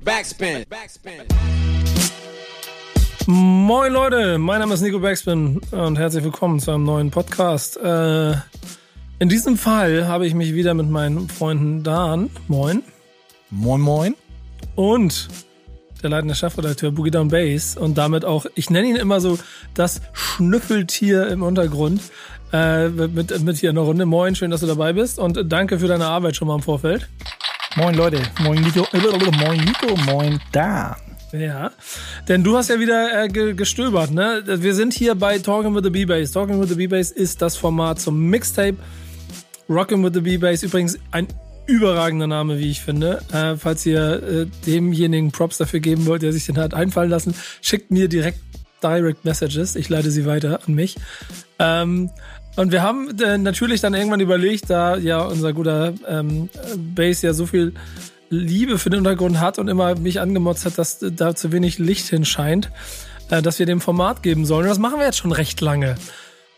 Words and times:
Backspin. 0.00 0.64
Backspin. 0.70 1.12
Moin 3.26 3.92
Leute, 3.92 4.38
mein 4.38 4.60
Name 4.60 4.74
ist 4.74 4.80
Nico 4.80 4.98
Backspin 4.98 5.60
und 5.70 5.98
herzlich 5.98 6.24
willkommen 6.24 6.60
zu 6.60 6.70
einem 6.70 6.84
neuen 6.84 7.10
Podcast. 7.10 7.76
Äh, 7.76 8.32
in 9.18 9.28
diesem 9.28 9.58
Fall 9.58 10.08
habe 10.08 10.26
ich 10.26 10.34
mich 10.34 10.54
wieder 10.54 10.72
mit 10.74 10.88
meinen 10.88 11.28
Freunden 11.28 11.82
Dan, 11.82 12.30
moin, 12.48 12.82
Moin, 13.50 13.80
moin. 13.80 14.14
und 14.76 15.28
der 16.02 16.10
leitende 16.10 16.34
Chefredakteur 16.34 16.90
Boogie 16.90 17.10
Down 17.10 17.28
Bass 17.28 17.76
und 17.76 17.98
damit 17.98 18.24
auch, 18.24 18.46
ich 18.54 18.70
nenne 18.70 18.88
ihn 18.88 18.96
immer 18.96 19.20
so 19.20 19.38
das 19.74 20.00
Schnüffeltier 20.14 21.28
im 21.28 21.42
Untergrund 21.42 22.00
äh, 22.52 22.88
mit, 22.88 23.42
mit 23.42 23.56
hier 23.58 23.70
einer 23.70 23.82
Runde. 23.82 24.06
Moin, 24.06 24.34
schön, 24.34 24.50
dass 24.50 24.62
du 24.62 24.66
dabei 24.66 24.94
bist 24.94 25.18
und 25.18 25.38
danke 25.52 25.78
für 25.78 25.86
deine 25.86 26.06
Arbeit 26.06 26.34
schon 26.34 26.48
mal 26.48 26.56
im 26.56 26.62
Vorfeld. 26.62 27.08
Moin, 27.74 27.94
Leute. 27.94 28.20
Moin, 28.40 28.60
Nico. 28.60 28.86
Moin, 28.92 29.60
Nico. 29.60 29.96
Moin, 30.04 30.38
da. 30.52 30.96
Ja, 31.32 31.70
denn 32.28 32.44
du 32.44 32.58
hast 32.58 32.68
ja 32.68 32.78
wieder 32.78 33.24
äh, 33.24 33.28
ge 33.28 33.54
gestöbert, 33.54 34.10
ne? 34.10 34.42
Wir 34.46 34.74
sind 34.74 34.92
hier 34.92 35.14
bei 35.14 35.38
Talking 35.38 35.74
with 35.74 35.82
the 35.82 35.88
B-Bass. 35.88 36.32
Talking 36.32 36.60
with 36.60 36.68
the 36.68 36.74
B-Bass 36.74 37.10
ist 37.10 37.40
das 37.40 37.56
Format 37.56 37.98
zum 37.98 38.28
Mixtape. 38.28 38.76
Rockin' 39.70 40.04
with 40.04 40.12
the 40.12 40.20
B-Bass 40.20 40.62
übrigens 40.62 40.98
ein 41.10 41.28
überragender 41.66 42.26
Name, 42.26 42.58
wie 42.58 42.70
ich 42.70 42.82
finde. 42.82 43.22
Äh, 43.32 43.56
falls 43.56 43.86
ihr 43.86 44.22
äh, 44.22 44.46
demjenigen 44.66 45.32
Props 45.32 45.56
dafür 45.56 45.80
geben 45.80 46.04
wollt, 46.04 46.20
der 46.20 46.34
sich 46.34 46.44
den 46.44 46.58
hat 46.58 46.74
einfallen 46.74 47.08
lassen, 47.08 47.34
schickt 47.62 47.90
mir 47.90 48.08
direkt 48.08 48.40
Direct 48.82 49.24
Messages. 49.24 49.76
Ich 49.76 49.88
leite 49.88 50.10
sie 50.10 50.26
weiter 50.26 50.60
an 50.66 50.74
mich. 50.74 50.96
Ähm, 51.58 52.10
und 52.56 52.72
wir 52.72 52.82
haben 52.82 53.18
äh, 53.18 53.38
natürlich 53.38 53.80
dann 53.80 53.94
irgendwann 53.94 54.20
überlegt, 54.20 54.68
da 54.68 54.96
ja 54.96 55.22
unser 55.22 55.52
guter 55.52 55.94
ähm, 56.06 56.50
Bass 56.94 57.22
ja 57.22 57.32
so 57.32 57.46
viel 57.46 57.72
Liebe 58.28 58.78
für 58.78 58.90
den 58.90 58.98
Untergrund 58.98 59.40
hat 59.40 59.58
und 59.58 59.68
immer 59.68 59.94
mich 59.94 60.20
angemotzt 60.20 60.64
hat, 60.64 60.78
dass 60.78 60.98
da 61.00 61.34
zu 61.34 61.52
wenig 61.52 61.78
Licht 61.78 62.08
hinscheint, 62.08 62.70
äh, 63.30 63.42
dass 63.42 63.58
wir 63.58 63.66
dem 63.66 63.80
Format 63.80 64.22
geben 64.22 64.44
sollen. 64.44 64.64
Und 64.64 64.70
das 64.70 64.78
machen 64.78 64.98
wir 64.98 65.06
jetzt 65.06 65.18
schon 65.18 65.32
recht 65.32 65.60
lange. 65.60 65.96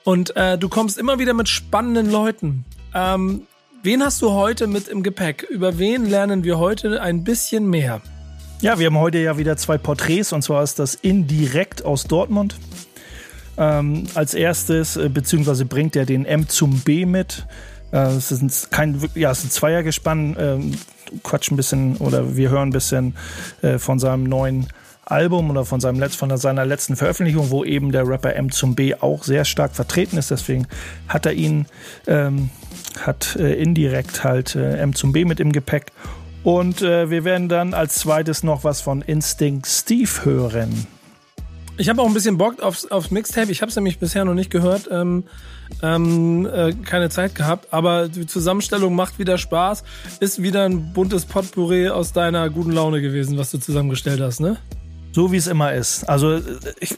Und 0.05 0.37
äh, 0.37 0.59
du 0.59 0.69
kommst 0.69 0.99
immer 0.99 1.19
wieder 1.19 1.33
mit 1.33 1.49
spannenden 1.49 2.11
Leuten. 2.11 2.65
Ähm, 2.93 3.43
wen 3.83 4.05
hast 4.05 4.21
du 4.21 4.33
heute 4.33 4.67
mit 4.67 4.89
im 4.89 5.03
Gepäck? 5.03 5.43
Über 5.43 5.79
wen 5.79 6.07
lernen 6.07 6.45
wir 6.45 6.59
heute 6.59 7.01
ein 7.03 7.25
bisschen 7.25 7.69
mehr? 7.69 8.03
Ja, 8.61 8.79
wir 8.79 8.87
haben 8.87 8.99
heute 8.99 9.19
ja 9.19 9.39
wieder 9.39 9.57
zwei 9.57 9.79
Porträts 9.79 10.33
und 10.33 10.43
zwar 10.43 10.63
ist 10.63 10.79
das 10.79 10.95
indirekt 10.95 11.85
aus 11.85 12.05
Dortmund. 12.05 12.57
Ähm, 13.57 14.05
als 14.15 14.35
erstes, 14.35 14.97
äh, 14.97 15.09
beziehungsweise 15.09 15.65
bringt 15.65 15.97
er 15.97 16.07
den 16.07 16.25
M 16.27 16.49
zum 16.49 16.81
B 16.81 17.07
mit. 17.07 17.47
Äh, 17.93 17.99
es 18.09 18.33
ist 18.33 18.71
kein, 18.71 19.01
ja, 19.15 19.31
es 19.31 19.39
ist 19.39 19.45
ein 19.45 19.51
Zweiergespann. 19.51 20.37
Ähm, 20.39 20.75
Quatsch 21.23 21.51
ein 21.51 21.57
bisschen 21.57 21.97
oder 21.99 22.37
wir 22.37 22.51
hören 22.51 22.71
ein 22.71 22.73
bisschen 22.73 23.15
äh, 23.63 23.79
von 23.79 23.99
seinem 23.99 24.25
neuen 24.25 24.67
Album 25.05 25.51
oder 25.51 25.65
von, 25.65 25.81
seinem 25.81 26.01
Letz-, 26.01 26.17
von 26.17 26.35
seiner 26.37 26.65
letzten 26.65 26.97
Veröffentlichung, 26.97 27.51
wo 27.51 27.65
eben 27.65 27.93
der 27.93 28.09
Rapper 28.09 28.35
M 28.35 28.51
zum 28.51 28.75
B 28.75 28.95
auch 28.95 29.23
sehr 29.23 29.45
stark 29.45 29.75
vertreten 29.75 30.17
ist. 30.17 30.31
Deswegen 30.31 30.67
hat 31.09 31.27
er 31.27 31.33
ihn, 31.33 31.67
ähm, 32.07 32.51
hat 33.01 33.37
äh, 33.37 33.55
indirekt 33.55 34.25
halt 34.25 34.57
äh, 34.57 34.79
M 34.79 34.95
zum 34.95 35.13
B 35.13 35.25
mit 35.25 35.41
im 35.41 35.53
Gepäck. 35.53 35.93
Und 36.43 36.83
äh, 36.83 37.11
wir 37.11 37.25
werden 37.25 37.49
dann 37.49 37.75
als 37.75 37.97
zweites 37.97 38.43
noch 38.43 38.65
was 38.65 38.81
von 38.81 39.03
Instinct 39.03 39.67
Steve 39.67 40.25
hören. 40.25 40.87
Ich 41.77 41.89
habe 41.89 42.01
auch 42.01 42.07
ein 42.07 42.15
bisschen 42.15 42.39
Bock 42.39 42.63
aufs, 42.63 42.87
aufs 42.87 43.11
Mixtape. 43.11 43.51
Ich 43.51 43.61
habe 43.61 43.71
es 43.71 43.77
nämlich 43.77 43.99
bisher 43.99 44.25
noch 44.25 44.35
nicht 44.35 44.51
gehört. 44.51 44.89
Ähm, 44.93 45.25
ähm, 45.83 46.47
äh, 46.47 46.73
keine 46.73 47.11
Zeit 47.11 47.35
gehabt. 47.35 47.73
Aber 47.73 48.09
die 48.09 48.27
Zusammenstellung 48.27 48.95
macht 48.95 49.19
wieder 49.19 49.39
Spaß. 49.39 49.83
Ist 50.21 50.43
wieder 50.43 50.65
ein 50.65 50.93
buntes 50.93 51.25
Potpourri 51.25 51.89
aus 51.89 52.13
deiner 52.13 52.49
guten 52.49 52.71
Laune 52.71 53.01
gewesen, 53.01 53.39
was 53.39 53.51
du 53.51 53.59
zusammengestellt 53.59 54.21
hast, 54.21 54.41
ne? 54.41 54.57
So 55.13 55.33
wie 55.33 55.37
es 55.37 55.47
immer 55.49 55.73
ist. 55.73 56.05
Also 56.05 56.41
ich, 56.79 56.97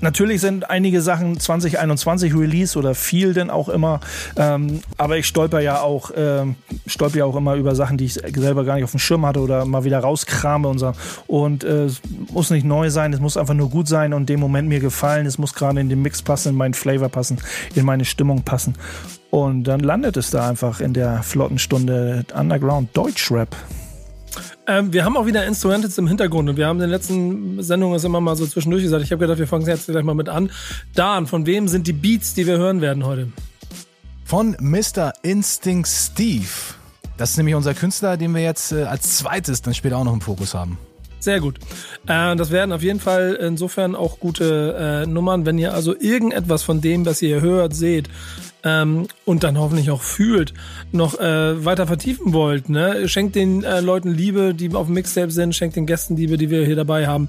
natürlich 0.00 0.40
sind 0.40 0.70
einige 0.70 1.00
Sachen 1.02 1.38
2021 1.38 2.34
Release 2.34 2.78
oder 2.78 2.94
viel 2.94 3.34
denn 3.34 3.50
auch 3.50 3.68
immer. 3.68 4.00
Ähm, 4.36 4.80
aber 4.96 5.18
ich 5.18 5.26
stolper 5.26 5.60
ja 5.60 5.80
auch, 5.80 6.10
ähm, 6.16 6.56
stolper 6.86 7.18
ja 7.18 7.24
auch 7.24 7.36
immer 7.36 7.54
über 7.54 7.74
Sachen, 7.74 7.98
die 7.98 8.06
ich 8.06 8.14
selber 8.14 8.64
gar 8.64 8.74
nicht 8.74 8.84
auf 8.84 8.90
dem 8.90 9.00
Schirm 9.00 9.26
hatte 9.26 9.40
oder 9.40 9.64
mal 9.64 9.84
wieder 9.84 9.98
rauskrame 10.00 10.68
und 10.68 10.78
so. 10.78 10.92
Und 11.26 11.64
äh, 11.64 11.84
es 11.84 12.00
muss 12.32 12.50
nicht 12.50 12.64
neu 12.64 12.90
sein, 12.90 13.12
es 13.12 13.20
muss 13.20 13.36
einfach 13.36 13.54
nur 13.54 13.70
gut 13.70 13.88
sein 13.88 14.12
und 14.12 14.28
dem 14.28 14.40
Moment 14.40 14.68
mir 14.68 14.80
gefallen. 14.80 15.26
Es 15.26 15.38
muss 15.38 15.54
gerade 15.54 15.80
in 15.80 15.88
den 15.88 16.02
Mix 16.02 16.22
passen, 16.22 16.50
in 16.50 16.54
meinen 16.56 16.74
Flavor 16.74 17.08
passen, 17.08 17.38
in 17.74 17.84
meine 17.84 18.04
Stimmung 18.04 18.42
passen. 18.42 18.74
Und 19.30 19.64
dann 19.64 19.80
landet 19.80 20.16
es 20.16 20.30
da 20.30 20.48
einfach 20.48 20.80
in 20.80 20.94
der 20.94 21.22
flotten 21.22 21.58
Stunde 21.58 22.24
Underground 22.34 22.96
Deutschrap. 22.96 23.54
Ähm, 24.68 24.92
wir 24.92 25.04
haben 25.04 25.16
auch 25.16 25.26
wieder 25.26 25.46
Instrumentals 25.46 25.96
im 25.98 26.08
Hintergrund 26.08 26.48
und 26.48 26.56
wir 26.56 26.66
haben 26.66 26.78
in 26.78 26.82
den 26.82 26.90
letzten 26.90 27.62
Sendungen 27.62 27.94
das 27.94 28.04
immer 28.04 28.20
mal 28.20 28.36
so 28.36 28.46
zwischendurch 28.46 28.82
gesagt. 28.82 29.04
Ich 29.04 29.12
habe 29.12 29.20
gedacht, 29.20 29.38
wir 29.38 29.46
fangen 29.46 29.66
jetzt 29.66 29.86
gleich 29.86 30.04
mal 30.04 30.14
mit 30.14 30.28
an. 30.28 30.50
Dan, 30.94 31.26
von 31.26 31.46
wem 31.46 31.68
sind 31.68 31.86
die 31.86 31.92
Beats, 31.92 32.34
die 32.34 32.46
wir 32.46 32.58
hören 32.58 32.80
werden 32.80 33.04
heute? 33.04 33.28
Von 34.24 34.56
Mr. 34.58 35.12
Instinct 35.22 35.88
Steve. 35.88 36.48
Das 37.16 37.30
ist 37.30 37.36
nämlich 37.36 37.54
unser 37.54 37.74
Künstler, 37.74 38.16
den 38.16 38.34
wir 38.34 38.42
jetzt 38.42 38.72
äh, 38.72 38.82
als 38.82 39.18
zweites 39.18 39.62
dann 39.62 39.72
später 39.72 39.98
auch 39.98 40.04
noch 40.04 40.12
im 40.12 40.20
Fokus 40.20 40.52
haben. 40.52 40.78
Sehr 41.20 41.40
gut. 41.40 41.58
Äh, 42.06 42.36
das 42.36 42.50
werden 42.50 42.72
auf 42.72 42.82
jeden 42.82 43.00
Fall 43.00 43.38
insofern 43.40 43.94
auch 43.94 44.20
gute 44.20 45.04
äh, 45.04 45.06
Nummern. 45.06 45.46
Wenn 45.46 45.58
ihr 45.58 45.74
also 45.74 45.94
irgendetwas 45.98 46.62
von 46.62 46.80
dem, 46.80 47.06
was 47.06 47.22
ihr 47.22 47.40
hört, 47.40 47.74
seht 47.74 48.08
ähm, 48.66 49.06
und 49.24 49.44
dann 49.44 49.58
hoffentlich 49.58 49.90
auch 49.92 50.02
fühlt, 50.02 50.52
noch 50.90 51.20
äh, 51.20 51.64
weiter 51.64 51.86
vertiefen 51.86 52.32
wollt, 52.32 52.68
ne? 52.68 53.08
schenkt 53.08 53.36
den 53.36 53.62
äh, 53.62 53.80
Leuten 53.80 54.12
Liebe, 54.12 54.54
die 54.54 54.74
auf 54.74 54.86
dem 54.86 54.94
Mixtape 54.94 55.30
sind, 55.30 55.54
schenkt 55.54 55.76
den 55.76 55.86
Gästen 55.86 56.16
Liebe, 56.16 56.36
die 56.36 56.50
wir 56.50 56.66
hier 56.66 56.74
dabei 56.74 57.06
haben 57.06 57.28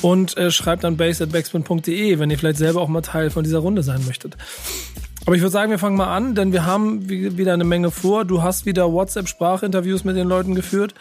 und 0.00 0.36
äh, 0.36 0.52
schreibt 0.52 0.84
dann 0.84 0.96
base.backspin.de, 0.96 2.20
wenn 2.20 2.30
ihr 2.30 2.38
vielleicht 2.38 2.58
selber 2.58 2.82
auch 2.82 2.88
mal 2.88 3.00
Teil 3.00 3.30
von 3.30 3.42
dieser 3.42 3.58
Runde 3.58 3.82
sein 3.82 4.04
möchtet. 4.06 4.36
Aber 5.26 5.34
ich 5.34 5.42
würde 5.42 5.50
sagen, 5.50 5.72
wir 5.72 5.80
fangen 5.80 5.96
mal 5.96 6.14
an, 6.14 6.36
denn 6.36 6.52
wir 6.52 6.64
haben 6.64 7.08
wieder 7.08 7.52
eine 7.52 7.64
Menge 7.64 7.90
vor. 7.90 8.24
Du 8.24 8.44
hast 8.44 8.64
wieder 8.64 8.92
WhatsApp-Sprachinterviews 8.92 10.04
mit 10.04 10.16
den 10.16 10.28
Leuten 10.28 10.54
geführt. 10.54 10.94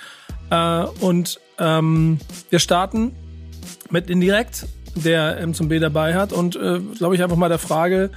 Äh, 0.49 0.85
und 0.99 1.39
ähm, 1.59 2.17
wir 2.49 2.57
starten 2.57 3.11
mit 3.91 4.09
Indirekt, 4.09 4.65
der 4.95 5.37
M 5.37 5.53
zum 5.53 5.67
B 5.67 5.77
dabei 5.77 6.15
hat. 6.15 6.33
Und 6.33 6.55
äh, 6.55 6.79
glaube 6.97 7.13
ich 7.13 7.21
einfach 7.21 7.37
mal 7.37 7.49
der 7.49 7.59
Frage 7.59 8.09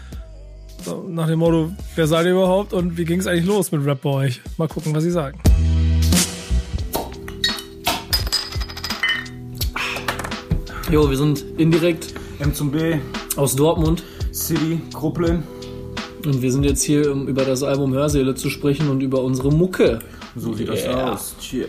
so, 0.85 1.05
nach 1.09 1.27
dem 1.27 1.39
Motto, 1.41 1.71
wer 1.97 2.07
seid 2.07 2.27
ihr 2.27 2.33
überhaupt 2.33 2.73
und 2.73 2.97
wie 2.97 3.05
ging 3.05 3.21
es 3.21 3.27
eigentlich 3.27 3.47
los 3.47 3.73
mit 3.73 3.85
Rap 3.85 4.01
bei 4.03 4.11
euch? 4.11 4.41
Mal 4.57 4.69
gucken, 4.69 4.95
was 4.95 5.03
sie 5.03 5.11
sagen. 5.11 5.39
Jo, 10.91 11.09
wir 11.11 11.17
sind 11.17 11.45
indirekt 11.59 12.15
M 12.39 12.55
zum 12.55 12.71
B, 12.71 12.97
aus 13.37 13.55
Dortmund 13.57 14.03
City, 14.33 14.81
Krupplin. 14.95 15.43
und 16.25 16.41
wir 16.43 16.51
sind 16.53 16.65
jetzt 16.65 16.83
hier, 16.83 17.13
um 17.13 17.29
über 17.29 17.45
das 17.45 17.63
Album 17.63 17.93
Hörsäle 17.93 18.35
zu 18.35 18.51
sprechen 18.51 18.89
und 18.89 19.01
über 19.03 19.23
unsere 19.23 19.51
Mucke. 19.53 19.99
So 20.37 20.53
sieht 20.55 20.69
Yeah. 20.69 21.13
das 21.13 21.13
aus. 21.13 21.37
Cheer. 21.41 21.67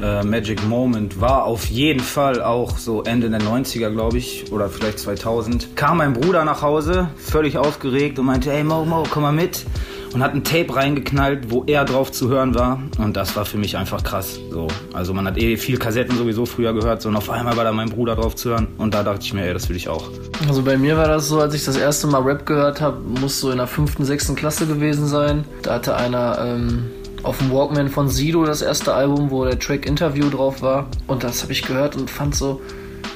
Äh, 0.00 0.24
Magic 0.24 0.64
Moment 0.66 1.20
war 1.20 1.44
auf 1.44 1.66
jeden 1.66 2.00
Fall 2.00 2.42
auch 2.42 2.78
so 2.78 3.02
Ende 3.02 3.30
der 3.30 3.40
90er, 3.40 3.90
glaube 3.90 4.18
ich, 4.18 4.52
oder 4.52 4.68
vielleicht 4.68 5.00
2000. 5.00 5.76
Kam 5.76 5.98
mein 5.98 6.12
Bruder 6.12 6.44
nach 6.44 6.62
Hause, 6.62 7.08
völlig 7.16 7.58
aufgeregt 7.58 8.18
und 8.18 8.26
meinte, 8.26 8.50
hey 8.50 8.62
Mo, 8.62 8.84
Mo, 8.84 9.04
komm 9.10 9.24
mal 9.24 9.32
mit. 9.32 9.66
Und 10.14 10.22
hat 10.22 10.32
ein 10.32 10.42
Tape 10.42 10.74
reingeknallt, 10.74 11.50
wo 11.50 11.64
er 11.66 11.84
drauf 11.84 12.10
zu 12.12 12.30
hören 12.30 12.54
war. 12.54 12.80
Und 12.96 13.14
das 13.16 13.36
war 13.36 13.44
für 13.44 13.58
mich 13.58 13.76
einfach 13.76 14.02
krass. 14.02 14.40
So. 14.50 14.68
Also 14.94 15.12
man 15.12 15.26
hat 15.26 15.36
eh 15.36 15.58
viel 15.58 15.76
Kassetten 15.76 16.16
sowieso 16.16 16.46
früher 16.46 16.72
gehört, 16.72 17.02
so 17.02 17.10
und 17.10 17.16
auf 17.16 17.28
einmal 17.28 17.58
war 17.58 17.64
da 17.64 17.72
mein 17.72 17.90
Bruder 17.90 18.16
drauf 18.16 18.34
zu 18.34 18.50
hören. 18.50 18.68
Und 18.78 18.94
da 18.94 19.02
dachte 19.02 19.20
ich 19.22 19.34
mir, 19.34 19.44
ey, 19.44 19.52
das 19.52 19.68
will 19.68 19.76
ich 19.76 19.88
auch. 19.88 20.08
Also 20.48 20.62
bei 20.62 20.78
mir 20.78 20.96
war 20.96 21.08
das 21.08 21.28
so, 21.28 21.40
als 21.40 21.52
ich 21.52 21.64
das 21.64 21.76
erste 21.76 22.06
Mal 22.06 22.22
Rap 22.22 22.46
gehört 22.46 22.80
habe, 22.80 23.00
muss 23.20 23.38
so 23.40 23.50
in 23.50 23.58
der 23.58 23.66
fünften, 23.66 24.06
sechsten 24.06 24.34
Klasse 24.34 24.66
gewesen 24.66 25.06
sein. 25.06 25.44
Da 25.62 25.74
hatte 25.74 25.94
einer 25.94 26.38
ähm, 26.40 26.86
auf 27.22 27.38
dem 27.38 27.50
Walkman 27.52 27.88
von 27.88 28.08
Sido 28.08 28.44
das 28.44 28.62
erste 28.62 28.94
Album, 28.94 29.30
wo 29.30 29.44
der 29.44 29.58
Track 29.58 29.86
Interview 29.86 30.28
drauf 30.30 30.62
war. 30.62 30.86
Und 31.06 31.24
das 31.24 31.42
habe 31.42 31.52
ich 31.52 31.62
gehört 31.62 31.96
und 31.96 32.10
fand 32.10 32.34
so, 32.34 32.60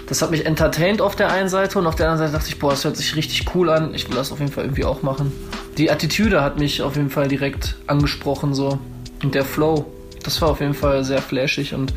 das 0.08 0.20
hat 0.20 0.30
mich 0.30 0.44
entertained 0.44 1.00
auf 1.00 1.16
der 1.16 1.30
einen 1.30 1.48
Seite 1.48 1.78
und 1.78 1.86
auf 1.86 1.94
der 1.94 2.10
anderen 2.10 2.26
Seite 2.26 2.38
dachte 2.38 2.50
ich, 2.50 2.58
boah, 2.58 2.70
das 2.70 2.84
hört 2.84 2.96
sich 2.96 3.16
richtig 3.16 3.54
cool 3.54 3.70
an. 3.70 3.94
Ich 3.94 4.08
will 4.08 4.16
das 4.16 4.32
auf 4.32 4.40
jeden 4.40 4.52
Fall 4.52 4.64
irgendwie 4.64 4.84
auch 4.84 5.02
machen. 5.02 5.32
Die 5.78 5.90
Attitüde 5.90 6.42
hat 6.42 6.58
mich 6.58 6.82
auf 6.82 6.96
jeden 6.96 7.10
Fall 7.10 7.28
direkt 7.28 7.76
angesprochen 7.86 8.54
so. 8.54 8.78
Und 9.22 9.34
der 9.34 9.44
Flow, 9.44 9.86
das 10.22 10.42
war 10.42 10.50
auf 10.50 10.60
jeden 10.60 10.74
Fall 10.74 11.04
sehr 11.04 11.22
flashig 11.22 11.72
und 11.74 11.94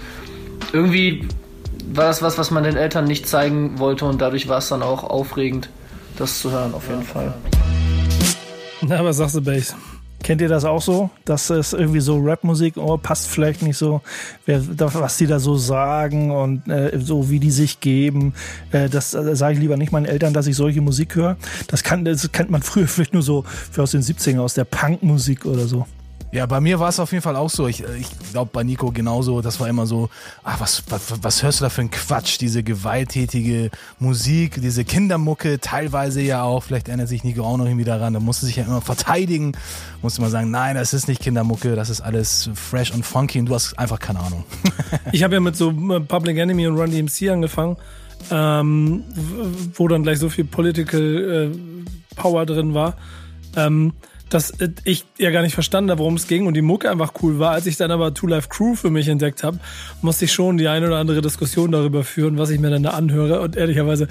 irgendwie 0.71 1.27
war 1.91 2.06
das 2.06 2.21
was, 2.21 2.38
was 2.38 2.51
man 2.51 2.63
den 2.63 2.77
Eltern 2.77 3.06
nicht 3.06 3.27
zeigen 3.27 3.79
wollte 3.79 4.06
und 4.06 4.21
dadurch 4.21 4.47
war 4.47 4.59
es 4.59 4.69
dann 4.69 4.81
auch 4.81 5.03
aufregend, 5.03 5.69
das 6.18 6.39
zu 6.39 6.51
hören, 6.51 6.74
auf 6.74 6.88
jeden 6.88 7.03
Fall. 7.03 7.33
Na, 8.81 9.03
was 9.03 9.18
sagst 9.18 9.35
du, 9.35 9.41
Bass? 9.41 9.75
Kennt 10.25 10.42
ihr 10.42 10.50
das 10.50 10.66
auch 10.66 10.81
so? 10.81 11.12
Dass 11.24 11.51
es 11.51 11.74
irgendwie 11.74 12.00
so 12.00 12.19
Rapmusik, 12.19 12.77
oh, 12.77 12.98
passt 12.98 13.27
vielleicht 13.27 13.62
nicht 13.62 13.77
so, 13.77 14.01
was 14.48 15.18
die 15.18 15.27
da 15.27 15.38
so 15.38 15.56
sagen 15.56 16.31
und 16.31 16.68
äh, 16.68 17.00
so 17.00 17.30
wie 17.30 17.39
die 17.39 17.51
sich 17.51 17.80
geben. 17.80 18.33
Äh, 18.72 18.89
das 18.89 19.13
äh, 19.13 19.36
sage 19.36 19.54
ich 19.54 19.60
lieber 19.60 19.77
nicht 19.77 19.92
meinen 19.92 20.07
Eltern, 20.07 20.33
dass 20.33 20.48
ich 20.48 20.56
solche 20.56 20.81
Musik 20.81 21.16
höre. 21.16 21.38
Das, 21.68 21.83
kann, 21.83 22.06
das 22.06 22.31
kennt 22.31 22.50
man 22.50 22.63
früher 22.63 22.88
vielleicht 22.88 23.13
nur 23.13 23.22
so 23.22 23.44
für 23.44 23.83
aus 23.83 23.92
den 23.92 24.01
70ern, 24.01 24.39
aus 24.39 24.56
der 24.56 24.66
Punkmusik 24.66 25.45
oder 25.45 25.68
so. 25.68 25.86
Ja, 26.35 26.45
bei 26.47 26.59
mir 26.59 26.81
war 26.81 26.89
es 26.89 26.99
auf 26.99 27.13
jeden 27.13 27.21
Fall 27.21 27.37
auch 27.37 27.49
so. 27.49 27.65
Ich, 27.65 27.81
ich 27.97 28.07
glaube 28.33 28.49
bei 28.51 28.63
Nico 28.63 28.91
genauso. 28.91 29.41
Das 29.41 29.61
war 29.61 29.69
immer 29.69 29.87
so, 29.87 30.09
ach, 30.43 30.59
was, 30.59 30.83
was, 30.89 31.23
was 31.23 31.41
hörst 31.41 31.61
du 31.61 31.63
da 31.63 31.69
für 31.69 31.79
ein 31.79 31.91
Quatsch? 31.91 32.41
Diese 32.41 32.61
gewalttätige 32.61 33.71
Musik, 33.99 34.59
diese 34.61 34.83
Kindermucke, 34.83 35.61
teilweise 35.61 36.21
ja 36.21 36.43
auch. 36.43 36.63
Vielleicht 36.63 36.89
erinnert 36.89 37.07
sich 37.07 37.23
Nico 37.23 37.45
auch 37.45 37.55
noch 37.55 37.63
irgendwie 37.63 37.85
daran. 37.85 38.13
Da 38.13 38.19
musste 38.19 38.47
sich 38.47 38.57
ja 38.57 38.65
immer 38.65 38.81
verteidigen. 38.81 39.53
Musste 40.01 40.19
mal 40.19 40.29
sagen, 40.29 40.51
nein, 40.51 40.75
das 40.75 40.93
ist 40.93 41.07
nicht 41.07 41.21
Kindermucke, 41.21 41.73
das 41.77 41.89
ist 41.89 42.01
alles 42.01 42.49
fresh 42.53 42.91
und 42.91 43.05
funky 43.05 43.39
und 43.39 43.45
du 43.45 43.55
hast 43.55 43.79
einfach 43.79 43.99
keine 43.99 44.19
Ahnung. 44.19 44.43
ich 45.13 45.23
habe 45.23 45.35
ja 45.35 45.39
mit 45.39 45.55
so 45.55 45.69
äh, 45.69 46.01
Public 46.01 46.38
Enemy 46.38 46.67
und 46.67 46.77
Run 46.77 46.91
DMC 46.91 47.29
angefangen, 47.29 47.77
ähm, 48.29 49.05
wo 49.73 49.88
dann 49.88 50.03
gleich 50.03 50.19
so 50.19 50.27
viel 50.27 50.43
Political 50.43 51.53
äh, 51.53 52.15
Power 52.17 52.45
drin 52.45 52.73
war. 52.73 52.97
Ähm, 53.55 53.93
dass 54.30 54.51
äh, 54.60 54.69
ich 54.83 55.06
ja 55.18 55.31
gar 55.31 55.42
nicht 55.42 55.54
verstanden 55.54 55.92
habe, 55.92 56.00
worum 56.00 56.16
es 56.16 56.27
ging 56.27 56.48
und 56.48 56.56
die 56.56 56.62
Mucke 56.62 56.89
einfach 56.89 57.13
cool 57.22 57.39
war. 57.39 57.51
Als 57.51 57.66
ich 57.66 57.77
dann 57.77 57.92
aber 57.92 58.13
Two 58.13 58.27
Life 58.27 58.50
Crew 58.50 58.75
für 58.75 58.89
mich 58.89 59.07
entdeckt 59.07 59.44
habe, 59.44 59.60
musste 60.01 60.25
ich 60.25 60.33
schon 60.33 60.57
die 60.57 60.68
eine 60.68 60.88
oder 60.88 60.98
andere 60.98 61.22
Diskussion 61.22 61.72
darüber 61.72 62.04
führen, 62.04 62.38
was 62.38 62.50
ich 62.50 62.60
mir 62.60 62.69
dann 62.69 62.83
da 62.83 62.92
anhöre 62.92 63.42
und 63.42 63.56
ehrlicherweise 63.56 64.07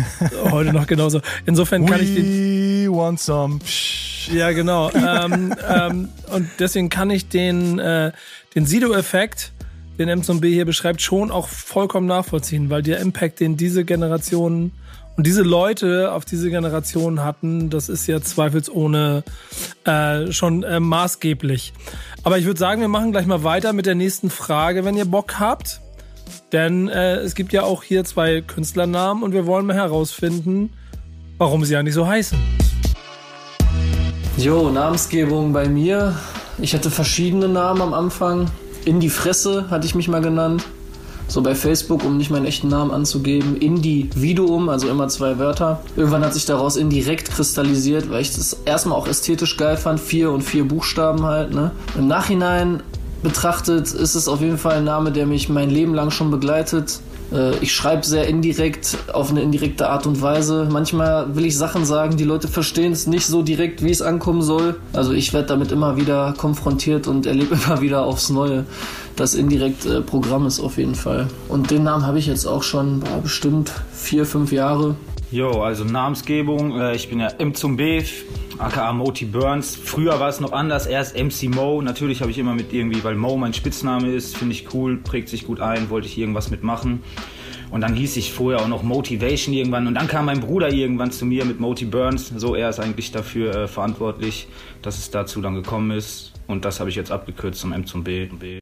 heute 0.50 0.72
noch 0.72 0.86
genauso. 0.86 1.20
Insofern 1.46 1.86
kann 1.86 2.00
We 2.00 2.04
ich 2.04 2.14
den. 2.14 2.92
want 2.92 3.20
some. 3.20 3.58
Ja, 4.32 4.50
genau. 4.52 4.90
ähm, 4.92 5.54
ähm, 5.68 6.08
und 6.32 6.48
deswegen 6.58 6.88
kann 6.88 7.10
ich 7.10 7.28
den, 7.28 7.78
äh, 7.78 8.12
den 8.54 8.66
Sido-Effekt, 8.66 9.52
den 9.98 10.10
M2B 10.10 10.48
hier 10.48 10.64
beschreibt, 10.64 11.00
schon 11.00 11.30
auch 11.30 11.48
vollkommen 11.48 12.06
nachvollziehen, 12.06 12.70
weil 12.70 12.82
der 12.82 13.00
Impact, 13.00 13.40
den 13.40 13.56
diese 13.56 13.84
Generationen 13.84 14.72
und 15.16 15.26
diese 15.26 15.42
Leute 15.42 16.12
auf 16.12 16.26
diese 16.26 16.50
Generation 16.50 17.24
hatten, 17.24 17.70
das 17.70 17.88
ist 17.88 18.06
ja 18.06 18.20
zweifelsohne 18.20 19.24
äh, 19.84 20.30
schon 20.30 20.62
äh, 20.62 20.78
maßgeblich. 20.78 21.72
Aber 22.22 22.38
ich 22.38 22.44
würde 22.44 22.58
sagen, 22.60 22.82
wir 22.82 22.88
machen 22.88 23.12
gleich 23.12 23.26
mal 23.26 23.42
weiter 23.42 23.72
mit 23.72 23.86
der 23.86 23.94
nächsten 23.94 24.28
Frage, 24.28 24.84
wenn 24.84 24.96
ihr 24.96 25.06
Bock 25.06 25.40
habt. 25.40 25.80
Denn 26.52 26.88
äh, 26.88 27.16
es 27.16 27.34
gibt 27.34 27.52
ja 27.52 27.62
auch 27.62 27.82
hier 27.82 28.04
zwei 28.04 28.42
Künstlernamen 28.42 29.22
und 29.22 29.32
wir 29.32 29.46
wollen 29.46 29.64
mal 29.66 29.76
herausfinden, 29.76 30.72
warum 31.38 31.64
sie 31.64 31.76
eigentlich 31.76 31.94
so 31.94 32.06
heißen. 32.06 32.38
Jo, 34.36 34.70
Namensgebung 34.70 35.52
bei 35.52 35.66
mir. 35.66 36.14
Ich 36.58 36.74
hatte 36.74 36.90
verschiedene 36.90 37.48
Namen 37.48 37.80
am 37.80 37.94
Anfang. 37.94 38.50
In 38.84 39.00
die 39.00 39.08
Fresse 39.08 39.70
hatte 39.70 39.86
ich 39.86 39.94
mich 39.94 40.08
mal 40.08 40.20
genannt. 40.20 40.64
So 41.28 41.42
bei 41.42 41.54
Facebook, 41.54 42.04
um 42.04 42.16
nicht 42.16 42.30
meinen 42.30 42.46
echten 42.46 42.68
Namen 42.68 42.90
anzugeben. 42.90 43.56
Individuum, 43.56 44.68
also 44.68 44.88
immer 44.88 45.08
zwei 45.08 45.38
Wörter. 45.38 45.80
Irgendwann 45.96 46.24
hat 46.24 46.34
sich 46.34 46.46
daraus 46.46 46.76
indirekt 46.76 47.30
kristallisiert, 47.30 48.10
weil 48.10 48.22
ich 48.22 48.34
das 48.34 48.58
erstmal 48.64 48.96
auch 48.96 49.08
ästhetisch 49.08 49.56
geil 49.56 49.76
fand. 49.76 49.98
Vier 49.98 50.30
und 50.30 50.42
vier 50.42 50.66
Buchstaben 50.66 51.24
halt. 51.24 51.52
Ne? 51.52 51.72
Im 51.98 52.06
Nachhinein 52.06 52.82
betrachtet 53.22 53.92
ist 53.92 54.14
es 54.14 54.28
auf 54.28 54.40
jeden 54.40 54.58
Fall 54.58 54.76
ein 54.76 54.84
Name, 54.84 55.10
der 55.10 55.26
mich 55.26 55.48
mein 55.48 55.70
Leben 55.70 55.94
lang 55.94 56.10
schon 56.10 56.30
begleitet. 56.30 57.00
Äh, 57.32 57.56
Ich 57.60 57.72
schreibe 57.72 58.04
sehr 58.06 58.26
indirekt, 58.28 58.96
auf 59.12 59.30
eine 59.30 59.42
indirekte 59.42 59.88
Art 59.88 60.06
und 60.06 60.20
Weise. 60.22 60.68
Manchmal 60.70 61.34
will 61.34 61.46
ich 61.46 61.56
Sachen 61.56 61.84
sagen, 61.84 62.16
die 62.16 62.24
Leute 62.24 62.48
verstehen 62.48 62.92
es 62.92 63.06
nicht 63.06 63.26
so 63.26 63.42
direkt, 63.42 63.82
wie 63.82 63.90
es 63.90 64.02
ankommen 64.02 64.42
soll. 64.42 64.76
Also 64.92 65.12
ich 65.12 65.32
werde 65.32 65.48
damit 65.48 65.72
immer 65.72 65.96
wieder 65.96 66.34
konfrontiert 66.36 67.06
und 67.06 67.26
erlebe 67.26 67.58
immer 67.66 67.80
wieder 67.80 68.04
aufs 68.04 68.30
Neue. 68.30 68.64
Das 69.16 69.34
indirekt 69.34 69.86
äh, 69.86 70.00
Programm 70.00 70.46
ist 70.46 70.60
auf 70.60 70.78
jeden 70.78 70.94
Fall. 70.94 71.28
Und 71.48 71.70
den 71.70 71.84
Namen 71.84 72.06
habe 72.06 72.18
ich 72.18 72.26
jetzt 72.26 72.46
auch 72.46 72.62
schon 72.62 73.00
boah, 73.00 73.20
bestimmt 73.22 73.72
vier, 73.92 74.26
fünf 74.26 74.52
Jahre. 74.52 74.94
Jo, 75.32 75.62
also 75.62 75.84
Namensgebung. 75.84 76.78
Äh, 76.78 76.94
ich 76.94 77.08
bin 77.08 77.18
ja 77.18 77.28
M 77.38 77.52
zum 77.52 77.76
B, 77.76 78.02
aka 78.58 78.92
Moti 78.92 79.24
Burns. 79.24 79.74
Früher 79.74 80.20
war 80.20 80.28
es 80.28 80.38
noch 80.38 80.52
anders, 80.52 80.86
erst 80.86 81.16
MC 81.16 81.52
Mo. 81.52 81.82
Natürlich 81.82 82.20
habe 82.20 82.30
ich 82.30 82.38
immer 82.38 82.54
mit 82.54 82.72
irgendwie, 82.72 83.02
weil 83.02 83.16
Mo 83.16 83.36
mein 83.36 83.52
Spitzname 83.52 84.08
ist, 84.12 84.36
finde 84.36 84.54
ich 84.54 84.72
cool, 84.72 84.98
prägt 84.98 85.28
sich 85.28 85.46
gut 85.46 85.60
ein, 85.60 85.90
wollte 85.90 86.06
ich 86.06 86.16
irgendwas 86.16 86.50
mitmachen. 86.50 87.02
Und 87.72 87.80
dann 87.80 87.94
hieß 87.94 88.16
ich 88.16 88.32
vorher 88.32 88.60
auch 88.60 88.68
noch 88.68 88.84
Motivation 88.84 89.52
irgendwann. 89.52 89.88
Und 89.88 89.94
dann 89.94 90.06
kam 90.06 90.26
mein 90.26 90.38
Bruder 90.38 90.72
irgendwann 90.72 91.10
zu 91.10 91.26
mir 91.26 91.44
mit 91.44 91.58
Moti 91.58 91.84
Burns. 91.84 92.28
So, 92.36 92.54
er 92.54 92.70
ist 92.70 92.78
eigentlich 92.78 93.10
dafür 93.10 93.54
äh, 93.54 93.68
verantwortlich, 93.68 94.46
dass 94.82 94.96
es 94.98 95.10
dazu 95.10 95.40
dann 95.40 95.56
gekommen 95.56 95.90
ist. 95.90 96.32
Und 96.46 96.64
das 96.64 96.78
habe 96.78 96.88
ich 96.88 96.94
jetzt 96.94 97.10
abgekürzt 97.10 97.60
zum 97.60 97.72
M 97.72 97.84
zum 97.84 98.04
B. 98.04 98.28
Äh, 98.40 98.60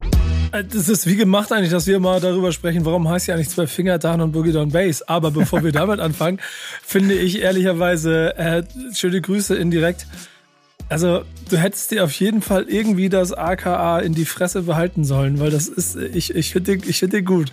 Das 0.62 0.88
ist 0.88 1.08
wie 1.08 1.16
gemacht 1.16 1.50
eigentlich, 1.50 1.72
dass 1.72 1.88
wir 1.88 1.98
mal 1.98 2.20
darüber 2.20 2.52
sprechen, 2.52 2.84
warum 2.84 3.08
heißt 3.08 3.26
ja 3.26 3.34
eigentlich 3.34 3.48
zwei 3.48 3.66
Finger 3.66 3.98
Down 3.98 4.20
und 4.20 4.30
Boogie 4.30 4.52
Down 4.52 4.70
Bass. 4.70 5.02
Aber 5.02 5.32
bevor 5.32 5.64
wir 5.64 5.72
damit 5.72 5.98
anfangen, 5.98 6.38
finde 6.82 7.14
ich 7.14 7.40
ehrlicherweise 7.40 8.36
äh, 8.36 8.62
schöne 8.94 9.20
Grüße 9.20 9.56
indirekt. 9.56 10.06
Also 10.88 11.22
du 11.50 11.56
hättest 11.56 11.90
dir 11.90 12.04
auf 12.04 12.12
jeden 12.12 12.40
Fall 12.40 12.66
irgendwie 12.68 13.08
das 13.08 13.32
AKA 13.32 13.98
in 13.98 14.14
die 14.14 14.26
Fresse 14.26 14.62
behalten 14.62 15.04
sollen, 15.04 15.40
weil 15.40 15.50
das 15.50 15.66
ist, 15.66 15.96
ich, 15.96 16.34
ich 16.34 16.52
finde 16.52 16.74
ich 16.74 17.00
find 17.00 17.12
den 17.12 17.24
gut. 17.24 17.52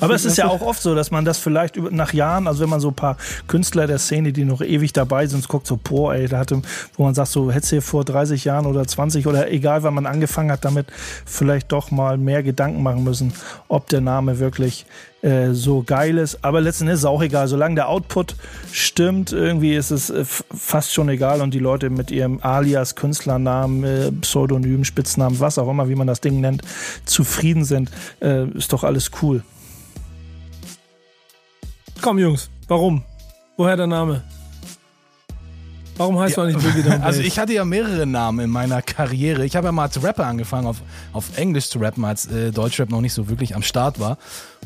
Aber 0.00 0.14
es 0.14 0.24
ist 0.24 0.36
ja 0.36 0.48
auch 0.48 0.60
oft 0.60 0.82
so, 0.82 0.94
dass 0.94 1.10
man 1.10 1.24
das 1.24 1.38
vielleicht 1.38 1.76
nach 1.76 2.12
Jahren, 2.12 2.46
also 2.46 2.62
wenn 2.62 2.70
man 2.70 2.80
so 2.80 2.88
ein 2.88 2.94
paar 2.94 3.16
Künstler 3.46 3.86
der 3.86 3.98
Szene, 3.98 4.32
die 4.32 4.44
noch 4.44 4.60
ewig 4.60 4.92
dabei 4.92 5.26
sind, 5.26 5.46
guckt 5.48 5.66
so, 5.66 5.78
boah, 5.82 6.14
ey, 6.14 6.28
da 6.28 6.38
hatte, 6.38 6.60
wo 6.96 7.04
man 7.04 7.14
sagt, 7.14 7.30
so 7.30 7.50
hättest 7.50 7.72
du 7.72 7.82
vor 7.82 8.04
30 8.04 8.44
Jahren 8.44 8.66
oder 8.66 8.86
20 8.86 9.26
oder 9.26 9.50
egal, 9.50 9.82
wann 9.82 9.94
man 9.94 10.06
angefangen 10.06 10.50
hat, 10.52 10.64
damit 10.64 10.86
vielleicht 11.24 11.72
doch 11.72 11.90
mal 11.90 12.18
mehr 12.18 12.42
Gedanken 12.42 12.82
machen 12.82 13.04
müssen, 13.04 13.32
ob 13.68 13.88
der 13.88 14.00
Name 14.00 14.38
wirklich 14.38 14.86
äh, 15.22 15.52
so 15.52 15.82
geil 15.82 16.18
ist. 16.18 16.44
Aber 16.44 16.60
letzten 16.60 16.84
Endes 16.84 17.00
ist 17.00 17.04
es 17.04 17.06
auch 17.06 17.22
egal. 17.22 17.48
Solange 17.48 17.74
der 17.74 17.88
Output 17.88 18.36
stimmt, 18.70 19.32
irgendwie 19.32 19.74
ist 19.74 19.90
es 19.90 20.10
äh, 20.10 20.24
fast 20.24 20.92
schon 20.92 21.08
egal 21.08 21.40
und 21.40 21.54
die 21.54 21.58
Leute 21.58 21.90
mit 21.90 22.10
ihrem 22.10 22.38
Alias, 22.42 22.94
Künstlernamen, 22.94 23.84
äh, 23.84 24.12
Pseudonym, 24.12 24.84
Spitznamen, 24.84 25.40
was 25.40 25.58
auch 25.58 25.68
immer, 25.68 25.88
wie 25.88 25.96
man 25.96 26.06
das 26.06 26.20
Ding 26.20 26.40
nennt, 26.40 26.62
zufrieden 27.04 27.64
sind, 27.64 27.90
äh, 28.20 28.46
ist 28.50 28.72
doch 28.72 28.84
alles 28.84 29.10
cool. 29.22 29.42
Komm 32.00 32.18
Jungs, 32.18 32.50
warum? 32.68 33.02
Woher 33.56 33.76
der 33.76 33.86
Name? 33.86 34.22
Warum 35.96 36.16
heißt 36.18 36.36
du 36.36 36.42
eigentlich 36.42 36.62
Boogie 36.62 36.82
Down 36.82 36.98
Bass? 36.98 37.06
Also 37.06 37.20
ich 37.22 37.38
hatte 37.40 37.52
ja 37.52 37.64
mehrere 37.64 38.06
Namen 38.06 38.38
in 38.38 38.50
meiner 38.50 38.82
Karriere. 38.82 39.44
Ich 39.44 39.56
habe 39.56 39.66
ja 39.66 39.72
mal 39.72 39.82
als 39.82 40.00
Rapper 40.00 40.26
angefangen, 40.26 40.68
auf, 40.68 40.80
auf 41.12 41.36
Englisch 41.36 41.68
zu 41.68 41.80
rappen, 41.80 42.04
als 42.04 42.26
äh, 42.26 42.52
Deutschrap 42.52 42.88
noch 42.90 43.00
nicht 43.00 43.14
so 43.14 43.28
wirklich 43.28 43.56
am 43.56 43.62
Start 43.62 43.98
war. 43.98 44.16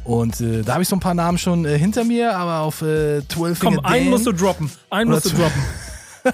Und 0.04 0.40
äh, 0.42 0.62
da 0.62 0.74
habe 0.74 0.82
ich 0.82 0.88
so 0.88 0.96
ein 0.96 1.00
paar 1.00 1.14
Namen 1.14 1.38
schon 1.38 1.64
äh, 1.64 1.78
hinter 1.78 2.04
mir, 2.04 2.36
aber 2.36 2.60
auf 2.60 2.82
äh, 2.82 3.26
12 3.26 3.60
Komm, 3.60 3.80
einen 3.80 4.10
musst 4.10 4.26
du 4.26 4.32
droppen. 4.32 4.70
Einen 4.90 5.10
musst 5.10 5.24
du 5.24 5.30
droppen. 5.30 5.62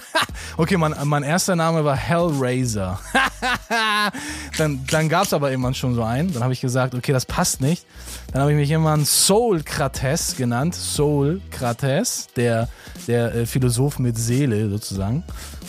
Okay, 0.57 0.77
mein, 0.77 0.95
mein 1.05 1.23
erster 1.23 1.55
Name 1.55 1.85
war 1.85 1.97
Hellraiser. 1.97 2.99
dann 4.59 4.85
dann 4.91 5.09
gab 5.09 5.25
es 5.25 5.33
aber 5.33 5.51
irgendwann 5.51 5.75
schon 5.75 5.95
so 5.95 6.03
einen. 6.03 6.33
Dann 6.33 6.43
habe 6.43 6.53
ich 6.53 6.61
gesagt, 6.61 6.95
okay, 6.95 7.13
das 7.13 7.27
passt 7.27 7.61
nicht. 7.61 7.87
Dann 8.33 8.43
habe 8.43 8.51
ich 8.51 8.57
mich 8.57 8.71
irgendwann 8.71 9.05
Soul 9.05 9.63
Krates 9.63 10.37
genannt. 10.37 10.75
Soul 10.75 11.41
Krates, 11.51 12.27
der, 12.35 12.69
der 13.07 13.35
äh, 13.35 13.47
Philosoph 13.47 13.99
mit 14.01 14.19
Seele 14.19 14.69
sozusagen. 14.69 15.23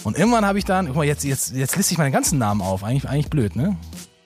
Und 0.03 0.17
irgendwann 0.17 0.45
habe 0.45 0.57
ich 0.57 0.65
dann, 0.65 0.87
guck 0.87 0.95
mal, 0.95 1.05
jetzt, 1.05 1.23
jetzt, 1.23 1.53
jetzt 1.53 1.75
liste 1.75 1.93
ich 1.93 1.97
meine 1.97 2.11
ganzen 2.11 2.39
Namen 2.39 2.61
auf. 2.61 2.83
Eigentlich, 2.83 3.07
eigentlich 3.07 3.29
blöd, 3.29 3.55
ne? 3.55 3.77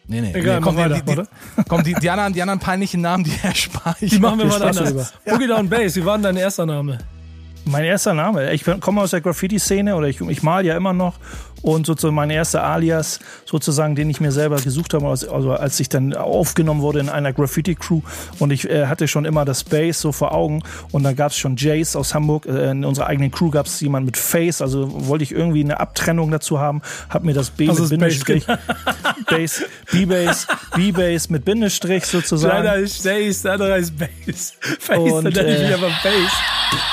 Nee, 0.08 0.22
nee. 0.22 0.34
Egal, 0.34 0.60
nee, 0.60 0.64
komm, 0.64 0.78
weiter, 0.78 1.02
die, 1.02 1.12
oder? 1.12 1.24
die, 1.24 1.64
komm, 1.68 1.84
die, 1.84 1.94
die, 1.94 2.10
anderen, 2.10 2.34
die 2.34 2.42
anderen 2.42 2.60
peinlichen 2.60 3.02
Namen, 3.02 3.24
die 3.24 3.34
erspare 3.42 3.96
ich. 4.02 4.12
Die 4.12 4.20
machen 4.20 4.40
wir 4.40 4.46
mal 4.46 4.62
anders. 4.62 5.14
Boogie 5.26 5.48
Down 5.48 5.70
Bass, 5.70 5.96
wie 5.96 6.06
war 6.06 6.18
denn 6.18 6.24
dein 6.24 6.38
erster 6.38 6.66
Name? 6.66 7.00
Mein 7.66 7.86
erster 7.86 8.14
Name. 8.14 8.52
Ich 8.54 8.66
komme 8.82 9.02
aus 9.02 9.12
der 9.12 9.22
Graffiti-Szene 9.22 9.96
oder 9.96 10.08
ich, 10.08 10.20
ich 10.20 10.44
mal 10.44 10.66
ja 10.66 10.76
immer 10.76 10.94
noch. 10.94 11.16
Und 11.62 11.86
sozusagen 11.86 12.16
mein 12.16 12.30
erster 12.30 12.62
Alias, 12.62 13.20
sozusagen, 13.46 13.96
den 13.96 14.10
ich 14.10 14.20
mir 14.20 14.34
selber 14.34 14.58
gesucht 14.58 14.94
habe, 14.94 15.08
also, 15.08 15.30
als 15.54 15.80
ich 15.80 15.88
dann 15.88 16.14
aufgenommen 16.14 16.82
wurde 16.82 17.00
in 17.00 17.08
einer 17.08 17.32
Graffiti-Crew. 17.32 18.02
Und 18.40 18.52
ich 18.52 18.70
äh, 18.70 18.88
hatte 18.88 19.08
schon 19.08 19.24
immer 19.24 19.46
das 19.46 19.64
Bass 19.64 20.02
so 20.02 20.12
vor 20.12 20.34
Augen. 20.34 20.62
Und 20.92 21.04
dann 21.04 21.16
gab 21.16 21.32
es 21.32 21.38
schon 21.38 21.56
Jace 21.56 21.96
aus 21.96 22.14
Hamburg. 22.14 22.48
Äh, 22.48 22.72
in 22.72 22.84
unserer 22.84 23.08
eigenen 23.08 23.32
Crew 23.32 23.50
gab 23.50 23.68
es 23.68 23.80
jemanden 23.80 24.08
mit 24.08 24.18
Face. 24.18 24.62
Also 24.62 25.08
wollte 25.08 25.24
ich 25.24 25.32
irgendwie 25.32 25.64
eine 25.64 25.80
Abtrennung 25.80 26.32
dazu 26.32 26.60
haben. 26.60 26.82
Hab 27.08 27.24
mir 27.24 27.34
das 27.34 27.50
B 27.50 27.70
Also 27.70 27.84
mit 27.84 27.92
Bindestrich, 27.92 28.46
Bass, 29.30 29.64
B-Bass, 29.90 30.48
B-Bass 30.76 31.30
mit 31.30 31.46
Bindestrich 31.46 32.06
sozusagen. 32.06 32.58
Einer 32.58 32.76
ist 32.76 33.06
Bass, 33.06 33.42
der 33.42 33.54
andere 33.54 33.78
ist 33.78 33.98
Bass. 33.98 34.54
Face, 34.80 35.00
Und, 35.00 35.24
dann 35.24 35.46
nenne 35.46 35.56
ich 35.56 35.62
äh, 35.62 35.66
mich 35.68 35.76
aber 35.76 35.88
Bass. 35.88 36.93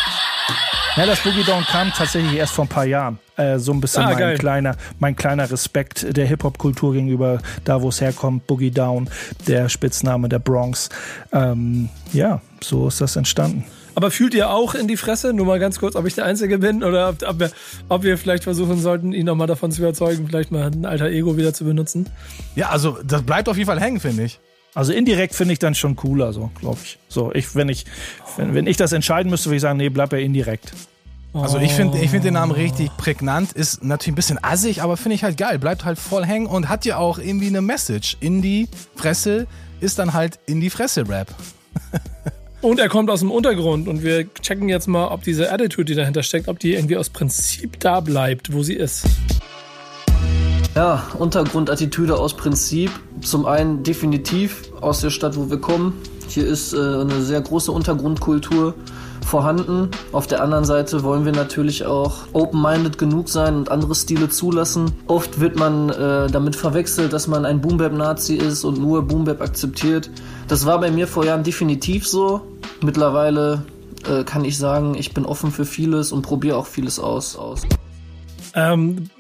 Ja, 0.97 1.07
das 1.07 1.21
Boogie 1.21 1.45
Down 1.45 1.65
kam 1.65 1.91
tatsächlich 1.93 2.35
erst 2.35 2.53
vor 2.53 2.65
ein 2.65 2.69
paar 2.69 2.85
Jahren. 2.85 3.19
Äh, 3.37 3.59
so 3.59 3.73
ein 3.73 3.81
bisschen 3.81 4.03
Ah, 4.03 4.09
mein, 4.11 4.19
geil. 4.19 4.39
kleiner, 4.39 4.77
mein 4.99 5.17
kleiner 5.17 5.51
Respekt 5.51 6.17
der 6.17 6.27
Hip-Hop-Kultur 6.27 6.93
gegenüber 6.93 7.39
da, 7.65 7.81
wo 7.81 7.89
es 7.89 8.01
herkommt. 8.01 8.47
Boogie 8.47 8.71
Down, 8.71 9.09
der 9.47 9.69
Spitzname 9.69 10.29
der 10.29 10.41
Bronx. 10.41 10.89
Ähm, 11.33 11.89
ja, 12.13 12.43
so 12.63 12.89
ist 12.89 13.01
das 13.01 13.17
entstanden. 13.17 13.65
Aber 13.95 14.11
fühlt 14.11 14.35
ihr 14.35 14.51
auch 14.51 14.75
in 14.75 14.89
die 14.89 14.97
Fresse? 14.97 15.33
Nur 15.33 15.47
mal 15.47 15.59
ganz 15.59 15.79
kurz, 15.79 15.97
ob 15.97 16.07
ich 16.07 16.15
der 16.15 16.25
Einzige 16.25 16.59
bin 16.59 16.83
oder 16.85 17.11
ob, 17.11 17.23
ob, 17.27 17.39
wir, 17.39 17.51
ob 17.89 18.03
wir 18.03 18.19
vielleicht 18.19 18.45
versuchen 18.45 18.79
sollten, 18.81 19.13
ihn 19.13 19.27
nochmal 19.27 19.47
davon 19.47 19.73
zu 19.73 19.83
überzeugen, 19.83 20.27
vielleicht 20.29 20.51
mal 20.51 20.67
ein 20.71 20.85
alter 20.85 21.07
Ego 21.07 21.37
wieder 21.37 21.55
zu 21.55 21.65
benutzen. 21.65 22.09
Ja, 22.57 22.69
also 22.71 22.99
das 23.05 23.23
bleibt 23.23 23.49
auf 23.49 23.57
jeden 23.57 23.67
Fall 23.69 23.81
hängen, 23.81 24.01
finde 24.01 24.25
ich. 24.25 24.41
Also 24.75 24.93
indirekt 24.93 25.35
finde 25.35 25.53
ich 25.53 25.59
dann 25.59 25.75
schon 25.75 25.97
cooler, 25.97 26.33
so, 26.33 26.51
glaube 26.61 26.79
ich. 26.83 26.99
So, 27.09 27.33
ich, 27.33 27.55
wenn 27.55 27.69
ich, 27.69 27.87
wenn, 28.37 28.55
wenn 28.55 28.67
ich 28.67 28.77
das 28.77 28.93
entscheiden 28.93 29.31
müsste, 29.31 29.49
würde 29.49 29.57
ich 29.57 29.63
sagen, 29.63 29.79
nee, 29.79 29.89
bleib 29.89 30.13
ja 30.13 30.19
indirekt. 30.19 30.73
Also 31.33 31.59
ich 31.59 31.73
finde 31.73 31.99
ich 31.99 32.11
find 32.11 32.25
den 32.25 32.35
Namen 32.35 32.51
richtig 32.51 32.91
prägnant, 32.97 33.53
ist 33.53 33.85
natürlich 33.85 34.13
ein 34.13 34.15
bisschen 34.17 34.43
assig, 34.43 34.83
aber 34.83 34.97
finde 34.97 35.15
ich 35.15 35.23
halt 35.23 35.37
geil, 35.37 35.61
bleibt 35.61 35.85
halt 35.85 35.97
voll 35.97 36.25
hängen 36.25 36.47
und 36.47 36.69
hat 36.69 36.85
ja 36.85 36.97
auch 36.97 37.19
irgendwie 37.19 37.47
eine 37.47 37.63
Message. 37.63 38.17
In 38.21 38.43
die 38.43 38.69
Fresse 38.97 39.47
ist 39.79 40.01
dann 40.01 40.13
halt 40.13 40.41
in 40.47 40.61
die 40.61 40.71
Fresse 40.71 41.09
Rap. 41.09 41.33
Und 42.63 42.79
er 42.79 42.91
kommt 42.91 43.09
aus 43.09 43.21
dem 43.21 43.31
Untergrund 43.31 43.89
und 43.89 44.03
wir 44.03 44.35
checken 44.35 44.69
jetzt 44.69 44.87
mal, 44.87 45.09
ob 45.09 45.23
diese 45.23 45.51
Attitude, 45.51 45.87
die 45.87 45.95
dahinter 45.95 46.23
steckt, 46.23 46.47
ob 46.47 46.59
die 46.59 46.75
irgendwie 46.75 46.99
aus 46.99 47.09
Prinzip 47.09 47.81
da 47.81 48.01
bleibt, 48.01 48.53
wo 48.53 48.63
sie 48.63 48.75
ist. 48.75 49.07
Ja, 50.75 51.03
Untergrundattitüde 51.19 52.17
aus 52.17 52.35
Prinzip. 52.35 52.91
Zum 53.23 53.45
einen 53.47 53.83
definitiv 53.83 54.71
aus 54.81 55.01
der 55.01 55.11
Stadt, 55.11 55.37
wo 55.37 55.51
wir 55.51 55.61
kommen. 55.61 56.01
Hier 56.29 56.47
ist 56.47 56.73
äh, 56.73 56.77
eine 56.77 57.23
sehr 57.23 57.41
große 57.41 57.73
Untergrundkultur 57.73 58.75
vorhanden. 59.27 59.91
Auf 60.13 60.29
der 60.29 60.43
anderen 60.43 60.65
Seite 60.65 61.03
wollen 61.03 61.25
wir 61.25 61.33
natürlich 61.33 61.87
auch 61.87 62.19
open-minded 62.33 62.99
genug 62.99 63.29
sein 63.29 63.57
und 63.57 63.71
andere 63.71 63.97
Stile 63.97 64.29
zulassen. 64.29 64.93
Oft 65.09 65.41
wird 65.41 65.57
man 65.57 65.91
äh, 65.91 66.29
damit 66.29 66.55
verwechselt, 66.55 67.13
dass 67.13 67.27
man 67.27 67.45
ein 67.45 67.61
Boombap-Nazi 67.61 68.37
ist 68.37 68.65
und 68.65 68.79
nur 68.79 69.03
Boombap 69.03 69.41
akzeptiert. 69.41 70.09
Das 70.47 70.67
war 70.67 70.81
bei 70.81 70.93
mir 70.93 71.09
vor 71.09 71.25
Jahren 71.25 71.43
definitiv 71.43 72.07
so. 72.07 72.43
Mittlerweile 72.81 73.65
äh, 74.09 74.23
kann 74.23 74.45
ich 74.45 74.57
sagen, 74.57 74.95
ich 74.97 75.15
bin 75.15 75.27
offen 75.27 75.51
für 75.51 75.65
vieles 75.65 76.13
und 76.13 76.23
probiere 76.23 76.57
auch 76.57 76.67
vieles 76.67 77.01
aus. 77.01 77.37
aus. 77.37 77.63
Ähm, 78.55 79.11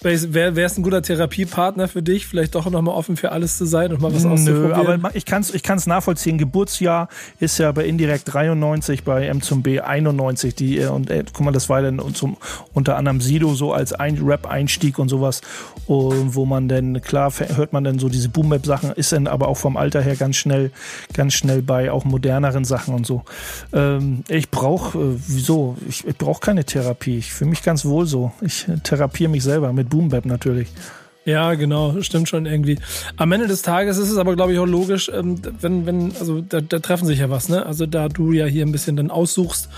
Wäre 0.00 0.60
es 0.60 0.78
ein 0.78 0.84
guter 0.84 1.02
Therapiepartner 1.02 1.88
für 1.88 2.02
dich, 2.02 2.26
vielleicht 2.26 2.54
doch 2.54 2.70
nochmal 2.70 2.94
offen 2.94 3.16
für 3.16 3.32
alles 3.32 3.58
zu 3.58 3.64
sein 3.64 3.92
und 3.92 4.00
mal 4.00 4.14
was 4.14 4.24
auszuprobieren? 4.24 4.70
Nö, 4.70 4.92
aber 4.92 5.16
ich 5.16 5.24
kann 5.24 5.42
es 5.42 5.52
ich 5.52 5.64
kann's 5.64 5.86
nachvollziehen. 5.88 6.38
Geburtsjahr 6.38 7.08
ist 7.40 7.58
ja 7.58 7.72
bei 7.72 7.84
Indirekt 7.84 8.32
93, 8.32 9.02
bei 9.02 9.26
M 9.26 9.42
zum 9.42 9.62
B 9.62 9.80
91. 9.80 10.54
Die, 10.54 10.78
äh, 10.78 10.86
und 10.86 11.10
äh, 11.10 11.24
guck 11.32 11.44
mal, 11.44 11.50
das 11.50 11.68
war 11.68 11.82
dann 11.82 12.00
zum, 12.14 12.36
unter 12.74 12.96
anderem 12.96 13.20
Sido 13.20 13.54
so 13.54 13.72
als 13.72 13.92
ein 13.92 14.18
Rap-Einstieg 14.18 15.00
und 15.00 15.08
sowas, 15.08 15.40
und 15.88 16.34
wo 16.34 16.44
man 16.44 16.68
dann, 16.68 17.00
klar, 17.00 17.32
hört 17.56 17.72
man 17.72 17.82
dann 17.82 17.98
so 17.98 18.08
diese 18.08 18.28
Boom-Bap-Sachen, 18.28 18.92
ist 18.92 19.10
dann 19.10 19.26
aber 19.26 19.48
auch 19.48 19.56
vom 19.56 19.76
Alter 19.76 20.00
her 20.00 20.14
ganz 20.14 20.36
schnell, 20.36 20.70
ganz 21.12 21.34
schnell 21.34 21.62
bei 21.62 21.90
auch 21.90 22.04
moderneren 22.04 22.64
Sachen 22.64 22.94
und 22.94 23.06
so. 23.06 23.22
Ähm, 23.72 24.22
ich 24.28 24.50
brauche, 24.50 24.96
äh, 24.96 25.16
wieso? 25.26 25.76
Ich, 25.88 26.06
ich 26.06 26.16
brauche 26.16 26.40
keine 26.40 26.64
Therapie. 26.64 27.18
Ich 27.18 27.32
fühle 27.32 27.50
mich 27.50 27.62
ganz 27.62 27.84
wohl 27.84 28.06
so. 28.06 28.32
Ich 28.42 28.68
äh, 28.68 28.76
therapiere 28.78 29.30
mich 29.30 29.42
selber 29.42 29.72
mit 29.72 29.87
Boom 29.88 30.08
Bap 30.08 30.26
natürlich. 30.26 30.68
Ja, 31.28 31.52
genau, 31.52 32.00
stimmt 32.00 32.26
schon 32.26 32.46
irgendwie. 32.46 32.78
Am 33.18 33.32
Ende 33.32 33.48
des 33.48 33.60
Tages 33.60 33.98
ist 33.98 34.10
es 34.10 34.16
aber, 34.16 34.34
glaube 34.34 34.54
ich, 34.54 34.58
auch 34.58 34.66
logisch, 34.66 35.10
ähm, 35.14 35.38
wenn, 35.60 35.84
wenn, 35.84 36.16
also 36.18 36.40
da, 36.40 36.62
da 36.62 36.78
treffen 36.78 37.04
sich 37.04 37.18
ja 37.18 37.28
was, 37.28 37.50
ne? 37.50 37.66
Also 37.66 37.84
da 37.84 38.08
du 38.08 38.32
ja 38.32 38.46
hier 38.46 38.64
ein 38.64 38.72
bisschen 38.72 38.96
dann 38.96 39.10
aussuchst, 39.10 39.68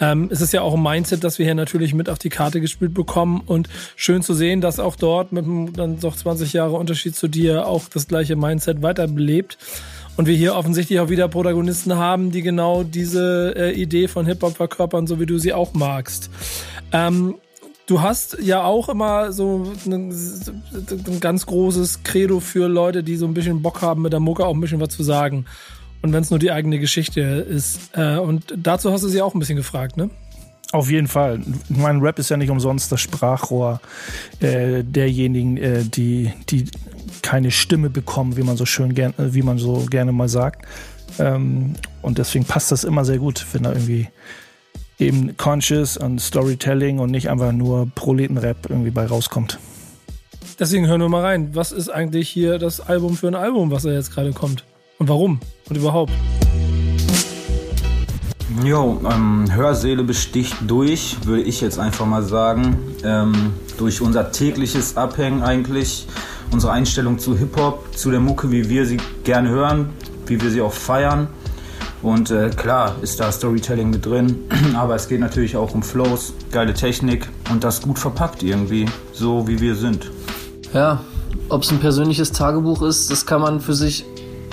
ähm, 0.00 0.28
ist 0.28 0.42
es 0.42 0.52
ja 0.52 0.60
auch 0.60 0.74
ein 0.74 0.82
Mindset, 0.82 1.24
das 1.24 1.38
wir 1.38 1.46
hier 1.46 1.54
natürlich 1.54 1.94
mit 1.94 2.10
auf 2.10 2.18
die 2.18 2.28
Karte 2.28 2.60
gespielt 2.60 2.92
bekommen 2.92 3.40
und 3.46 3.70
schön 3.96 4.20
zu 4.20 4.34
sehen, 4.34 4.60
dass 4.60 4.78
auch 4.78 4.96
dort 4.96 5.32
mit 5.32 5.46
einem 5.46 5.72
dann 5.72 5.98
doch 5.98 6.14
20 6.14 6.52
Jahre 6.52 6.76
Unterschied 6.76 7.16
zu 7.16 7.26
dir 7.26 7.66
auch 7.66 7.84
das 7.88 8.06
gleiche 8.06 8.36
Mindset 8.36 8.82
weiterbelebt. 8.82 9.56
Und 10.18 10.26
wir 10.26 10.36
hier 10.36 10.56
offensichtlich 10.56 11.00
auch 11.00 11.08
wieder 11.08 11.26
Protagonisten 11.28 11.96
haben, 11.96 12.32
die 12.32 12.42
genau 12.42 12.82
diese 12.82 13.54
äh, 13.56 13.72
Idee 13.72 14.08
von 14.08 14.26
Hip-Hop 14.26 14.56
verkörpern, 14.58 15.06
so 15.06 15.18
wie 15.18 15.24
du 15.24 15.38
sie 15.38 15.54
auch 15.54 15.72
magst. 15.72 16.28
Ähm, 16.92 17.36
Du 17.86 18.00
hast 18.00 18.38
ja 18.40 18.62
auch 18.62 18.88
immer 18.88 19.32
so 19.32 19.66
ein, 19.86 19.92
ein, 19.92 21.20
ganz 21.20 21.46
großes 21.46 22.04
Credo 22.04 22.40
für 22.40 22.68
Leute, 22.68 23.02
die 23.02 23.16
so 23.16 23.26
ein 23.26 23.34
bisschen 23.34 23.60
Bock 23.60 23.82
haben, 23.82 24.02
mit 24.02 24.12
der 24.12 24.20
Mucke 24.20 24.46
auch 24.46 24.54
ein 24.54 24.60
bisschen 24.60 24.80
was 24.80 24.90
zu 24.90 25.02
sagen. 25.02 25.46
Und 26.00 26.12
wenn 26.12 26.22
es 26.22 26.30
nur 26.30 26.38
die 26.38 26.52
eigene 26.52 26.78
Geschichte 26.78 27.20
ist. 27.20 27.90
Äh, 27.92 28.18
und 28.18 28.54
dazu 28.56 28.92
hast 28.92 29.02
du 29.02 29.08
sie 29.08 29.22
auch 29.22 29.34
ein 29.34 29.38
bisschen 29.38 29.56
gefragt, 29.56 29.96
ne? 29.96 30.10
Auf 30.72 30.90
jeden 30.90 31.06
Fall. 31.06 31.40
Mein 31.68 32.00
Rap 32.00 32.18
ist 32.18 32.30
ja 32.30 32.36
nicht 32.36 32.50
umsonst 32.50 32.90
das 32.90 33.00
Sprachrohr 33.00 33.80
äh, 34.40 34.82
derjenigen, 34.82 35.58
äh, 35.58 35.84
die, 35.84 36.32
die 36.48 36.64
keine 37.20 37.50
Stimme 37.50 37.90
bekommen, 37.90 38.36
wie 38.36 38.42
man 38.42 38.56
so 38.56 38.64
schön 38.64 38.94
gern, 38.94 39.12
wie 39.18 39.42
man 39.42 39.58
so 39.58 39.84
gerne 39.90 40.12
mal 40.12 40.28
sagt. 40.28 40.64
Ähm, 41.18 41.74
und 42.00 42.18
deswegen 42.18 42.46
passt 42.46 42.72
das 42.72 42.84
immer 42.84 43.04
sehr 43.04 43.18
gut, 43.18 43.44
wenn 43.52 43.64
da 43.64 43.72
irgendwie 43.72 44.08
eben 45.02 45.36
Conscious 45.36 45.96
und 45.96 46.20
Storytelling 46.20 46.98
und 46.98 47.10
nicht 47.10 47.28
einfach 47.30 47.52
nur 47.52 47.88
Proletenrap 47.94 48.68
irgendwie 48.68 48.90
bei 48.90 49.06
rauskommt. 49.06 49.58
Deswegen 50.58 50.86
hören 50.86 51.00
wir 51.00 51.08
mal 51.08 51.22
rein. 51.22 51.50
Was 51.54 51.72
ist 51.72 51.88
eigentlich 51.88 52.28
hier 52.28 52.58
das 52.58 52.80
Album 52.80 53.16
für 53.16 53.28
ein 53.28 53.34
Album, 53.34 53.70
was 53.70 53.82
da 53.82 53.90
jetzt 53.90 54.14
gerade 54.14 54.32
kommt? 54.32 54.64
Und 54.98 55.08
warum? 55.08 55.40
Und 55.68 55.76
überhaupt? 55.76 56.12
Jo, 58.64 59.00
ähm, 59.10 59.46
Hörseele 59.52 60.04
besticht 60.04 60.56
durch, 60.66 61.16
würde 61.24 61.42
ich 61.42 61.60
jetzt 61.60 61.78
einfach 61.78 62.06
mal 62.06 62.22
sagen. 62.22 62.76
Ähm, 63.02 63.54
durch 63.78 64.00
unser 64.00 64.30
tägliches 64.30 64.96
Abhängen 64.96 65.42
eigentlich, 65.42 66.06
unsere 66.52 66.72
Einstellung 66.72 67.18
zu 67.18 67.36
Hip-Hop, 67.36 67.96
zu 67.96 68.10
der 68.10 68.20
Mucke, 68.20 68.50
wie 68.52 68.68
wir 68.68 68.86
sie 68.86 68.98
gerne 69.24 69.48
hören, 69.48 69.90
wie 70.26 70.40
wir 70.40 70.50
sie 70.50 70.60
auch 70.60 70.72
feiern. 70.72 71.28
Und 72.02 72.30
äh, 72.30 72.50
klar 72.50 72.96
ist 73.00 73.20
da 73.20 73.30
Storytelling 73.30 73.90
mit 73.90 74.04
drin, 74.04 74.44
aber 74.76 74.96
es 74.96 75.08
geht 75.08 75.20
natürlich 75.20 75.56
auch 75.56 75.72
um 75.72 75.82
Flows, 75.82 76.34
geile 76.50 76.74
Technik 76.74 77.28
und 77.50 77.62
das 77.62 77.80
gut 77.80 77.98
verpackt 77.98 78.42
irgendwie, 78.42 78.86
so 79.12 79.46
wie 79.46 79.60
wir 79.60 79.76
sind. 79.76 80.10
Ja, 80.74 81.00
ob 81.48 81.62
es 81.62 81.70
ein 81.70 81.78
persönliches 81.78 82.32
Tagebuch 82.32 82.82
ist, 82.82 83.10
das 83.10 83.24
kann 83.24 83.40
man 83.40 83.60
für 83.60 83.74
sich 83.74 84.04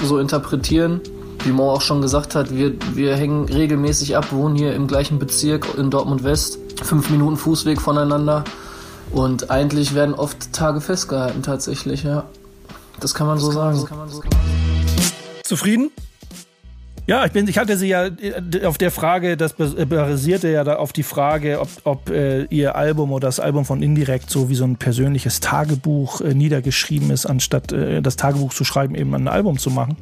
so 0.04 0.20
interpretieren. 0.20 1.02
Wie 1.44 1.52
Mo 1.52 1.72
auch 1.72 1.82
schon 1.82 2.02
gesagt 2.02 2.36
hat, 2.36 2.54
wir, 2.54 2.74
wir 2.94 3.16
hängen 3.16 3.46
regelmäßig 3.46 4.18
ab, 4.18 4.32
wohnen 4.32 4.56
hier 4.56 4.76
im 4.76 4.88
gleichen 4.88 5.20
Bezirk 5.20 5.66
in 5.78 5.90
Dortmund 5.90 6.24
West, 6.24 6.60
fünf 6.84 7.10
Minuten 7.10 7.38
Fußweg 7.38 7.80
voneinander. 7.82 8.44
Und 9.12 9.50
eigentlich 9.50 9.96
werden 9.96 10.14
oft 10.14 10.54
Tage 10.54 10.82
festgehalten 10.82 11.42
tatsächlich, 11.42 12.04
ja. 12.04 12.26
Das 13.00 13.16
kann 13.16 13.28
man, 13.28 13.38
das 13.38 13.46
so, 13.46 13.52
kann 13.52 13.74
sagen. 13.74 13.98
Man 13.98 14.10
so 14.10 14.18
sagen. 14.18 14.30
Zufrieden? 15.44 15.92
Ja, 17.10 17.26
ich 17.26 17.32
bin, 17.32 17.48
ich 17.48 17.58
hatte 17.58 17.76
sie 17.76 17.88
ja 17.88 18.06
äh, 18.06 18.66
auf 18.66 18.78
der 18.78 18.92
Frage, 18.92 19.36
das 19.36 19.56
äh, 19.60 19.86
basierte 19.86 20.48
ja 20.48 20.64
da 20.64 20.76
auf 20.76 20.94
die 20.94 21.02
Frage, 21.02 21.60
ob, 21.60 21.70
ob 21.84 22.10
äh, 22.12 22.44
ihr 22.52 22.76
Album 22.76 23.12
oder 23.12 23.28
das 23.28 23.40
Album 23.40 23.66
von 23.66 23.82
Indirekt 23.82 24.30
so 24.30 24.48
wie 24.48 24.54
so 24.54 24.64
ein 24.64 24.76
persönliches 24.76 25.40
Tagebuch 25.40 26.22
äh, 26.22 26.36
niedergeschrieben 26.36 27.10
ist, 27.10 27.26
anstatt 27.26 27.72
äh, 27.72 28.04
das 28.04 28.16
Tagebuch 28.16 28.54
zu 28.54 28.64
schreiben, 28.64 28.94
eben 28.94 29.16
ein 29.16 29.28
Album 29.28 29.58
zu 29.58 29.72
machen. 29.72 29.98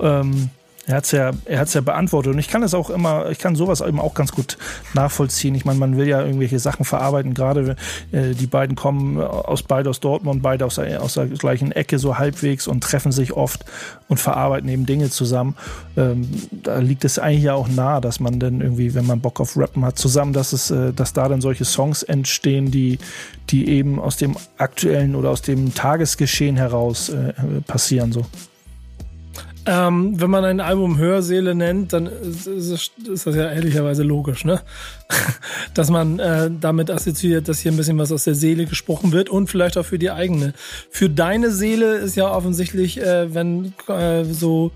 Ähm, 0.00 0.50
er 0.86 0.96
hat 0.96 1.04
es 1.04 1.12
ja, 1.12 1.30
er 1.46 1.60
hat's 1.60 1.72
ja 1.72 1.80
beantwortet 1.80 2.32
und 2.32 2.38
ich 2.38 2.48
kann 2.48 2.62
es 2.62 2.74
auch 2.74 2.90
immer, 2.90 3.30
ich 3.30 3.38
kann 3.38 3.56
sowas 3.56 3.80
eben 3.80 3.98
auch 3.98 4.14
ganz 4.14 4.32
gut 4.32 4.58
nachvollziehen. 4.92 5.54
Ich 5.54 5.64
meine, 5.64 5.78
man 5.78 5.96
will 5.96 6.06
ja 6.06 6.22
irgendwelche 6.22 6.58
Sachen 6.58 6.84
verarbeiten. 6.84 7.32
Gerade 7.32 7.76
äh, 8.12 8.34
die 8.34 8.46
beiden 8.46 8.76
kommen 8.76 9.20
aus 9.20 9.62
beide 9.62 9.88
aus 9.88 10.00
Dortmund, 10.00 10.42
beide 10.42 10.66
aus 10.66 10.74
der, 10.74 11.02
aus 11.02 11.14
der 11.14 11.26
gleichen 11.26 11.72
Ecke 11.72 11.98
so 11.98 12.18
halbwegs 12.18 12.66
und 12.66 12.82
treffen 12.82 13.12
sich 13.12 13.32
oft 13.32 13.64
und 14.08 14.20
verarbeiten 14.20 14.68
eben 14.68 14.84
Dinge 14.84 15.08
zusammen. 15.08 15.56
Ähm, 15.96 16.28
da 16.50 16.78
liegt 16.78 17.04
es 17.04 17.18
eigentlich 17.18 17.44
ja 17.44 17.54
auch 17.54 17.68
nahe, 17.68 18.02
dass 18.02 18.20
man 18.20 18.38
dann 18.38 18.60
irgendwie, 18.60 18.94
wenn 18.94 19.06
man 19.06 19.20
Bock 19.20 19.40
auf 19.40 19.56
Rappen 19.56 19.84
hat, 19.86 19.98
zusammen, 19.98 20.34
dass 20.34 20.52
es, 20.52 20.70
äh, 20.70 20.92
dass 20.92 21.14
da 21.14 21.28
dann 21.28 21.40
solche 21.40 21.64
Songs 21.64 22.02
entstehen, 22.02 22.70
die, 22.70 22.98
die 23.48 23.68
eben 23.68 23.98
aus 23.98 24.18
dem 24.18 24.36
aktuellen 24.58 25.14
oder 25.14 25.30
aus 25.30 25.40
dem 25.40 25.74
Tagesgeschehen 25.74 26.56
heraus 26.56 27.08
äh, 27.08 27.32
passieren 27.66 28.12
so. 28.12 28.26
Ähm, 29.66 30.20
wenn 30.20 30.30
man 30.30 30.44
ein 30.44 30.60
Album 30.60 30.98
Hörseele 30.98 31.54
nennt, 31.54 31.92
dann 31.94 32.06
ist, 32.06 32.46
ist, 32.46 32.92
ist 33.08 33.26
das 33.26 33.34
ja 33.34 33.50
ehrlicherweise 33.50 34.02
logisch, 34.02 34.44
ne? 34.44 34.60
dass 35.74 35.90
man 35.90 36.18
äh, 36.18 36.50
damit 36.60 36.90
assoziiert, 36.90 37.48
dass 37.48 37.60
hier 37.60 37.72
ein 37.72 37.76
bisschen 37.76 37.98
was 37.98 38.12
aus 38.12 38.24
der 38.24 38.34
Seele 38.34 38.66
gesprochen 38.66 39.12
wird 39.12 39.30
und 39.30 39.48
vielleicht 39.48 39.78
auch 39.78 39.86
für 39.86 39.98
die 39.98 40.10
eigene. 40.10 40.52
Für 40.90 41.08
deine 41.08 41.50
Seele 41.50 41.96
ist 41.96 42.14
ja 42.14 42.30
offensichtlich, 42.30 43.00
äh, 43.00 43.32
wenn 43.32 43.72
äh, 43.88 44.24
so 44.24 44.70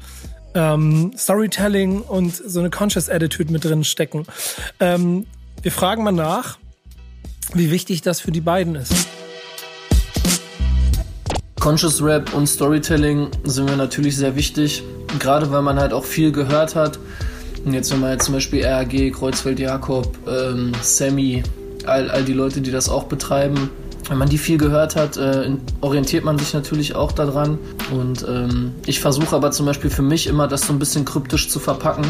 ähm, 0.54 1.12
Storytelling 1.16 2.00
und 2.00 2.34
so 2.34 2.60
eine 2.60 2.70
Conscious 2.70 3.10
Attitude 3.10 3.52
mit 3.52 3.64
drin 3.64 3.84
stecken. 3.84 4.24
Ähm, 4.80 5.26
wir 5.62 5.72
fragen 5.72 6.02
mal 6.02 6.12
nach, 6.12 6.58
wie 7.54 7.70
wichtig 7.70 8.02
das 8.02 8.20
für 8.20 8.32
die 8.32 8.40
beiden 8.40 8.74
ist. 8.74 9.08
Conscious 11.60 12.00
Rap 12.00 12.32
und 12.34 12.46
Storytelling 12.46 13.28
sind 13.44 13.66
mir 13.66 13.76
natürlich 13.76 14.16
sehr 14.16 14.36
wichtig, 14.36 14.84
gerade 15.18 15.50
weil 15.50 15.62
man 15.62 15.78
halt 15.78 15.92
auch 15.92 16.04
viel 16.04 16.30
gehört 16.30 16.76
hat. 16.76 16.98
Und 17.64 17.72
jetzt, 17.74 17.90
wenn 17.90 18.00
man 18.00 18.12
jetzt 18.12 18.26
zum 18.26 18.34
Beispiel 18.34 18.64
RAG, 18.64 19.12
Kreuzfeld 19.12 19.58
Jakob, 19.58 20.16
ähm, 20.28 20.72
Sammy, 20.80 21.42
all, 21.84 22.10
all 22.10 22.24
die 22.24 22.32
Leute, 22.32 22.60
die 22.60 22.70
das 22.70 22.88
auch 22.88 23.04
betreiben, 23.04 23.70
wenn 24.08 24.18
man 24.18 24.28
die 24.28 24.38
viel 24.38 24.56
gehört 24.56 24.94
hat, 24.94 25.16
äh, 25.16 25.50
orientiert 25.80 26.24
man 26.24 26.38
sich 26.38 26.54
natürlich 26.54 26.94
auch 26.94 27.12
daran. 27.12 27.58
Und 27.90 28.24
ähm, 28.28 28.72
ich 28.86 29.00
versuche 29.00 29.34
aber 29.34 29.50
zum 29.50 29.66
Beispiel 29.66 29.90
für 29.90 30.02
mich 30.02 30.28
immer, 30.28 30.46
das 30.46 30.62
so 30.62 30.72
ein 30.72 30.78
bisschen 30.78 31.04
kryptisch 31.04 31.48
zu 31.48 31.58
verpacken 31.58 32.06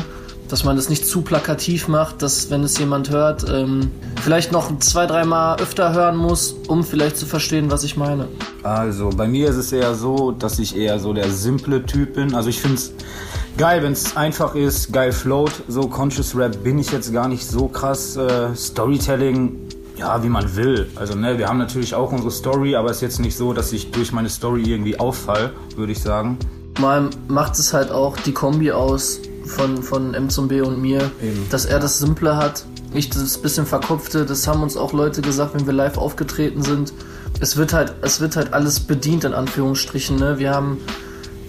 dass 0.49 0.65
man 0.65 0.77
das 0.77 0.89
nicht 0.89 1.07
zu 1.07 1.23
plakativ 1.23 1.89
macht, 1.89 2.23
dass 2.23 2.51
wenn 2.51 2.63
es 2.63 2.79
jemand 2.79 3.11
hört, 3.11 3.45
ähm, 3.49 3.91
vielleicht 4.23 4.51
noch 4.51 4.79
zwei, 4.79 5.07
dreimal 5.07 5.61
öfter 5.61 5.93
hören 5.93 6.17
muss, 6.17 6.55
um 6.69 6.85
vielleicht 6.85 7.17
zu 7.17 7.27
verstehen, 7.27 7.71
was 7.71 7.85
ich 7.85 7.97
meine. 7.97 8.29
Also 8.63 9.11
bei 9.11 9.29
mir 9.29 9.49
ist 9.49 9.57
es 9.57 9.73
eher 9.73 9.95
so, 9.95 10.33
dass 10.33 10.59
ich 10.59 10.77
eher 10.77 10.99
so 10.99 11.13
der 11.13 11.31
simple 11.31 11.85
Typ 11.85 12.15
bin. 12.15 12.35
Also 12.35 12.49
ich 12.49 12.61
finde 12.61 12.77
es 12.77 12.93
geil, 13.57 13.83
wenn 13.83 13.93
es 13.93 14.17
einfach 14.17 14.55
ist, 14.55 14.93
geil 14.93 15.13
float. 15.13 15.53
So 15.69 15.83
Conscious 15.83 16.35
Rap 16.35 16.63
bin 16.65 16.79
ich 16.79 16.91
jetzt 16.93 17.13
gar 17.13 17.29
nicht 17.29 17.47
so 17.47 17.69
krass. 17.69 18.17
Äh, 18.17 18.55
Storytelling, 18.55 19.69
ja, 19.97 20.23
wie 20.23 20.29
man 20.29 20.57
will. 20.57 20.91
Also 20.97 21.15
ne, 21.15 21.39
wir 21.39 21.49
haben 21.49 21.59
natürlich 21.59 21.95
auch 21.95 22.13
unsere 22.13 22.31
Story, 22.31 22.75
aber 22.75 22.91
es 22.91 22.97
ist 22.99 23.03
jetzt 23.03 23.21
nicht 23.21 23.37
so, 23.37 23.53
dass 23.53 23.73
ich 23.73 23.91
durch 23.91 24.13
meine 24.13 24.31
Story 24.31 24.63
irgendwie 24.63 24.99
auffall, 24.99 25.53
würde 25.77 25.93
ich 25.93 26.01
sagen. 26.01 26.39
Mal 26.81 27.11
macht 27.27 27.59
es 27.59 27.75
halt 27.75 27.91
auch 27.91 28.17
die 28.17 28.33
Kombi 28.33 28.71
aus 28.71 29.21
von, 29.49 29.83
von 29.83 30.15
M 30.15 30.31
zum 30.31 30.49
B 30.49 30.61
und 30.61 30.81
mir, 30.81 31.11
Eben. 31.23 31.47
dass 31.51 31.65
er 31.65 31.79
das 31.79 31.99
Simple 31.99 32.37
hat, 32.37 32.65
ich 32.95 33.11
das 33.11 33.39
bisschen 33.39 33.67
verkopfte, 33.67 34.25
das 34.25 34.47
haben 34.47 34.63
uns 34.63 34.77
auch 34.77 34.93
Leute 34.93 35.23
gesagt, 35.23 35.55
wenn 35.55 35.67
wir 35.67 35.73
live 35.73 35.99
aufgetreten 35.99 36.63
sind. 36.63 36.93
Es 37.41 37.57
wird 37.57 37.73
halt, 37.73 37.95
es 38.03 38.21
wird 38.21 38.37
halt 38.37 38.53
alles 38.53 38.81
bedient, 38.81 39.25
in 39.25 39.35
Anführungsstrichen, 39.35 40.17
ne? 40.17 40.39
Wir 40.39 40.55
haben 40.55 40.79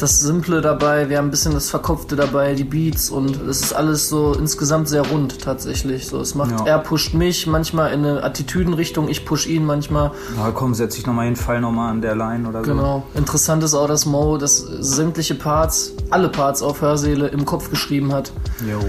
das 0.02 0.20
Simple 0.20 0.62
dabei, 0.62 1.10
wir 1.10 1.18
haben 1.18 1.28
ein 1.28 1.32
bisschen 1.32 1.54
das 1.54 1.70
Verkopfte 1.70 2.16
dabei, 2.16 2.56
die 2.56 2.64
Beats 2.64 3.10
und 3.10 3.42
es 3.48 3.62
ist 3.62 3.74
alles 3.74 4.10
so 4.10 4.34
insgesamt 4.34 4.88
sehr 4.88 5.06
rund 5.08 5.42
tatsächlich. 5.42 6.08
So, 6.08 6.20
es 6.22 6.36
macht, 6.36 6.52
Ja. 6.52 6.66
er 6.66 6.80
pusht 6.80 7.14
mich 7.14 7.48
manchmal 7.48 7.92
in 7.94 8.06
eine 8.06 8.24
Attitüdenrichtung, 8.24 9.10
ich 9.10 9.26
push 9.26 9.48
ihn 9.48 9.66
manchmal. 9.66 10.12
Na 10.36 10.52
komm, 10.52 10.74
setz 10.74 10.96
dich 10.96 11.06
nochmal 11.06 11.26
hin, 11.26 11.36
fall 11.36 11.62
nochmal 11.62 11.92
an 11.92 12.02
der 12.02 12.16
Line 12.16 12.48
oder 12.48 12.64
so. 12.64 12.72
Genau. 12.72 13.04
Interessant 13.14 13.64
ist 13.64 13.74
auch, 13.74 13.88
dass 13.88 14.06
Mo 14.06 14.38
das 14.38 14.58
sämtliche 14.58 15.36
Parts, 15.36 15.92
alle 16.10 16.30
Parts 16.30 16.62
auf 16.62 16.82
Hörsäle 16.82 17.28
im 17.28 17.46
Kopf 17.46 17.70
geschrieben 17.70 18.14
hat 18.14 18.32
Jo. 18.68 18.80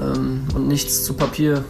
ähm, 0.00 0.42
und 0.54 0.68
nichts 0.68 1.04
zu 1.04 1.14
Papier 1.14 1.64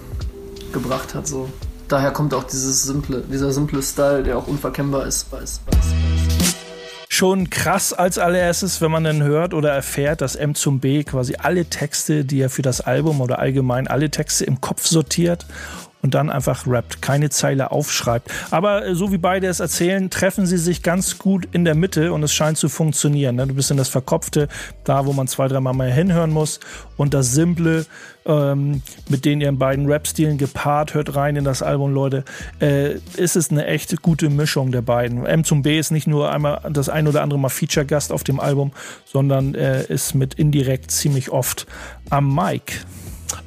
gebracht 0.73 1.15
hat. 1.15 1.27
So. 1.27 1.49
Daher 1.89 2.11
kommt 2.11 2.33
auch 2.35 2.45
dieses 2.45 2.85
simple, 2.85 3.23
dieser 3.31 3.53
simple 3.53 3.83
Style, 3.83 4.23
der 4.23 4.39
auch 4.39 4.47
unverkennbar 4.47 5.07
ist. 5.07 5.31
Weiß, 5.31 5.61
weiß, 5.67 5.77
weiß. 5.77 6.22
Schon 7.15 7.51
krass 7.51 7.93
als 7.93 8.17
allererstes, 8.17 8.81
wenn 8.81 8.91
man 8.91 9.05
dann 9.05 9.23
hört 9.23 9.53
oder 9.53 9.71
erfährt, 9.71 10.23
dass 10.23 10.35
M 10.35 10.55
zum 10.55 10.81
B 10.81 11.05
quasi 11.05 11.35
alle 11.39 11.67
Texte, 11.67 12.25
die 12.25 12.41
er 12.41 12.49
für 12.49 12.63
das 12.63 12.81
Album 12.81 13.21
oder 13.21 13.39
allgemein 13.39 13.87
alle 13.87 14.11
Texte 14.11 14.47
im 14.47 14.63
Kopf 14.63 14.87
sortiert 14.87 15.45
und 16.03 16.15
dann 16.15 16.31
einfach 16.31 16.67
rappt, 16.67 17.01
keine 17.01 17.31
Zeile 17.31 17.71
aufschreibt. 17.71 18.31
Aber 18.51 18.85
äh, 18.85 18.95
so 18.95 19.13
wie 19.13 19.19
beide 19.19 19.47
es 19.47 19.61
erzählen, 19.61 20.11
treffen 20.11 20.47
sie 20.47 20.59
sich 20.59 20.83
ganz 20.83 21.19
gut 21.19 21.49
in 21.53 21.65
der 21.65 21.75
Mitte 21.75 22.13
und 22.13 22.23
es 22.23 22.35
scheint 22.35 22.59
zu 22.59 22.69
funktionieren. 22.69 23.37
Ne? 23.37 23.47
Du 23.47 23.55
bist 23.55 23.71
in 23.71 23.77
das 23.77 23.89
Verkopfte, 23.89 24.49
da 24.85 25.07
wo 25.07 25.13
man 25.13 25.29
zwei, 25.29 25.49
dreimal 25.49 25.75
mal 25.75 25.91
hinhören 25.91 26.31
muss 26.31 26.61
und 26.97 27.15
das 27.15 27.33
Simple, 27.33 27.87
ähm, 28.25 28.83
mit 29.09 29.25
den 29.25 29.41
ihren 29.41 29.59
beiden 29.59 29.87
Rap-Stilen 29.87 30.39
gepaart, 30.39 30.95
hört 30.95 31.15
rein 31.17 31.37
in 31.37 31.45
das 31.45 31.63
Album, 31.63 31.93
Leute, 31.93 32.25
äh, 32.61 32.95
ist 33.17 33.37
es 33.37 33.51
eine 33.51 33.67
echt 33.67 34.03
gute 34.03 34.29
Mischung 34.29 34.73
der 34.73 34.83
beiden. 34.83 35.25
M 35.25 35.45
zum 35.45 35.63
B 35.63 35.79
ist 35.79 35.91
nicht 35.91 36.07
nur 36.07 36.31
einmal 36.31 36.61
das 36.71 36.89
ein 36.89 37.07
oder 37.07 37.23
andere 37.23 37.39
Mal 37.39 37.49
Feature-Gast 37.49 38.13
auf 38.13 38.25
dem 38.25 38.41
Album, 38.41 38.73
sondern 39.05 39.55
äh, 39.55 39.85
ist 39.85 40.15
mit 40.15 40.35
indirekt 40.35 40.91
ziemlich 40.91 41.31
oft 41.31 41.67
am 42.11 42.35
Mic. 42.35 42.81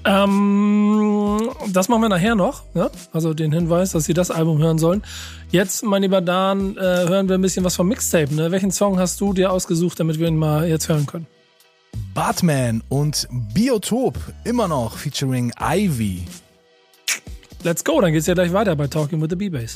Ähm, 0.04 1.50
das 1.72 1.89
machen 1.89 2.01
wir 2.01 2.10
nachher 2.10 2.36
noch. 2.36 2.63
Ne? 2.74 2.89
Also 3.12 3.34
den 3.34 3.51
Hinweis, 3.51 3.92
dass 3.92 4.06
Sie 4.06 4.13
das 4.13 4.32
Album 4.32 4.60
hören 4.60 4.77
sollen. 4.77 5.04
Jetzt, 5.51 5.84
mein 5.84 6.01
lieber 6.01 6.22
Dan, 6.22 6.77
äh, 6.77 6.80
hören 6.80 7.27
wir 7.30 7.36
ein 7.36 7.42
bisschen 7.42 7.63
was 7.63 7.75
vom 7.75 7.88
Mixtape. 7.88 8.34
Ne? 8.34 8.51
Welchen 8.51 8.72
Song 8.72 9.00
hast 9.00 9.20
du 9.22 9.34
dir 9.34 9.51
ausgesucht, 9.51 10.00
damit 10.00 10.20
wir 10.20 10.27
ihn 10.27 10.38
mal 10.38 10.68
jetzt 10.68 10.89
hören 10.89 11.06
können? 11.06 11.27
Batman 12.13 12.84
und 12.89 13.27
Biotop 13.54 14.18
immer 14.44 14.68
noch 14.68 14.98
featuring 14.98 15.51
Ivy. 15.60 16.24
Let's 17.63 17.84
go, 17.84 18.00
dann 18.00 18.13
geht's 18.13 18.27
ja 18.27 18.34
gleich 18.34 18.54
weiter 18.54 18.75
bei 18.75 18.88
Talking 18.88 19.22
with 19.22 19.30
the 19.30 19.36
B-Bass. 19.36 19.75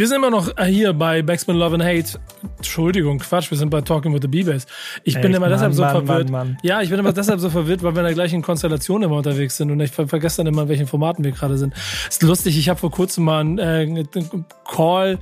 Wir 0.00 0.08
sind 0.08 0.16
immer 0.16 0.30
noch 0.30 0.50
hier 0.64 0.94
bei 0.94 1.20
Backspin 1.20 1.56
Love 1.56 1.74
and 1.74 1.84
Hate. 1.84 2.18
Entschuldigung, 2.56 3.18
Quatsch, 3.18 3.50
wir 3.50 3.58
sind 3.58 3.68
bei 3.68 3.82
Talking 3.82 4.14
with 4.14 4.20
the 4.22 4.28
B-Bass. 4.28 4.66
Ich 5.04 5.12
bin 5.12 5.24
Echt, 5.26 5.36
immer 5.36 5.50
deshalb 5.50 5.72
Mann, 5.72 5.76
so 5.76 5.82
Mann, 5.82 5.90
verwirrt. 5.90 6.30
Mann, 6.30 6.48
Mann. 6.48 6.58
Ja, 6.62 6.80
ich 6.80 6.88
bin 6.88 6.98
immer 6.98 7.12
deshalb 7.12 7.38
so 7.38 7.50
verwirrt, 7.50 7.82
weil 7.82 7.94
wir 7.94 8.00
in 8.00 8.06
der 8.06 8.14
gleichen 8.14 8.40
Konstellation 8.40 9.02
immer 9.02 9.16
unterwegs 9.16 9.58
sind 9.58 9.70
und 9.70 9.78
ich 9.80 9.90
ver 9.90 10.08
vergesse 10.08 10.38
dann 10.38 10.46
immer, 10.46 10.62
in 10.62 10.68
welchen 10.70 10.86
Formaten 10.86 11.22
wir 11.22 11.32
gerade 11.32 11.58
sind. 11.58 11.74
Ist 12.08 12.22
lustig, 12.22 12.56
ich 12.56 12.70
habe 12.70 12.80
vor 12.80 12.90
kurzem 12.90 13.24
mal 13.24 13.40
einen, 13.40 13.58
äh, 13.58 13.62
einen 13.62 14.46
Call 14.66 15.18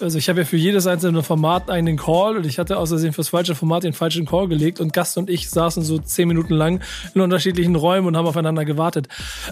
also 0.00 0.18
ich 0.18 0.28
habe 0.28 0.40
ja 0.40 0.44
für 0.44 0.56
jedes 0.56 0.86
einzelne 0.86 1.22
Format 1.22 1.70
einen 1.70 1.96
Call 1.96 2.36
und 2.36 2.46
ich 2.46 2.58
hatte 2.58 2.78
aus 2.78 2.90
Versehen 2.90 3.12
fürs 3.12 3.28
falsche 3.28 3.54
Format 3.54 3.84
den 3.84 3.92
falschen 3.92 4.26
Call 4.26 4.48
gelegt 4.48 4.80
und 4.80 4.92
Gast 4.92 5.18
und 5.18 5.30
ich 5.30 5.50
saßen 5.50 5.82
so 5.82 5.98
zehn 5.98 6.28
Minuten 6.28 6.54
lang 6.54 6.80
in 7.14 7.20
unterschiedlichen 7.20 7.74
Räumen 7.76 8.08
und 8.08 8.16
haben 8.16 8.26
aufeinander 8.26 8.64
gewartet. 8.64 9.08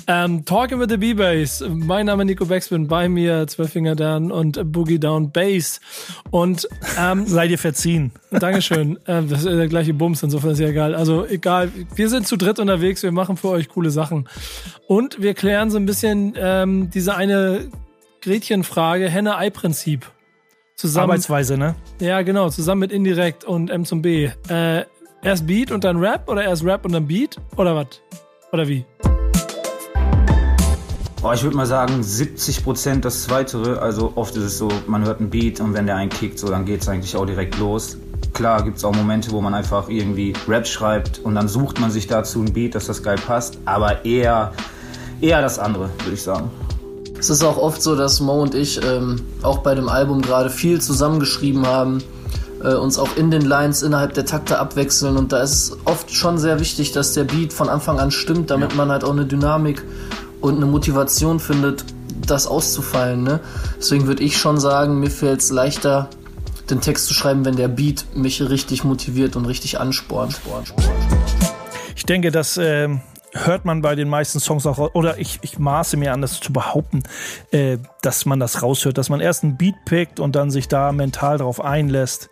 Ähm, 0.07 0.45
Talking 0.45 0.81
with 0.81 0.88
the 0.88 0.97
B-Bass. 0.97 1.64
Mein 1.68 2.07
Name 2.07 2.23
ist 2.23 2.27
Nico 2.27 2.47
Backspin, 2.47 2.88
bei 2.88 3.09
mir 3.09 3.47
Zwölffinger 3.47 3.97
Dan 3.97 4.31
und 4.31 4.73
Boogie 4.73 4.99
Down 4.99 5.31
Bass. 5.31 5.81
Und 6.31 6.68
ähm, 6.99 7.27
Sei 7.35 7.49
dir 7.49 7.59
verziehen. 7.59 8.12
Dankeschön. 8.31 8.99
Ähm, 9.07 9.29
das 9.29 9.40
ist 9.40 9.47
der 9.47 9.68
gleiche 9.68 9.92
Bums, 9.92 10.23
insofern 10.23 10.51
ist 10.53 10.61
ja 10.61 10.68
egal. 10.68 10.95
Also 10.95 11.27
egal, 11.27 11.71
wir 11.95 12.09
sind 12.09 12.27
zu 12.27 12.37
dritt 12.37 12.59
unterwegs, 12.59 13.03
wir 13.03 13.12
machen 13.12 13.37
für 13.37 13.49
euch 13.49 13.68
coole 13.68 13.90
Sachen. 13.90 14.29
Und 14.87 15.21
wir 15.21 15.35
klären 15.35 15.71
so 15.71 15.77
ein 15.77 15.85
bisschen 15.85 16.33
ähm, 16.37 16.90
diese 16.90 17.16
eine 17.16 17.68
Gretchenfrage, 18.23 19.11
Henne-Ei-Prinzip. 19.11 20.07
Zusammen, 20.77 21.11
Arbeitsweise, 21.11 21.57
ne? 21.57 21.77
ja, 22.01 22.23
genau, 22.23 22.51
zusammen 22.51 22.81
mit 22.81 22.93
Indirekt 22.93 23.45
und 23.45 23.71
M 23.71 23.85
zum 23.85 24.03
B. 24.03 24.31
Äh, 24.49 24.85
erst 25.23 25.47
Beat 25.47 25.71
und 25.71 25.85
dann 25.85 25.99
Rap 25.99 26.29
oder 26.29 26.43
erst 26.43 26.65
Rap 26.65 26.85
und 26.85 26.93
dann 26.93 27.07
Beat? 27.07 27.37
Oder 27.57 27.77
was? 27.77 28.01
Oder 28.53 28.67
wie? 28.67 28.85
Oh, 31.23 31.33
ich 31.33 31.45
würde 31.45 31.57
mal 31.57 31.65
sagen, 31.65 32.01
70% 32.01 33.01
das 33.01 33.23
Zweitere. 33.23 33.81
Also 33.81 34.13
oft 34.17 34.37
ist 34.37 34.43
es 34.43 34.59
so, 34.59 34.69
man 34.89 35.05
hört 35.05 35.21
einen 35.21 35.31
Beat 35.31 35.61
und 35.61 35.75
wenn 35.75 35.87
der 35.87 35.95
einen 35.95 36.11
kickt, 36.11 36.41
so, 36.41 36.49
dann 36.49 36.65
geht's 36.65 36.89
eigentlich 36.89 37.17
auch 37.17 37.25
direkt 37.25 37.57
los. 37.59 37.97
Klar 38.33 38.65
gibt 38.65 38.79
es 38.79 38.85
auch 38.85 38.95
Momente, 38.95 39.31
wo 39.31 39.41
man 39.41 39.55
einfach 39.55 39.89
irgendwie 39.89 40.33
Rap 40.49 40.67
schreibt 40.67 41.21
und 41.21 41.37
dann 41.37 41.47
sucht 41.47 41.81
man 41.81 41.93
sich 41.93 42.09
dazu 42.09 42.43
ein 42.43 42.53
Beat, 42.53 42.75
dass 42.75 42.87
das 42.87 43.03
geil 43.03 43.17
passt. 43.25 43.59
Aber 43.65 44.05
eher, 44.05 44.53
eher 45.21 45.41
das 45.41 45.61
andere, 45.61 45.89
würde 46.01 46.15
ich 46.15 46.23
sagen. 46.23 46.51
Es 47.25 47.31
ist 47.31 47.43
auch 47.43 47.57
oft 47.57 47.83
so, 47.83 47.97
dass 47.97 48.21
Mo 48.21 48.43
und 48.43 48.55
ich 48.55 48.85
ähm, 48.85 49.23
auch 49.41 49.61
bei 49.61 49.75
dem 49.75 49.89
Album 49.89 50.21
gerade 50.21 50.51
viel 50.51 50.83
zusammengeschrieben 50.83 51.67
haben, 51.67 52.05
äh, 52.63 52.75
uns 52.75 52.99
auch 52.99 53.17
in 53.17 53.31
den 53.31 53.41
Lines 53.41 53.83
innerhalb 53.83 54.13
der 54.13 54.27
Takte 54.27 54.59
abwechseln 54.59 55.17
und 55.17 55.33
da 55.33 55.41
ist 55.41 55.53
es 55.53 55.77
oft 55.87 56.15
schon 56.15 56.37
sehr 56.37 56.61
wichtig, 56.61 56.93
dass 56.93 57.15
der 57.15 57.25
Beat 57.25 57.55
von 57.55 57.71
Anfang 57.71 57.99
an 57.99 58.11
stimmt, 58.11 58.51
damit 58.51 58.77
man 58.77 58.91
halt 58.91 59.05
auch 59.05 59.13
eine 59.13 59.25
Dynamik 59.25 59.83
und 60.43 60.57
eine 60.57 60.67
Motivation 60.67 61.41
findet, 61.41 61.87
das 62.27 62.47
auszufallen. 62.47 63.23
Ne? 63.23 63.41
Deswegen 63.79 64.07
würde 64.07 64.23
ich 64.23 64.37
schon 64.37 64.61
sagen, 64.61 65.01
mir 65.01 65.11
fällt 65.11 65.41
es 65.41 65.51
leichter, 65.51 66.11
den 66.69 66.83
Text 66.83 67.07
zu 67.07 67.15
schreiben, 67.15 67.47
wenn 67.47 67.57
der 67.57 67.69
Beat 67.69 68.05
mich 68.15 68.43
richtig 68.43 68.85
motiviert 68.85 69.35
und 69.35 69.47
richtig 69.47 69.81
anspornt. 69.81 70.43
Ich 71.97 72.05
denke, 72.05 72.31
das 72.31 72.59
ähm, 72.59 73.01
hört 73.35 73.64
man 73.64 73.83
bei 73.83 73.94
den 73.94 74.09
meisten 74.09 74.40
Songs 74.40 74.64
auch, 74.66 74.79
oder 74.94 75.18
ich, 75.18 75.40
ich 75.42 75.59
maße 75.59 75.97
mir 75.97 76.12
an, 76.12 76.23
das 76.23 76.40
zu 76.40 76.53
behaupten, 76.53 77.03
äh, 77.51 77.79
dass 78.03 78.25
man 78.27 78.40
das 78.40 78.62
raushört, 78.62 78.97
dass 78.97 79.11
man 79.11 79.20
erst 79.20 79.42
einen 79.42 79.57
Beat 79.57 79.75
pickt 79.85 80.20
und 80.20 80.37
dann 80.37 80.51
sich 80.51 80.68
da 80.68 80.92
mental 80.92 81.38
drauf 81.38 81.61
einlässt 81.61 82.31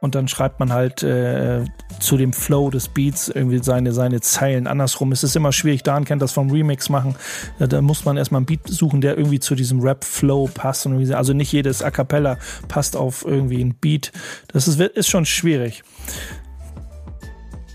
und 0.00 0.14
dann 0.14 0.28
schreibt 0.28 0.60
man 0.60 0.72
halt 0.72 1.02
äh, 1.02 1.64
zu 2.00 2.16
dem 2.16 2.32
Flow 2.32 2.70
des 2.70 2.88
Beats 2.88 3.28
irgendwie 3.28 3.58
seine, 3.62 3.92
seine 3.92 4.20
Zeilen. 4.20 4.66
Andersrum 4.66 5.10
ist 5.10 5.24
es 5.24 5.34
immer 5.34 5.52
schwierig, 5.52 5.82
Dan 5.82 6.04
kennt 6.04 6.20
das 6.20 6.32
vom 6.32 6.50
Remix 6.50 6.90
machen, 6.90 7.16
ja, 7.58 7.66
da 7.66 7.80
muss 7.80 8.04
man 8.04 8.16
erstmal 8.16 8.40
einen 8.40 8.46
Beat 8.46 8.68
suchen, 8.68 9.00
der 9.00 9.16
irgendwie 9.16 9.40
zu 9.40 9.54
diesem 9.54 9.80
Rap-Flow 9.80 10.50
passt. 10.52 10.86
Also 10.86 11.32
nicht 11.32 11.50
jedes 11.52 11.82
A 11.82 11.90
Cappella 11.90 12.36
passt 12.68 12.94
auf 12.94 13.24
irgendwie 13.26 13.60
einen 13.60 13.74
Beat. 13.74 14.12
Das 14.48 14.68
ist, 14.68 14.78
ist 14.78 15.08
schon 15.08 15.24
schwierig. 15.24 15.82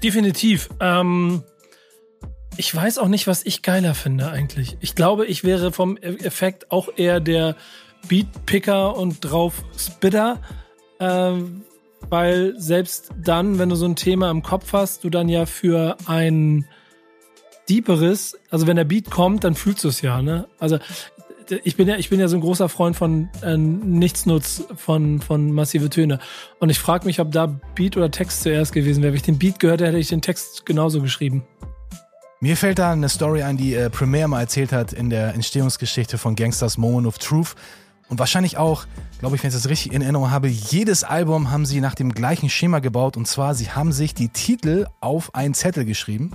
Definitiv. 0.04 0.69
Ähm, 0.80 1.43
ich 2.58 2.76
weiß 2.76 2.98
auch 2.98 3.08
nicht, 3.08 3.28
was 3.28 3.46
ich 3.46 3.62
geiler 3.62 3.96
finde 3.96 4.30
eigentlich. 4.30 4.78
Ich 4.82 4.96
glaube, 4.96 5.26
ich 5.26 5.44
wäre 5.44 5.72
vom 5.72 5.98
Effekt 5.98 6.72
auch 6.72 6.90
eher 6.96 7.20
der 7.20 7.56
Beatpicker 8.08 8.98
und 8.98 9.20
drauf 9.22 9.64
Spitter, 9.78 10.40
ähm, 11.00 11.64
weil 12.10 12.56
selbst 12.58 13.12
dann, 13.18 13.60
wenn 13.60 13.70
du 13.70 13.76
so 13.76 13.86
ein 13.86 13.96
Thema 13.96 14.30
im 14.32 14.44
Kopf 14.44 14.74
hast, 14.74 15.04
du 15.04 15.10
dann 15.10 15.30
ja 15.30 15.46
für 15.46 15.98
ein 16.06 16.66
deeperes, 17.70 18.38
also 18.50 18.68
wenn 18.68 18.76
der 18.76 18.84
Beat 18.84 19.10
kommt, 19.10 19.44
dann 19.44 19.56
fühlst 19.56 19.84
du 19.84 19.88
es 19.88 20.02
ja, 20.02 20.22
ne? 20.22 20.48
Also 20.60 20.80
ich 21.64 21.76
bin 21.76 21.88
ja, 21.88 21.98
ich 21.98 22.10
bin 22.10 22.20
ja 22.20 22.28
so 22.28 22.38
ein 22.38 22.42
großer 22.42 22.70
Freund 22.70 22.96
von 22.96 23.30
äh, 23.44 23.58
Nichtsnutz 23.58 24.64
von, 24.76 25.22
von 25.22 25.52
massive 25.52 25.90
Töne. 25.90 26.20
Und 26.60 26.70
ich 26.70 26.80
frage 26.80 27.06
mich, 27.06 27.20
ob 27.20 27.32
da 27.32 27.48
Beat 27.76 27.98
oder 27.98 28.10
Text 28.10 28.44
zuerst 28.44 28.72
gewesen 28.74 29.04
wäre. 29.04 29.12
Wenn 29.12 29.18
ich 29.18 29.24
den 29.24 29.40
Beat 29.40 29.60
gehört 29.60 29.82
hätte, 29.82 29.90
hätte 29.90 30.00
ich 30.00 30.08
den 30.08 30.22
Text 30.22 30.66
genauso 30.66 31.02
geschrieben. 31.02 31.44
Mir 32.43 32.58
fällt 32.58 32.80
da 32.80 32.91
eine 32.91 33.08
Story 33.08 33.43
ein, 33.43 33.56
die 33.56 33.75
äh, 33.75 33.91
Premier 33.91 34.27
mal 34.27 34.39
erzählt 34.39 34.71
hat 34.71 34.93
in 34.93 35.12
der 35.12 35.36
Entstehungsgeschichte 35.36 36.17
von 36.17 36.36
Gangsters 36.36 36.75
Moment 36.75 37.06
of 37.06 37.19
Truth. 37.19 37.54
und 38.10 38.17
wahrscheinlich 38.17 38.58
auch, 38.58 38.88
glaube 39.19 39.36
ich, 39.36 39.43
wenn 39.43 39.49
ich 39.49 39.54
das 39.54 39.69
richtig 39.69 39.93
in 39.93 40.01
Erinnerung 40.01 40.32
habe, 40.32 40.47
jedes 40.47 41.04
Album 41.04 41.51
haben 41.51 41.67
sie 41.67 41.82
nach 41.82 41.93
dem 41.93 42.12
gleichen 42.12 42.49
Schema 42.49 42.80
gebaut 42.80 43.15
und 43.15 43.27
zwar, 43.27 43.54
sie 43.54 43.69
haben 43.69 43.91
sich 43.91 44.15
die 44.15 44.30
Titel 44.30 44.88
auf 45.01 45.36
einen 45.36 45.54
Zettel 45.54 45.86
geschrieben, 45.86 46.32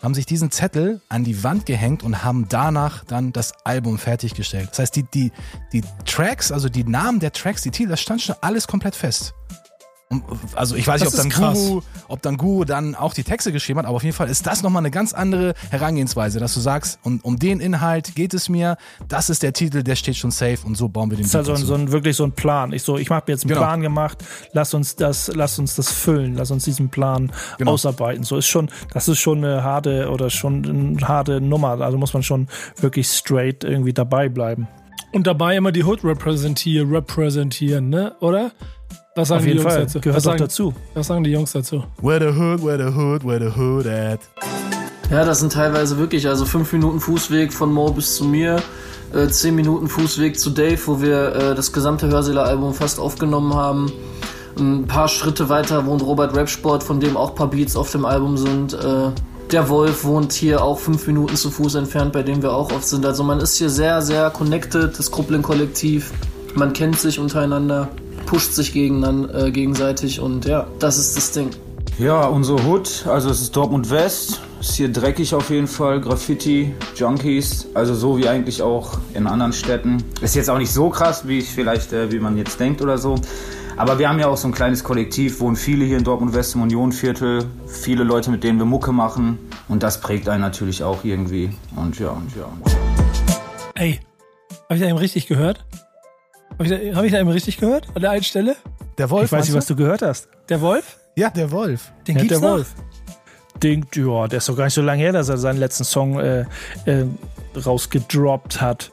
haben 0.00 0.14
sich 0.14 0.24
diesen 0.24 0.52
Zettel 0.52 1.00
an 1.08 1.24
die 1.24 1.42
Wand 1.42 1.66
gehängt 1.66 2.04
und 2.04 2.22
haben 2.22 2.46
danach 2.48 3.04
dann 3.04 3.32
das 3.32 3.52
Album 3.64 3.98
fertiggestellt. 3.98 4.68
Das 4.70 4.78
heißt, 4.78 4.94
die, 4.94 5.02
die, 5.02 5.32
die 5.72 5.82
Tracks, 6.06 6.52
also 6.52 6.68
die 6.68 6.84
Namen 6.84 7.18
der 7.18 7.32
Tracks, 7.32 7.62
die 7.62 7.72
Titel, 7.72 7.90
das 7.90 8.00
stand 8.00 8.22
schon 8.22 8.36
alles 8.40 8.68
komplett 8.68 8.94
fest. 8.94 9.34
Also 10.56 10.74
ich 10.74 10.88
weiß 10.88 11.02
nicht, 11.02 11.08
ob 11.08 11.14
Das 11.16 11.28
dann. 11.28 11.54
Guru, 11.54 11.82
ob 12.08 12.20
dann 12.22 12.36
Guru 12.36 12.64
dann 12.64 12.96
auch 12.96 13.14
die 13.14 13.22
Texte 13.22 13.52
geschrieben 13.52 13.78
hat, 13.78 13.86
aber 13.86 13.94
auf 13.94 14.02
jeden 14.02 14.16
Fall 14.16 14.28
ist 14.28 14.44
das 14.44 14.60
nochmal 14.64 14.80
eine 14.80 14.90
ganz 14.90 15.12
andere 15.12 15.54
Herangehensweise, 15.70 16.40
dass 16.40 16.52
du 16.54 16.58
sagst, 16.58 16.98
um, 17.04 17.20
um 17.22 17.38
den 17.38 17.60
Inhalt 17.60 18.16
geht 18.16 18.34
es 18.34 18.48
mir, 18.48 18.76
das 19.06 19.30
ist 19.30 19.44
der 19.44 19.52
Titel, 19.52 19.84
der 19.84 19.94
steht 19.94 20.16
schon 20.16 20.32
safe 20.32 20.58
und 20.66 20.76
so 20.76 20.88
bauen 20.88 21.10
wir 21.10 21.16
den 21.16 21.22
Das 21.22 21.28
ist 21.30 21.34
halt 21.36 21.46
so 21.46 21.52
ein, 21.52 21.54
dazu. 21.58 21.66
so 21.66 21.74
ein, 21.74 21.92
wirklich 21.92 22.16
so 22.16 22.24
ein 22.24 22.32
Plan. 22.32 22.72
Ich 22.72 22.82
so, 22.82 22.98
ich 22.98 23.08
habe 23.08 23.24
mir 23.28 23.34
jetzt 23.34 23.44
einen 23.44 23.50
Genau. 23.50 23.60
Plan 23.60 23.80
gemacht, 23.82 24.24
lass 24.52 24.74
uns 24.74 24.96
das, 24.96 25.30
lass 25.32 25.60
uns 25.60 25.76
das 25.76 25.92
füllen, 25.92 26.34
lass 26.34 26.50
uns 26.50 26.64
diesen 26.64 26.88
Plan 26.88 27.30
Genau. 27.58 27.70
ausarbeiten. 27.72 28.24
So 28.24 28.36
ist 28.36 28.48
schon, 28.48 28.68
das 28.92 29.06
ist 29.06 29.20
schon 29.20 29.44
eine 29.44 29.62
harte 29.62 30.10
oder 30.10 30.28
schon 30.28 30.96
eine 30.98 31.06
harte 31.06 31.40
Nummer. 31.40 31.80
Also 31.80 31.98
muss 31.98 32.12
man 32.14 32.24
schon 32.24 32.48
wirklich 32.80 33.06
straight 33.06 33.62
irgendwie 33.62 33.92
dabei 33.92 34.28
bleiben. 34.28 34.66
Und 35.12 35.28
dabei 35.28 35.56
immer 35.56 35.70
die 35.70 35.84
Hood 35.84 36.02
repräsentieren, 36.04 36.90
repräsentieren, 36.92 37.88
ne? 37.90 38.16
Oder? 38.20 38.50
Was 39.20 39.28
sagen 39.28 39.40
Auf 39.40 39.44
die 39.44 39.48
jeden 39.50 39.60
Jungs 39.60 39.74
Fall. 39.74 39.82
dazu? 39.82 40.00
Gehört 40.00 40.16
was, 40.16 40.22
doch 40.24 40.30
sagen, 40.30 40.42
dazu. 40.42 40.74
was 40.94 41.06
sagen 41.06 41.24
die 41.24 41.30
Jungs 41.30 41.52
dazu? 41.52 41.84
Where 42.00 42.20
the 42.32 42.38
hood, 42.38 42.64
where 42.64 42.78
the 42.78 42.96
hood, 42.96 43.22
where 43.22 43.38
the 43.38 43.54
hood 43.54 43.86
at? 43.86 44.20
Ja, 45.10 45.24
das 45.26 45.40
sind 45.40 45.52
teilweise 45.52 45.98
wirklich, 45.98 46.26
also 46.26 46.46
fünf 46.46 46.72
Minuten 46.72 47.00
Fußweg 47.00 47.52
von 47.52 47.70
Mo 47.70 47.90
bis 47.90 48.16
zu 48.16 48.24
mir, 48.24 48.62
äh, 49.12 49.28
zehn 49.28 49.54
Minuten 49.56 49.88
Fußweg 49.88 50.38
zu 50.40 50.48
Dave, 50.48 50.78
wo 50.86 51.02
wir 51.02 51.34
äh, 51.34 51.54
das 51.54 51.72
gesamte 51.72 52.08
Hörsäle-Album 52.08 52.72
fast 52.72 52.98
aufgenommen 52.98 53.52
haben. 53.54 53.92
Ein 54.58 54.86
paar 54.86 55.08
Schritte 55.08 55.50
weiter 55.50 55.84
wohnt 55.84 56.02
Robert 56.02 56.34
Rapsport, 56.34 56.82
von 56.82 56.98
dem 56.98 57.16
auch 57.18 57.30
ein 57.30 57.34
paar 57.34 57.50
Beats 57.50 57.76
auf 57.76 57.90
dem 57.92 58.06
Album 58.06 58.38
sind. 58.38 58.72
Äh, 58.72 59.10
der 59.52 59.68
Wolf 59.68 60.04
wohnt 60.04 60.32
hier 60.32 60.62
auch 60.64 60.78
fünf 60.78 61.06
Minuten 61.06 61.36
zu 61.36 61.50
Fuß 61.50 61.74
entfernt, 61.74 62.12
bei 62.12 62.22
dem 62.22 62.40
wir 62.40 62.54
auch 62.54 62.72
oft 62.72 62.86
sind. 62.86 63.04
Also 63.04 63.22
man 63.22 63.40
ist 63.40 63.56
hier 63.56 63.68
sehr, 63.68 64.00
sehr 64.00 64.30
connected, 64.30 64.98
das 64.98 65.10
Krupplin-Kollektiv. 65.10 66.10
Man 66.54 66.72
kennt 66.72 66.98
sich 66.98 67.18
untereinander, 67.18 67.88
pusht 68.26 68.52
sich 68.52 68.72
gegeneinander, 68.72 69.46
äh, 69.46 69.50
gegenseitig 69.50 70.20
und 70.20 70.44
ja, 70.44 70.66
das 70.78 70.98
ist 70.98 71.16
das 71.16 71.32
Ding. 71.32 71.50
Ja, 71.98 72.24
unsere 72.24 72.64
Hood, 72.66 73.04
also 73.06 73.28
es 73.28 73.42
ist 73.42 73.54
Dortmund 73.54 73.90
West, 73.90 74.40
ist 74.60 74.74
hier 74.76 74.90
dreckig 74.90 75.34
auf 75.34 75.50
jeden 75.50 75.66
Fall, 75.66 76.00
Graffiti, 76.00 76.74
Junkies, 76.96 77.66
also 77.74 77.94
so 77.94 78.16
wie 78.16 78.26
eigentlich 78.26 78.62
auch 78.62 78.98
in 79.12 79.26
anderen 79.26 79.52
Städten. 79.52 80.02
Ist 80.22 80.34
jetzt 80.34 80.48
auch 80.48 80.58
nicht 80.58 80.72
so 80.72 80.88
krass, 80.88 81.28
wie 81.28 81.40
ich 81.40 81.48
vielleicht, 81.50 81.92
äh, 81.92 82.10
wie 82.10 82.18
man 82.18 82.38
jetzt 82.38 82.58
denkt 82.58 82.80
oder 82.80 82.96
so. 82.96 83.16
Aber 83.76 83.98
wir 83.98 84.08
haben 84.08 84.18
ja 84.18 84.28
auch 84.28 84.36
so 84.36 84.48
ein 84.48 84.52
kleines 84.52 84.84
Kollektiv, 84.84 85.40
wohnen 85.40 85.56
viele 85.56 85.84
hier 85.84 85.98
in 85.98 86.04
Dortmund 86.04 86.34
West 86.34 86.54
im 86.54 86.62
Unionviertel, 86.62 87.44
viele 87.66 88.04
Leute, 88.04 88.30
mit 88.30 88.44
denen 88.44 88.58
wir 88.58 88.66
Mucke 88.66 88.92
machen 88.92 89.38
und 89.68 89.82
das 89.82 90.00
prägt 90.00 90.28
einen 90.28 90.42
natürlich 90.42 90.82
auch 90.82 91.04
irgendwie. 91.04 91.50
Und 91.76 91.98
ja, 91.98 92.10
und 92.10 92.34
ja. 92.36 92.44
Und 92.44 92.66
ja. 92.66 92.78
Ey, 93.74 94.00
habe 94.64 94.74
ich 94.74 94.80
da 94.80 94.88
eben 94.88 94.98
richtig 94.98 95.26
gehört? 95.26 95.64
Habe 96.60 96.64
ich, 96.74 96.90
da- 96.90 96.94
hab 96.96 97.04
ich 97.04 97.12
da 97.12 97.18
eben 97.20 97.30
richtig 97.30 97.56
gehört? 97.56 97.86
An 97.94 98.02
der 98.02 98.10
einen 98.10 98.22
Stelle? 98.22 98.54
Der 98.98 99.08
Wolf, 99.08 99.24
Ich 99.24 99.32
weiß 99.32 99.40
nicht, 99.46 99.48
was 99.48 99.54
meinst 99.54 99.70
du 99.70 99.76
gehört 99.76 100.02
hast. 100.02 100.28
Der 100.50 100.60
Wolf? 100.60 100.98
du? 101.16 101.22
Ja, 101.22 101.30
der 101.30 101.50
Wolf. 101.50 101.90
Den 102.06 102.16
Ja, 102.16 102.22
gibt's 102.22 102.38
der 102.38 102.46
noch? 102.46 102.56
Wolf. 102.56 102.74
Den, 103.62 103.86
ja, 103.94 104.28
der 104.28 104.36
ist 104.38 104.48
doch 104.48 104.56
gar 104.56 104.64
nicht 104.64 104.74
so 104.74 104.82
lange 104.82 105.02
her, 105.02 105.12
dass 105.12 105.30
er 105.30 105.38
seinen 105.38 105.58
letzten 105.58 105.84
Song 105.84 106.18
äh, 106.20 106.40
äh, 106.84 107.06
rausgedroppt 107.64 108.60
hat. 108.60 108.90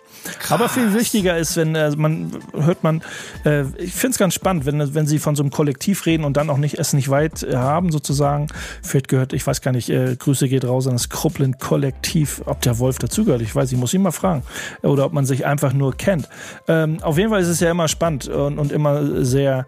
Aber 0.50 0.70
viel 0.70 0.94
wichtiger 0.94 1.38
ist, 1.38 1.56
wenn 1.58 1.76
äh, 1.76 1.92
man 1.96 2.32
hört 2.54 2.84
man, 2.84 3.02
äh, 3.46 3.64
ich 3.78 3.94
finde 3.94 4.12
es 4.12 4.18
ganz 4.18 4.34
spannend, 4.34 4.66
wenn, 4.66 4.94
wenn 4.94 5.08
sie 5.08 5.20
von 5.20 5.36
so 5.36 5.44
einem 5.44 5.52
Kollektiv 5.52 6.06
reden 6.06 6.24
und 6.24 6.38
dann 6.38 6.50
auch 6.50 6.58
nicht 6.58 6.80
es 6.80 6.94
nicht 6.94 7.10
weit 7.10 7.44
äh, 7.44 7.56
haben 7.56 7.92
sozusagen. 7.92 8.48
Vielleicht 8.82 9.08
gehört, 9.08 9.34
ich 9.34 9.46
weiß 9.46 9.62
gar 9.62 9.72
nicht, 9.72 9.90
äh, 9.90 10.16
Grüße 10.16 10.48
geht 10.48 10.66
raus 10.66 10.88
an 10.88 10.94
das 10.94 11.10
Krupplin 11.10 11.58
Kollektiv, 11.58 12.42
ob 12.46 12.62
der 12.62 12.80
Wolf 12.80 12.98
dazugehört. 12.98 13.42
Ich 13.42 13.56
weiß, 13.56 13.72
ich 13.72 13.78
muss 13.78 13.94
ihn 13.94 14.02
mal 14.02 14.12
fragen. 14.12 14.44
Oder 14.82 15.06
ob 15.06 15.14
man 15.14 15.26
sich 15.26 15.46
einfach 15.46 15.74
nur 15.74 15.96
kennt. 15.96 16.28
Ähm, 16.68 17.02
auf 17.02 17.18
jeden 17.18 17.30
Fall 17.30 17.42
ist 17.42 17.48
es 17.48 17.60
ja 17.60 17.72
immer 17.72 17.88
spannend 17.88 18.28
und, 18.28 18.60
und 18.60 18.72
immer 18.72 19.24
sehr 19.26 19.66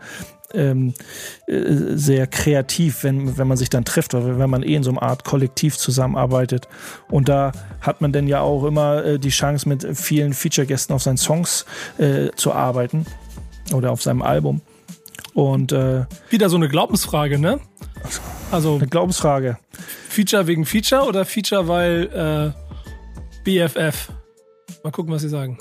ähm, 0.54 0.94
äh, 1.48 1.96
sehr 1.96 2.28
kreativ, 2.28 3.04
wenn, 3.04 3.38
wenn 3.38 3.48
man 3.48 3.58
sich 3.58 3.70
dann 3.70 3.86
trifft, 3.86 4.14
oder 4.14 4.40
wenn 4.40 4.50
man 4.50 4.64
eh 4.64 4.76
in 4.76 4.84
so 4.84 4.92
einer 4.92 5.04
Art 5.04 5.24
Kollektiv 5.24 5.78
zusammenarbeitet. 5.78 6.68
Und 7.10 7.30
da 7.30 7.52
hat 7.82 8.02
man 8.02 8.12
dann 8.12 8.28
ja 8.28 8.42
auch 8.42 8.66
immer 8.66 9.04
äh, 9.04 9.20
die 9.20 9.30
Chance, 9.30 9.68
mit 9.68 9.86
vielen 9.98 10.34
Feature-Gästen 10.34 10.94
auf 10.94 11.04
seinen 11.04 11.18
Songs 11.18 11.66
äh, 11.98 12.30
zu 12.36 12.54
arbeiten 12.54 13.06
oder 13.74 13.92
auf 13.92 14.02
seinem 14.02 14.22
Album. 14.22 14.62
Und 15.34 15.72
äh, 15.72 16.06
Wieder 16.30 16.50
so 16.50 16.58
eine 16.58 16.70
Glaubensfrage, 16.70 17.40
ne? 17.40 17.60
Also 18.52 18.76
eine 18.76 18.88
Glaubensfrage. 18.88 19.58
Feature 20.10 20.48
wegen 20.48 20.66
Feature 20.66 21.04
oder 21.04 21.26
Feature 21.26 21.68
weil 21.68 22.54
äh, 22.56 23.44
BFF? 23.44 24.10
Mal 24.84 24.92
gucken, 24.92 25.14
was 25.14 25.22
sie 25.22 25.30
sagen. 25.30 25.58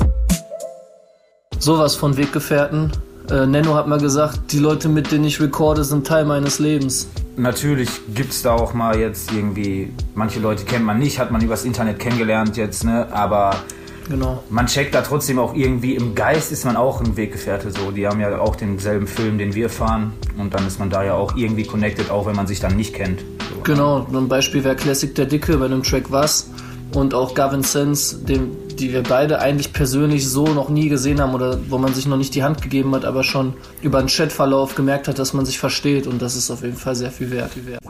Sowas 1.58 1.96
von 1.96 2.16
Weggefährten. 2.16 2.92
Äh, 3.30 3.46
Nenno 3.46 3.74
hat 3.74 3.86
mal 3.86 4.00
gesagt, 4.00 4.52
die 4.52 4.58
Leute, 4.58 4.88
mit 4.88 5.12
denen 5.12 5.24
ich 5.24 5.40
recorde, 5.40 5.84
sind 5.84 6.06
Teil 6.06 6.24
meines 6.24 6.58
Lebens. 6.58 7.08
Natürlich 7.36 7.88
gibt's 8.14 8.42
da 8.42 8.54
auch 8.54 8.74
mal 8.74 8.98
jetzt 8.98 9.32
irgendwie, 9.32 9.92
manche 10.14 10.40
Leute 10.40 10.64
kennt 10.64 10.84
man 10.84 10.98
nicht, 10.98 11.18
hat 11.18 11.30
man 11.30 11.40
übers 11.42 11.64
Internet 11.64 11.98
kennengelernt 11.98 12.56
jetzt, 12.56 12.84
ne? 12.84 13.06
Aber 13.12 13.54
Genau. 14.08 14.42
man 14.48 14.66
checkt 14.66 14.94
da 14.94 15.02
trotzdem 15.02 15.38
auch 15.38 15.54
irgendwie, 15.54 15.94
im 15.94 16.14
Geist 16.14 16.50
ist 16.50 16.64
man 16.64 16.76
auch 16.76 17.00
ein 17.02 17.16
Weggefährte 17.18 17.70
so. 17.70 17.90
Die 17.90 18.06
haben 18.06 18.20
ja 18.20 18.38
auch 18.38 18.56
denselben 18.56 19.06
Film, 19.06 19.36
den 19.36 19.54
wir 19.54 19.68
fahren. 19.68 20.14
Und 20.38 20.54
dann 20.54 20.66
ist 20.66 20.78
man 20.78 20.88
da 20.88 21.04
ja 21.04 21.12
auch 21.14 21.36
irgendwie 21.36 21.64
connected, 21.64 22.10
auch 22.10 22.26
wenn 22.26 22.34
man 22.34 22.46
sich 22.46 22.58
dann 22.60 22.74
nicht 22.76 22.94
kennt. 22.94 23.20
So. 23.54 23.60
Genau. 23.64 24.06
Ein 24.10 24.28
Beispiel 24.28 24.64
wäre 24.64 24.76
Classic 24.76 25.14
der 25.14 25.26
Dicke 25.26 25.58
bei 25.58 25.68
dem 25.68 25.82
Track 25.82 26.10
Was. 26.10 26.48
Und 26.92 27.14
auch 27.14 27.34
Gavin 27.34 27.62
Sense, 27.62 28.16
dem, 28.16 28.56
die 28.76 28.92
wir 28.92 29.02
beide 29.02 29.40
eigentlich 29.40 29.72
persönlich 29.72 30.28
so 30.28 30.46
noch 30.46 30.68
nie 30.68 30.88
gesehen 30.88 31.20
haben 31.20 31.34
oder 31.34 31.58
wo 31.68 31.78
man 31.78 31.94
sich 31.94 32.06
noch 32.06 32.16
nicht 32.16 32.34
die 32.34 32.42
Hand 32.42 32.62
gegeben 32.62 32.94
hat, 32.94 33.04
aber 33.04 33.24
schon 33.24 33.54
über 33.82 33.98
einen 33.98 34.08
Chatverlauf 34.08 34.74
gemerkt 34.74 35.08
hat, 35.08 35.18
dass 35.18 35.32
man 35.32 35.44
sich 35.44 35.58
versteht. 35.58 36.06
Und 36.06 36.22
das 36.22 36.36
ist 36.36 36.50
auf 36.50 36.62
jeden 36.62 36.76
Fall 36.76 36.94
sehr 36.94 37.10
viel 37.10 37.30
wert. 37.30 37.52
Viel 37.52 37.66
wert. 37.66 37.82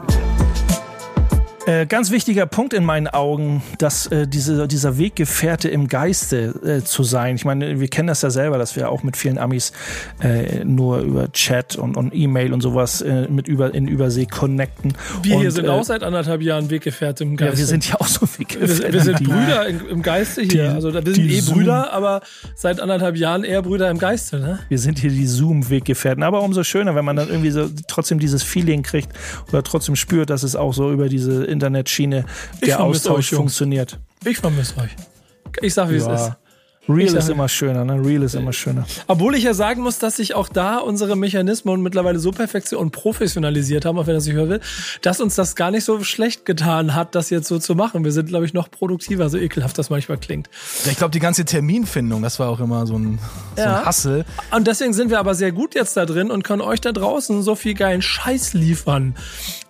Äh, 1.69 1.85
ganz 1.85 2.09
wichtiger 2.09 2.47
Punkt 2.47 2.73
in 2.73 2.83
meinen 2.83 3.07
Augen, 3.07 3.61
dass 3.77 4.07
äh, 4.07 4.27
diese, 4.27 4.67
dieser 4.67 4.97
Weggefährte 4.97 5.69
im 5.69 5.87
Geiste 5.87 6.55
äh, 6.65 6.83
zu 6.83 7.03
sein. 7.03 7.35
Ich 7.35 7.45
meine, 7.45 7.79
wir 7.79 7.87
kennen 7.89 8.07
das 8.07 8.23
ja 8.23 8.31
selber, 8.31 8.57
dass 8.57 8.75
wir 8.75 8.89
auch 8.89 9.03
mit 9.03 9.15
vielen 9.15 9.37
Amis 9.37 9.71
äh, 10.19 10.65
nur 10.65 11.01
über 11.01 11.31
Chat 11.31 11.75
und, 11.75 11.95
und 11.95 12.15
E-Mail 12.15 12.53
und 12.53 12.61
sowas 12.61 13.01
äh, 13.01 13.27
mit 13.29 13.47
über, 13.47 13.71
in 13.73 13.87
Übersee 13.87 14.25
connecten. 14.25 14.93
Wir 15.21 15.35
und, 15.35 15.41
hier 15.41 15.51
sind 15.51 15.69
auch 15.69 15.83
seit 15.83 16.01
anderthalb 16.01 16.41
Jahren 16.41 16.71
Weggefährte 16.71 17.23
im 17.23 17.31
Ja, 17.33 17.37
Geiste. 17.37 17.59
wir 17.59 17.65
sind 17.67 17.87
ja 17.87 17.95
auch 17.99 18.07
so 18.07 18.21
wir, 18.21 18.39
Weggefährte. 18.39 18.91
wir 18.93 19.01
sind 19.01 19.19
die- 19.19 19.23
Brüder 19.25 19.67
im, 19.67 19.87
im 19.89 20.01
Geiste 20.01 20.41
hier. 20.41 20.49
die- 20.49 20.59
also 20.61 20.91
wir 20.91 21.13
sind 21.13 21.29
eh 21.29 21.39
Zoom- 21.39 21.53
Brüder, 21.59 21.93
aber 21.93 22.21
seit 22.55 22.79
anderthalb 22.79 23.15
Jahren 23.15 23.43
eher 23.43 23.61
Brüder 23.61 23.91
im 23.91 23.99
Geiste, 23.99 24.39
ne? 24.39 24.57
Wir 24.69 24.79
sind 24.79 24.97
hier 24.97 25.11
die 25.11 25.27
Zoom-Weggefährten. 25.27 26.23
Aber 26.23 26.41
umso 26.41 26.63
schöner, 26.63 26.95
wenn 26.95 27.05
man 27.05 27.15
dann 27.15 27.29
irgendwie 27.29 27.51
so 27.51 27.69
trotzdem 27.87 28.17
dieses 28.17 28.41
Feeling 28.41 28.81
kriegt 28.81 29.09
oder 29.49 29.61
trotzdem 29.61 29.95
spürt, 29.95 30.31
dass 30.31 30.41
es 30.41 30.55
auch 30.55 30.73
so 30.73 30.91
über 30.91 31.09
diese 31.09 31.43
Internetschiene 31.59 32.25
Ich 32.55 32.59
der 32.69 32.77
vermisse 32.77 33.09
Austausch 33.11 33.31
euch, 33.33 33.37
funktioniert. 33.37 33.99
Ich 34.25 34.37
vermisse 34.37 34.77
euch. 34.77 34.91
Ich 35.61 35.73
sag, 35.73 35.89
wie 35.89 35.95
es 35.95 36.03
ist. 36.03 36.09
Ja. 36.09 36.37
Real 36.87 36.99
Ich 37.01 37.13
ist 37.13 37.25
sag- 37.27 37.35
immer 37.35 37.47
schöner, 37.47 37.85
ne? 37.85 38.03
Real 38.03 38.23
ist 38.23 38.33
immer 38.33 38.51
schöner. 38.51 38.83
Obwohl 39.05 39.35
ich 39.35 39.43
ja 39.43 39.53
sagen 39.53 39.83
muss, 39.83 39.99
dass 39.99 40.15
sich 40.15 40.33
auch 40.33 40.47
da 40.49 40.77
unsere 40.77 41.15
Mechanismen 41.15 41.83
mittlerweile 41.83 42.17
so 42.17 42.31
perfektioniert 42.31 42.81
und 42.83 42.91
professionalisiert 42.91 43.85
haben, 43.85 43.99
auch 43.99 44.07
wenn 44.07 44.15
das 44.15 44.25
nicht 44.25 44.33
hören 44.33 44.49
will, 44.49 44.59
dass 45.03 45.21
uns 45.21 45.35
das 45.35 45.55
gar 45.55 45.69
nicht 45.69 45.83
so 45.83 46.03
schlecht 46.03 46.45
getan 46.45 46.95
hat, 46.95 47.13
das 47.13 47.29
jetzt 47.29 47.47
so 47.47 47.59
zu 47.59 47.75
machen. 47.75 48.03
Wir 48.05 48.11
sind, 48.11 48.29
glaube 48.29 48.45
ich, 48.45 48.53
noch 48.55 48.71
produktiver, 48.71 49.29
so 49.29 49.37
ekelhaft 49.37 49.77
das 49.77 49.91
manchmal 49.91 50.17
klingt. 50.17 50.49
Ja, 50.85 50.91
ich 50.91 50.97
glaube, 50.97 51.11
die 51.11 51.19
ganze 51.19 51.45
Terminfindung, 51.45 52.23
das 52.23 52.39
war 52.39 52.49
auch 52.49 52.59
immer 52.59 52.87
so 52.87 52.97
ein, 52.97 53.19
so 53.55 53.61
Ja. 53.61 53.79
ein 53.81 53.85
Hassel. 53.85 54.25
Und 54.55 54.65
deswegen 54.65 54.93
sind 54.93 55.11
wir 55.11 55.19
aber 55.19 55.35
sehr 55.35 55.51
gut 55.51 55.75
jetzt 55.75 55.95
da 55.95 56.07
drin 56.07 56.31
und 56.31 56.41
können 56.43 56.61
euch 56.63 56.81
da 56.81 56.91
draußen 56.91 57.43
so 57.43 57.53
viel 57.53 57.75
geilen 57.75 58.01
Scheiß 58.01 58.53
liefern. 58.53 59.13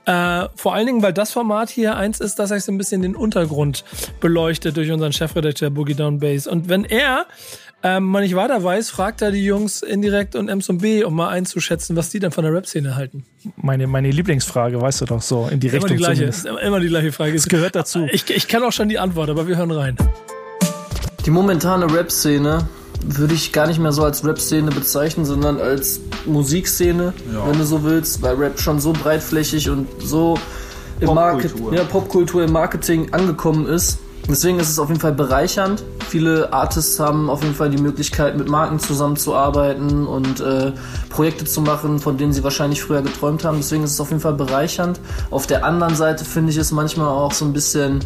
Äh, 0.09 0.49
vor 0.55 0.73
allen 0.73 0.87
Dingen, 0.87 1.03
weil 1.03 1.13
das 1.13 1.31
Format 1.31 1.69
hier 1.69 1.95
eins 1.95 2.19
ist, 2.19 2.39
das 2.39 2.51
euch 2.51 2.63
so 2.63 2.71
ein 2.71 2.79
bisschen 2.79 3.03
den 3.03 3.15
Untergrund 3.15 3.83
beleuchtet 4.19 4.75
durch 4.75 4.89
unseren 4.89 5.13
Chefredakteur 5.13 5.69
Boogie 5.69 5.93
Down 5.93 6.17
Bass. 6.17 6.47
Und 6.47 6.67
wenn 6.67 6.83
er 6.83 7.27
ähm, 7.83 8.05
mal 8.05 8.21
nicht 8.21 8.35
weiter 8.35 8.63
weiß, 8.63 8.89
fragt 8.89 9.21
er 9.21 9.29
die 9.29 9.45
Jungs 9.45 9.83
indirekt 9.83 10.33
und 10.35 10.49
Ems 10.49 10.67
und 10.67 10.79
B, 10.79 11.03
um 11.03 11.13
mal 11.15 11.29
einzuschätzen, 11.29 11.95
was 11.95 12.09
die 12.09 12.17
denn 12.17 12.31
von 12.31 12.43
der 12.43 12.51
Rap-Szene 12.51 12.95
halten. 12.95 13.23
Meine, 13.55 13.85
meine 13.85 14.09
Lieblingsfrage, 14.09 14.81
weißt 14.81 15.01
du 15.01 15.05
doch, 15.05 15.21
so 15.21 15.47
in 15.47 15.59
die 15.59 15.67
Immer 15.67 15.75
Richtung 15.75 15.89
die 15.89 15.97
gleiche, 15.97 16.31
zumindest. 16.31 16.45
ist 16.47 16.65
immer, 16.65 16.79
die 16.79 16.87
gleiche 16.87 17.11
Frage. 17.11 17.33
Das 17.33 17.47
gehört 17.47 17.75
dazu. 17.75 18.07
Ich, 18.11 18.27
ich 18.31 18.47
kann 18.47 18.63
auch 18.63 18.71
schon 18.71 18.89
die 18.89 18.97
Antwort, 18.97 19.29
aber 19.29 19.47
wir 19.47 19.57
hören 19.57 19.69
rein. 19.69 19.95
Die 21.23 21.29
momentane 21.29 21.85
Rap-Szene 21.93 22.67
würde 23.05 23.33
ich 23.33 23.51
gar 23.53 23.67
nicht 23.67 23.79
mehr 23.79 23.91
so 23.91 24.03
als 24.03 24.25
Rap-Szene 24.25 24.71
bezeichnen, 24.71 25.25
sondern 25.25 25.59
als 25.59 26.01
Musikszene, 26.25 27.13
wenn 27.45 27.57
du 27.57 27.65
so 27.65 27.83
willst, 27.83 28.21
weil 28.21 28.35
Rap 28.35 28.59
schon 28.59 28.79
so 28.79 28.93
breitflächig 28.93 29.69
und 29.69 29.87
so 29.99 30.37
im 30.99 31.13
Market 31.13 31.51
Popkultur. 31.51 31.73
ja, 31.73 31.83
Popkultur 31.85 32.43
im 32.43 32.51
Marketing 32.51 33.13
angekommen 33.13 33.67
ist, 33.67 33.99
Deswegen 34.29 34.59
ist 34.59 34.69
es 34.69 34.77
auf 34.77 34.89
jeden 34.89 35.01
Fall 35.01 35.13
bereichernd. 35.13 35.83
Viele 36.07 36.53
Artists 36.53 36.99
haben 36.99 37.31
auf 37.31 37.41
jeden 37.41 37.55
Fall 37.55 37.71
die 37.71 37.81
Möglichkeit, 37.81 38.37
mit 38.37 38.47
Marken 38.47 38.77
zusammenzuarbeiten 38.77 40.05
und 40.05 40.39
äh, 40.39 40.71
Projekte 41.09 41.45
zu 41.45 41.61
machen, 41.61 41.97
von 41.97 42.17
denen 42.17 42.31
sie 42.31 42.43
wahrscheinlich 42.43 42.83
früher 42.83 43.01
geträumt 43.01 43.43
haben. 43.43 43.57
Deswegen 43.57 43.83
ist 43.83 43.93
es 43.93 43.99
auf 43.99 44.09
jeden 44.09 44.21
Fall 44.21 44.35
bereichernd. 44.35 44.99
Auf 45.31 45.47
der 45.47 45.65
anderen 45.65 45.95
Seite 45.95 46.25
finde 46.25 46.51
ich 46.51 46.57
es 46.57 46.71
manchmal 46.71 47.07
auch 47.07 47.33
so 47.33 47.43
ein 47.43 47.53
bisschen 47.53 48.01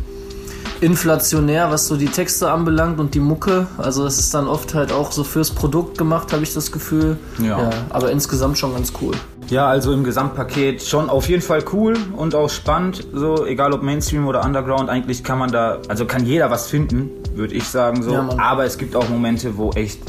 inflationär, 0.83 1.71
was 1.71 1.87
so 1.87 1.95
die 1.95 2.07
Texte 2.07 2.51
anbelangt 2.51 2.99
und 2.99 3.15
die 3.15 3.19
Mucke. 3.19 3.67
Also 3.77 4.05
es 4.05 4.19
ist 4.19 4.33
dann 4.33 4.47
oft 4.47 4.73
halt 4.73 4.91
auch 4.91 5.11
so 5.11 5.23
fürs 5.23 5.51
Produkt 5.51 5.97
gemacht, 5.97 6.33
habe 6.33 6.43
ich 6.43 6.53
das 6.53 6.71
Gefühl. 6.71 7.17
Ja. 7.41 7.69
Aber 7.89 8.11
insgesamt 8.11 8.57
schon 8.57 8.73
ganz 8.73 8.91
cool. 9.01 9.15
Ja, 9.49 9.67
also 9.67 9.93
im 9.93 10.03
Gesamtpaket 10.03 10.83
schon 10.83 11.09
auf 11.09 11.29
jeden 11.29 11.41
Fall 11.41 11.63
cool 11.73 11.95
und 12.15 12.35
auch 12.35 12.49
spannend. 12.49 13.07
So, 13.13 13.45
egal 13.45 13.73
ob 13.73 13.81
Mainstream 13.81 14.27
oder 14.27 14.43
Underground, 14.43 14.89
eigentlich 14.89 15.23
kann 15.23 15.39
man 15.39 15.51
da, 15.51 15.79
also 15.87 16.05
kann 16.05 16.25
jeder 16.25 16.49
was 16.51 16.67
finden, 16.67 17.09
würde 17.33 17.53
ich 17.53 17.65
sagen 17.65 18.03
so. 18.03 18.13
Ja. 18.13 18.29
Aber 18.37 18.65
es 18.65 18.77
gibt 18.77 18.95
auch 18.95 19.07
Momente, 19.09 19.57
wo 19.57 19.71
echt, 19.71 20.01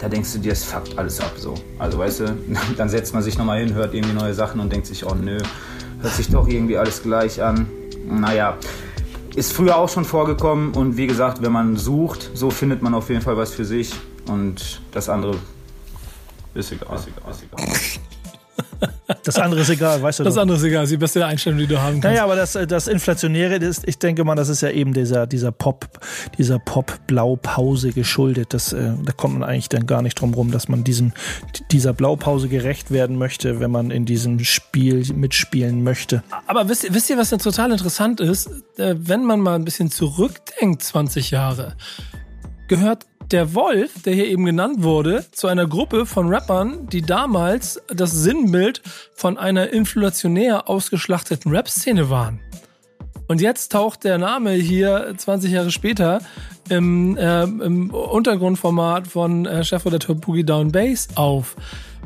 da 0.00 0.08
denkst 0.08 0.32
du 0.34 0.38
dir, 0.38 0.52
es 0.52 0.64
fuckt 0.64 0.98
alles 0.98 1.20
ab 1.20 1.32
so. 1.36 1.54
Also 1.78 1.98
weißt 1.98 2.20
du, 2.20 2.24
dann 2.76 2.88
setzt 2.88 3.14
man 3.14 3.22
sich 3.22 3.38
nochmal 3.38 3.60
hin, 3.60 3.74
hört 3.74 3.94
irgendwie 3.94 4.14
neue 4.14 4.34
Sachen 4.34 4.60
und 4.60 4.70
denkt 4.70 4.86
sich, 4.86 5.06
oh 5.06 5.14
nö, 5.14 5.38
hört 6.02 6.14
sich 6.14 6.28
doch 6.28 6.46
irgendwie 6.46 6.76
alles 6.76 7.02
gleich 7.02 7.42
an. 7.42 7.66
Naja, 8.06 8.56
ist 9.36 9.52
früher 9.52 9.76
auch 9.76 9.88
schon 9.88 10.04
vorgekommen 10.04 10.72
und 10.72 10.96
wie 10.96 11.06
gesagt, 11.06 11.42
wenn 11.42 11.52
man 11.52 11.76
sucht, 11.76 12.30
so 12.34 12.50
findet 12.50 12.82
man 12.82 12.94
auf 12.94 13.08
jeden 13.08 13.22
Fall 13.22 13.36
was 13.36 13.54
für 13.54 13.64
sich 13.64 13.92
und 14.26 14.80
das 14.92 15.08
andere 15.08 15.36
ist 16.54 16.72
egal. 16.72 16.96
Ist 16.96 17.08
egal, 17.08 17.30
ist 17.30 17.42
egal. 17.42 18.00
Das 19.24 19.38
andere 19.38 19.60
ist 19.62 19.68
egal, 19.70 20.00
weißt 20.00 20.20
du 20.20 20.24
Das 20.24 20.34
doch. 20.34 20.42
andere 20.42 20.56
ist 20.58 20.64
egal, 20.64 20.82
das 20.82 20.90
ist 20.90 20.92
die 20.92 20.96
beste 20.98 21.26
Einstellung, 21.26 21.58
die 21.58 21.66
du 21.66 21.78
haben 21.78 21.94
kannst. 22.00 22.04
Naja, 22.04 22.24
aber 22.24 22.36
das, 22.36 22.52
das 22.68 22.88
Inflationäre, 22.88 23.58
das, 23.58 23.82
ich 23.84 23.98
denke 23.98 24.24
mal, 24.24 24.34
das 24.36 24.48
ist 24.48 24.60
ja 24.62 24.70
eben 24.70 24.92
dieser, 24.94 25.26
dieser 25.26 25.52
Pop, 25.52 26.00
dieser 26.38 26.58
Pop-Blaupause 26.58 27.90
geschuldet. 27.92 28.54
Das, 28.54 28.72
äh, 28.72 28.92
da 29.04 29.12
kommt 29.12 29.38
man 29.38 29.48
eigentlich 29.48 29.68
dann 29.68 29.86
gar 29.86 30.02
nicht 30.02 30.20
drum 30.20 30.32
rum, 30.34 30.50
dass 30.50 30.68
man 30.68 30.84
diesem, 30.84 31.12
dieser 31.70 31.92
Blaupause 31.92 32.48
gerecht 32.48 32.90
werden 32.90 33.18
möchte, 33.18 33.60
wenn 33.60 33.70
man 33.70 33.90
in 33.90 34.04
diesem 34.06 34.38
Spiel 34.44 35.04
mitspielen 35.14 35.82
möchte. 35.82 36.22
Aber 36.46 36.68
wisst, 36.68 36.84
ihr- 36.84 36.94
wisst 36.94 37.10
ihr, 37.10 37.18
was 37.18 37.30
denn 37.30 37.38
total 37.40 37.72
interessant 37.72 38.20
ist? 38.20 38.48
Äh, 38.78 38.94
Wenn 38.98 39.24
man 39.24 39.40
mal 39.40 39.54
ein 39.56 39.64
bisschen 39.64 39.90
zurückdenkt, 39.90 40.82
20 40.82 41.30
Jahre, 41.30 41.74
gehört 42.68 43.06
der 43.32 43.54
Wolf, 43.54 44.02
der 44.02 44.14
hier 44.14 44.26
eben 44.26 44.44
genannt 44.44 44.82
wurde, 44.82 45.24
zu 45.32 45.46
einer 45.46 45.66
Gruppe 45.66 46.06
von 46.06 46.28
Rappern, 46.28 46.88
die 46.88 47.02
damals 47.02 47.80
das 47.88 48.12
Sinnbild 48.12 48.82
von 49.14 49.38
einer 49.38 49.72
inflationär 49.72 50.68
ausgeschlachteten 50.68 51.50
Rap-Szene 51.50 52.10
waren. 52.10 52.40
Und 53.28 53.40
jetzt 53.40 53.70
taucht 53.70 54.02
der 54.02 54.18
Name 54.18 54.52
hier 54.52 55.14
20 55.16 55.52
Jahre 55.52 55.70
später 55.70 56.20
im, 56.68 57.16
äh, 57.16 57.44
im 57.44 57.90
Untergrundformat 57.90 59.06
von 59.06 59.46
äh, 59.46 59.62
Chefredakteur 59.62 60.16
Boogie 60.16 60.44
Down 60.44 60.72
Bass 60.72 61.08
auf. 61.14 61.54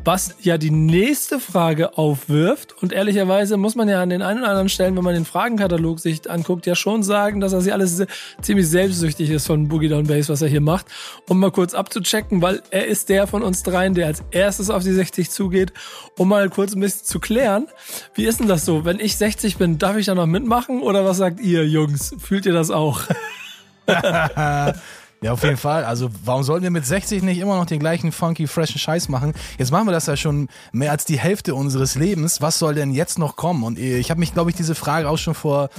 Was 0.02 0.34
ja 0.40 0.58
die 0.58 0.70
nächste 0.70 1.40
Frage 1.40 1.96
aufwirft. 1.96 2.74
Und 2.82 2.92
ehrlicherweise 2.92 3.56
muss 3.56 3.74
man 3.74 3.88
ja 3.88 4.02
an 4.02 4.10
den 4.10 4.22
einen 4.22 4.40
oder 4.40 4.50
anderen 4.50 4.68
Stellen, 4.68 4.96
wenn 4.96 5.04
man 5.04 5.14
den 5.14 5.24
Fragenkatalog 5.24 6.00
sich 6.00 6.30
anguckt, 6.30 6.66
ja 6.66 6.74
schon 6.74 7.02
sagen, 7.02 7.40
dass 7.40 7.52
das 7.52 7.66
ja 7.66 7.74
alles 7.74 8.04
ziemlich 8.42 8.68
selbstsüchtig 8.68 9.30
ist 9.30 9.46
von 9.46 9.68
Boogie 9.68 9.88
Down 9.88 10.06
Bass, 10.06 10.28
was 10.28 10.42
er 10.42 10.48
hier 10.48 10.60
macht. 10.60 10.86
Um 11.28 11.40
mal 11.40 11.50
kurz 11.50 11.74
abzuchecken, 11.74 12.42
weil 12.42 12.62
er 12.70 12.86
ist 12.86 13.08
der 13.08 13.26
von 13.26 13.42
uns 13.42 13.62
dreien, 13.62 13.94
der 13.94 14.06
als 14.06 14.22
erstes 14.30 14.68
auf 14.68 14.82
die 14.82 14.92
60 14.92 15.30
zugeht, 15.30 15.72
um 16.18 16.28
mal 16.28 16.50
kurz 16.50 16.74
ein 16.74 16.80
bisschen 16.80 17.04
zu 17.04 17.20
klären. 17.20 17.66
Wie 18.14 18.24
ist 18.24 18.40
denn 18.40 18.48
das 18.48 18.64
so? 18.64 18.84
Wenn 18.84 19.00
ich 19.00 19.16
60 19.16 19.56
bin, 19.56 19.78
darf 19.78 19.96
ich 19.96 20.06
da 20.06 20.14
noch 20.14 20.26
mitmachen? 20.26 20.82
Oder 20.82 21.04
was 21.04 21.16
sagt 21.16 21.40
ihr, 21.40 21.66
Jungs? 21.66 22.14
Fühlt 22.18 22.46
ihr 22.46 22.52
das 22.52 22.70
auch? 22.70 23.02
Ja, 25.24 25.32
auf 25.32 25.42
jeden 25.42 25.56
Fall. 25.56 25.86
Also, 25.86 26.10
warum 26.22 26.42
sollten 26.42 26.64
wir 26.64 26.70
mit 26.70 26.84
60 26.84 27.22
nicht 27.22 27.38
immer 27.38 27.56
noch 27.56 27.64
den 27.64 27.80
gleichen 27.80 28.12
funky, 28.12 28.46
freshen 28.46 28.78
Scheiß 28.78 29.08
machen? 29.08 29.32
Jetzt 29.56 29.72
machen 29.72 29.86
wir 29.86 29.92
das 29.92 30.04
ja 30.04 30.18
schon 30.18 30.48
mehr 30.70 30.90
als 30.90 31.06
die 31.06 31.18
Hälfte 31.18 31.54
unseres 31.54 31.94
Lebens. 31.94 32.42
Was 32.42 32.58
soll 32.58 32.74
denn 32.74 32.90
jetzt 32.90 33.18
noch 33.18 33.34
kommen? 33.34 33.64
Und 33.64 33.78
äh, 33.78 33.96
ich 33.96 34.10
habe 34.10 34.20
mich, 34.20 34.34
glaube 34.34 34.50
ich, 34.50 34.56
diese 34.56 34.74
Frage 34.74 35.08
auch 35.08 35.16
schon 35.16 35.32
vor 35.32 35.70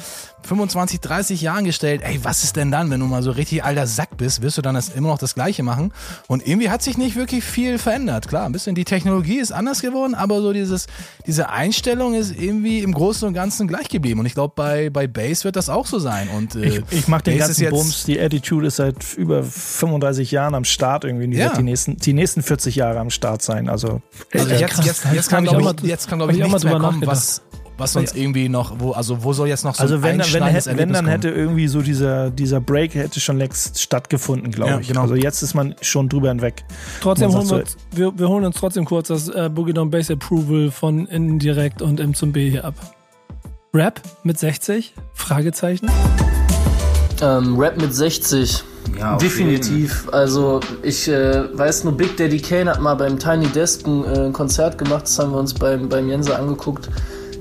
25, 0.45 0.99
30 1.01 1.41
Jahren 1.41 1.65
gestellt. 1.65 2.01
Ey, 2.03 2.19
was 2.23 2.43
ist 2.43 2.55
denn 2.55 2.71
dann, 2.71 2.89
wenn 2.91 2.99
du 2.99 3.05
mal 3.08 3.23
so 3.23 3.31
richtig 3.31 3.63
alter 3.63 3.88
Sack 3.88 4.17
bist? 4.17 4.41
Wirst 4.41 4.58
du 4.58 4.62
dann 4.62 4.75
das 4.75 4.89
immer 4.89 5.10
noch 5.10 5.17
das 5.17 5.34
Gleiche 5.36 5.63
machen? 5.63 5.91
Und 6.27 6.45
irgendwie 6.47 6.69
hat 6.69 6.81
sich 6.84 6.97
nicht 6.97 7.15
wirklich 7.15 7.43
viel 7.43 7.77
verändert. 7.77 8.27
Klar, 8.27 8.45
ein 8.45 8.51
bisschen 8.51 8.75
die 8.75 8.86
Technologie 8.86 9.38
ist 9.39 9.51
anders 9.51 9.81
geworden, 9.81 10.15
aber 10.15 10.41
so 10.41 10.53
dieses, 10.53 10.88
diese 11.25 11.49
Einstellung 11.49 12.13
ist 12.13 12.36
irgendwie 12.38 12.79
im 12.79 12.93
Großen 12.93 13.27
und 13.27 13.34
Ganzen 13.34 13.67
gleich 13.67 13.89
geblieben. 13.89 14.19
Und 14.19 14.25
ich 14.25 14.34
glaube, 14.36 14.53
bei, 14.55 14.89
bei 14.89 15.08
Bass 15.08 15.43
wird 15.43 15.55
das 15.55 15.69
auch 15.69 15.88
so 15.88 15.99
sein. 15.99 16.29
Und, 16.29 16.55
äh, 16.55 16.65
Ich, 16.65 16.81
ich 16.91 17.08
mag 17.08 17.23
den 17.23 17.38
Bass 17.38 17.47
ganzen 17.47 17.63
jetzt- 17.63 17.71
Bums. 17.71 18.03
Die 18.05 18.19
Attitude 18.19 18.67
ist 18.67 18.75
seit 18.77 19.13
über 19.15 19.43
35 19.43 20.31
Jahren 20.31 20.53
am 20.55 20.63
Start 20.65 21.03
irgendwie. 21.05 21.27
Die 21.27 21.38
Ja. 21.38 21.45
wird 21.45 21.58
die 21.58 21.63
nächsten, 21.63 21.97
die 21.97 22.13
nächsten 22.13 22.43
40 22.43 22.75
Jahre 22.75 22.99
am 22.99 23.10
Start 23.10 23.41
sein. 23.41 23.67
Also, 23.69 24.01
Also 24.34 24.49
Äh, 24.49 24.60
jetzt, 24.60 24.84
jetzt, 24.84 25.05
jetzt 25.13 25.25
hab 25.27 25.29
kann, 25.29 25.45
ich 25.45 25.49
glaube 25.51 25.75
ich, 25.81 25.88
jetzt 25.89 26.08
kann, 26.08 26.19
glaub 26.19 26.29
hab 26.29 26.34
ich, 26.36 26.39
ich 26.39 26.43
auch 26.45 26.47
nichts 26.49 26.63
mehr 26.63 26.73
drüber 26.73 26.86
kommen, 26.89 27.05
was, 27.08 27.41
was 27.78 27.96
uns 27.96 28.14
irgendwie 28.14 28.50
noch, 28.50 28.80
wo, 28.80 28.92
also 28.92 29.24
wo 29.24 29.34
soll 29.34 29.48
jetzt 29.48 29.66
noch 29.66 29.76
so 29.76 29.84
also 29.84 29.96
ein 29.96 30.04
wenn, 30.04 30.12
wenn, 30.12 30.22
einschneidendes 30.22 30.66
hätte, 30.68 30.78
wenn 30.78 30.94
dann 30.94 31.08
hätte 31.08 31.30
irgendwie 31.30 31.68
so 31.68 31.82
dieser, 31.82 32.30
dieser 32.30 32.62
Break 32.62 32.96
hätte 32.96 33.20
schon 33.20 33.38
längst 33.38 33.80
stattgefunden, 33.82 34.52
glaube 34.52 34.72
Ja, 34.72 34.80
ich. 34.80 34.88
genau. 34.88 35.02
Also 35.02 35.16
jetzt 35.16 35.42
ist 35.42 35.54
man 35.54 35.76
schon 35.82 36.10
drüber 36.10 36.30
hinweg. 36.30 36.64
Trotzdem 37.02 37.34
holen 37.34 37.50
wir, 37.50 37.58
uns, 37.58 37.78
wir, 37.92 38.18
wir 38.18 38.30
holen 38.30 38.46
uns 38.46 38.56
trotzdem 38.56 38.86
kurz 38.86 39.10
das 39.10 39.28
äh, 39.30 39.50
Boogie 39.54 39.74
Down 39.74 39.90
Bass 39.90 40.10
Approval 40.10 40.72
von 40.72 41.06
Indirekt 41.08 41.82
und 41.82 42.00
M 42.00 42.14
zum 42.14 42.32
B 42.32 42.50
hier 42.50 42.66
ab. 42.66 42.76
Rap 43.74 44.02
mit 44.24 44.40
60? 44.40 44.94
Fragezeichen. 45.14 45.90
Ähm, 47.22 47.58
Rap 47.58 47.80
mit 47.82 47.94
60. 47.94 48.64
Ja, 49.00 49.18
Definitiv. 49.18 50.08
Also 50.12 50.60
ich 50.84 51.08
äh, 51.08 51.58
weiß 51.58 51.84
nur, 51.84 51.94
Big 51.98 52.16
Daddy 52.18 52.40
Kane 52.40 52.70
hat 52.70 52.82
mal 52.82 52.96
beim 52.96 53.18
Tiny 53.20 53.48
Desk 53.48 53.86
ein 53.86 54.06
äh, 54.06 54.32
Konzert 54.32 54.78
gemacht, 54.78 55.04
das 55.04 55.18
haben 55.20 55.32
wir 55.32 55.40
uns 55.40 55.54
beim, 55.54 55.90
beim 55.90 56.08
Jense 56.08 56.38
angeguckt. 56.38 56.90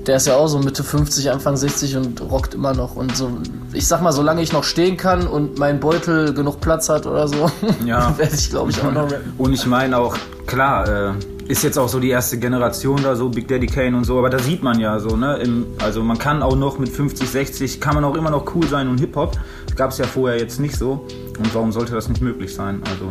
Der 0.06 0.16
ist 0.16 0.26
ja 0.26 0.36
auch 0.36 0.48
so 0.48 0.58
Mitte 0.58 0.84
50, 0.84 1.30
Anfang 1.30 1.56
60 1.56 1.96
und 1.96 2.20
rockt 2.20 2.54
immer 2.54 2.74
noch. 2.74 2.94
Und 2.96 3.16
so, 3.16 3.30
ich 3.72 3.86
sag 3.86 4.02
mal, 4.02 4.12
solange 4.12 4.42
ich 4.42 4.52
noch 4.52 4.64
stehen 4.64 4.96
kann 4.96 5.26
und 5.26 5.58
mein 5.58 5.80
Beutel 5.80 6.34
genug 6.34 6.60
Platz 6.60 6.88
hat 6.88 7.06
oder 7.06 7.26
so, 7.26 7.50
Ja. 7.86 8.14
werde 8.18 8.34
ich 8.34 8.50
glaube 8.50 8.70
ich 8.70 8.82
auch 8.82 8.92
noch 8.92 9.10
rappen. 9.10 9.32
Und 9.38 9.52
ich 9.54 9.64
meine 9.66 9.96
auch, 9.96 10.16
klar, 10.46 10.88
äh, 10.88 11.12
ist 11.48 11.62
jetzt 11.62 11.78
auch 11.78 11.88
so 11.88 12.00
die 12.00 12.10
erste 12.10 12.38
Generation 12.38 13.02
da, 13.02 13.16
so 13.16 13.28
Big 13.28 13.48
Daddy 13.48 13.66
Kane 13.66 13.96
und 13.96 14.04
so, 14.04 14.18
aber 14.18 14.30
da 14.30 14.38
sieht 14.38 14.62
man 14.62 14.78
ja 14.78 14.98
so, 14.98 15.16
ne? 15.16 15.36
Im, 15.38 15.66
also 15.82 16.02
man 16.02 16.18
kann 16.18 16.42
auch 16.42 16.56
noch 16.56 16.78
mit 16.78 16.88
50, 16.88 17.28
60, 17.28 17.80
kann 17.80 17.94
man 17.94 18.04
auch 18.04 18.14
immer 18.14 18.30
noch 18.30 18.54
cool 18.54 18.66
sein 18.66 18.88
und 18.88 18.98
Hip-Hop. 18.98 19.38
Gab 19.76 19.90
es 19.90 19.98
ja 19.98 20.06
vorher 20.06 20.38
jetzt 20.38 20.60
nicht 20.60 20.76
so. 20.76 21.06
Und 21.38 21.54
warum 21.54 21.72
sollte 21.72 21.94
das 21.94 22.08
nicht 22.08 22.22
möglich 22.22 22.54
sein? 22.54 22.82
Also, 22.90 23.10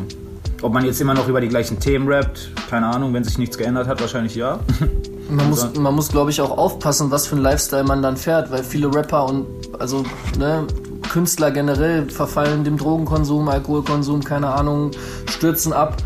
ob 0.62 0.74
man 0.74 0.86
jetzt 0.86 1.02
immer 1.02 1.14
noch 1.14 1.28
über 1.28 1.42
die 1.42 1.50
gleichen 1.50 1.80
Themen 1.80 2.08
rappt, 2.08 2.52
keine 2.70 2.88
Ahnung, 2.88 3.14
wenn 3.14 3.24
sich 3.24 3.38
nichts 3.38 3.58
geändert 3.58 3.88
hat, 3.88 4.00
wahrscheinlich 4.00 4.36
ja. 4.36 4.60
Man 5.30 5.50
muss, 5.50 5.74
man 5.76 5.96
muss 5.96 6.10
glaube 6.10 6.32
ich, 6.32 6.42
auch 6.42 6.58
aufpassen, 6.58 7.12
was 7.12 7.28
für 7.28 7.36
ein 7.36 7.42
Lifestyle 7.42 7.84
man 7.84 8.02
dann 8.02 8.18
fährt, 8.18 8.52
weil 8.52 8.64
viele 8.64 8.94
Rapper 8.94 9.26
und 9.26 9.48
also 9.80 10.04
ne, 10.38 10.68
Künstler 11.10 11.52
generell 11.52 12.10
verfallen 12.10 12.64
dem 12.64 12.78
Drogenkonsum, 12.78 13.48
Alkoholkonsum, 13.48 14.24
keine 14.24 14.54
Ahnung, 14.54 14.92
stürzen 15.28 15.74
ab. 15.74 15.98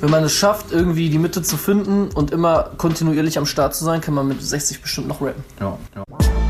Wenn 0.00 0.10
man 0.10 0.24
es 0.24 0.32
schafft, 0.32 0.72
irgendwie 0.72 1.10
die 1.10 1.18
Mitte 1.18 1.42
zu 1.42 1.56
finden 1.56 2.08
und 2.12 2.32
immer 2.32 2.70
kontinuierlich 2.76 3.38
am 3.38 3.46
Start 3.46 3.74
zu 3.74 3.84
sein, 3.84 4.00
kann 4.00 4.14
man 4.14 4.26
mit 4.26 4.42
60 4.42 4.82
bestimmt 4.82 5.08
noch 5.08 5.20
rappen. 5.20 5.44
ja, 5.60 5.78
ja. 5.94 6.41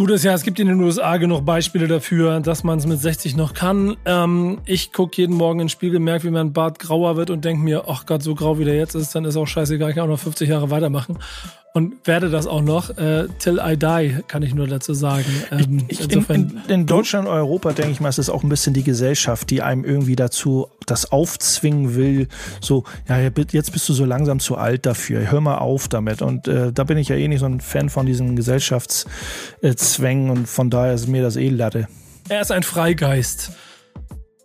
Gute 0.00 0.14
ist 0.14 0.24
ja, 0.24 0.32
es 0.32 0.44
gibt 0.44 0.58
in 0.58 0.66
den 0.66 0.80
USA 0.80 1.18
genug 1.18 1.44
Beispiele 1.44 1.86
dafür, 1.86 2.40
dass 2.40 2.64
man 2.64 2.78
es 2.78 2.86
mit 2.86 2.98
60 2.98 3.36
noch 3.36 3.52
kann. 3.52 3.98
Ähm, 4.06 4.58
ich 4.64 4.94
gucke 4.94 5.20
jeden 5.20 5.36
Morgen 5.36 5.60
in 5.60 5.66
den 5.66 5.68
Spiegel, 5.68 6.00
merke, 6.00 6.24
wie 6.24 6.30
mein 6.30 6.54
Bart 6.54 6.78
grauer 6.78 7.16
wird 7.16 7.28
und 7.28 7.44
denke 7.44 7.62
mir, 7.62 7.84
ach 7.86 8.06
Gott, 8.06 8.22
so 8.22 8.34
grau 8.34 8.58
wie 8.58 8.64
der 8.64 8.76
jetzt 8.76 8.94
ist, 8.94 9.14
dann 9.14 9.26
ist 9.26 9.36
auch 9.36 9.44
scheißegal, 9.44 9.90
ich 9.90 9.96
kann 9.96 10.04
auch 10.04 10.12
noch 10.12 10.18
50 10.18 10.48
Jahre 10.48 10.70
weitermachen. 10.70 11.18
Und 11.72 12.04
werde 12.04 12.30
das 12.30 12.48
auch 12.48 12.62
noch, 12.62 12.90
äh, 12.98 13.28
till 13.38 13.60
I 13.64 13.76
die, 13.76 14.22
kann 14.26 14.42
ich 14.42 14.54
nur 14.54 14.66
dazu 14.66 14.92
sagen. 14.92 15.24
Ähm, 15.52 15.84
Ich, 15.88 16.00
in, 16.12 16.24
in, 16.24 16.60
in 16.66 16.86
Deutschland 16.86 17.28
und 17.28 17.34
Europa, 17.34 17.72
denke 17.72 17.92
ich 17.92 18.00
mal, 18.00 18.08
ist 18.08 18.18
es 18.18 18.28
auch 18.28 18.42
ein 18.42 18.48
bisschen 18.48 18.74
die 18.74 18.82
Gesellschaft, 18.82 19.50
die 19.50 19.62
einem 19.62 19.84
irgendwie 19.84 20.16
dazu 20.16 20.66
das 20.86 21.12
aufzwingen 21.12 21.94
will. 21.94 22.26
So, 22.60 22.82
ja, 23.08 23.20
jetzt 23.20 23.72
bist 23.72 23.88
du 23.88 23.92
so 23.92 24.04
langsam 24.04 24.40
zu 24.40 24.56
alt 24.56 24.84
dafür. 24.84 25.30
Hör 25.30 25.40
mal 25.40 25.58
auf 25.58 25.86
damit. 25.86 26.22
Und 26.22 26.48
äh, 26.48 26.72
da 26.72 26.82
bin 26.82 26.98
ich 26.98 27.08
ja 27.08 27.14
eh 27.14 27.28
nicht 27.28 27.40
so 27.40 27.46
ein 27.46 27.60
Fan 27.60 27.88
von 27.88 28.04
diesen 28.04 28.34
Gesellschaftszwängen 28.34 30.30
und 30.30 30.48
von 30.48 30.70
daher 30.70 30.94
ist 30.94 31.06
mir 31.06 31.22
das 31.22 31.36
eh 31.36 31.50
Latte. 31.50 31.86
Er 32.28 32.40
ist 32.40 32.50
ein 32.50 32.64
Freigeist. 32.64 33.52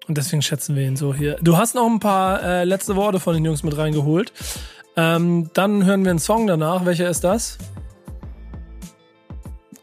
Und 0.08 0.20
deswegen 0.20 0.44
schätzen 0.44 0.76
wir 0.76 0.84
ihn 0.84 0.96
so 0.96 1.16
hier. 1.16 1.38
Du 1.42 1.58
hast 1.58 1.74
noch 1.74 1.88
ein 1.88 2.00
paar 2.00 2.44
äh, 2.44 2.64
letzte 2.66 2.96
Worte 2.96 3.20
von 3.20 3.34
den 3.34 3.44
Jungs 3.44 3.64
mit 3.64 3.76
reingeholt. 3.76 4.32
Ähm, 4.98 5.50
dann 5.54 5.86
hören 5.86 6.04
wir 6.04 6.12
einen 6.12 6.20
Song 6.20 6.48
danach. 6.48 6.86
Welcher 6.86 7.10
ist 7.10 7.24
das? 7.24 7.58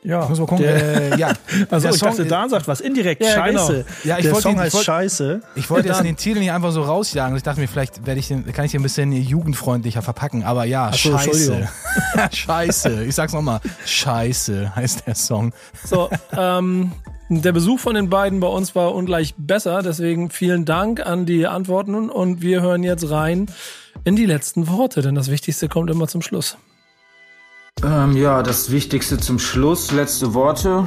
Ja, 0.04 0.26
Muss 0.28 0.40
mal 0.40 0.46
gucken. 0.46 0.64
Der, 0.64 1.16
ja, 1.18 1.32
also 1.70 1.86
der 1.86 1.94
ich 1.94 2.00
Song- 2.00 2.08
dachte, 2.10 2.24
Dan 2.26 2.50
sagt 2.50 2.66
was. 2.66 2.80
Indirekt, 2.80 3.22
Ja, 3.22 3.46
genau. 3.46 3.60
scheiße. 3.60 3.84
Ja, 4.02 4.16
ich 4.18 4.24
der 4.24 4.32
wollte 4.32 4.42
Song 4.42 4.52
ihn- 4.52 4.56
ich 4.56 4.62
heißt 4.64 4.74
wollte- 4.74 4.84
Scheiße. 4.84 5.40
Ich 5.54 5.70
wollte 5.70 5.88
jetzt 5.88 6.02
den 6.04 6.16
Titel 6.16 6.40
nicht 6.40 6.50
einfach 6.50 6.72
so 6.72 6.82
rausjagen. 6.82 7.36
Ich 7.36 7.44
dachte 7.44 7.60
mir, 7.60 7.68
vielleicht 7.68 8.04
werde 8.04 8.18
ich 8.18 8.26
den, 8.26 8.44
kann 8.52 8.64
ich 8.64 8.72
den 8.72 8.80
ein 8.80 8.82
bisschen 8.82 9.12
jugendfreundlicher 9.12 10.02
verpacken. 10.02 10.42
Aber 10.42 10.64
ja, 10.64 10.90
so, 10.92 11.16
Scheiße. 11.16 11.68
Scheiße. 12.32 13.04
Ich 13.04 13.14
sag's 13.14 13.32
nochmal. 13.32 13.60
Scheiße 13.86 14.74
heißt 14.74 15.06
der 15.06 15.14
Song. 15.14 15.52
So, 15.84 16.10
ähm, 16.36 16.90
Der 17.28 17.52
Besuch 17.52 17.78
von 17.78 17.94
den 17.94 18.10
beiden 18.10 18.40
bei 18.40 18.48
uns 18.48 18.74
war 18.74 18.94
ungleich 18.96 19.34
besser, 19.38 19.82
deswegen 19.84 20.30
vielen 20.30 20.64
Dank 20.64 21.06
an 21.06 21.26
die 21.26 21.46
Antworten 21.46 22.10
und 22.10 22.42
wir 22.42 22.60
hören 22.60 22.82
jetzt 22.82 23.08
rein 23.08 23.46
in 24.04 24.16
die 24.16 24.26
letzten 24.26 24.68
Worte, 24.68 25.02
denn 25.02 25.14
das 25.14 25.30
Wichtigste 25.30 25.68
kommt 25.68 25.90
immer 25.90 26.08
zum 26.08 26.22
Schluss. 26.22 26.56
Ähm, 27.84 28.16
ja, 28.16 28.42
das 28.42 28.70
Wichtigste 28.70 29.18
zum 29.18 29.38
Schluss, 29.38 29.92
letzte 29.92 30.34
Worte. 30.34 30.86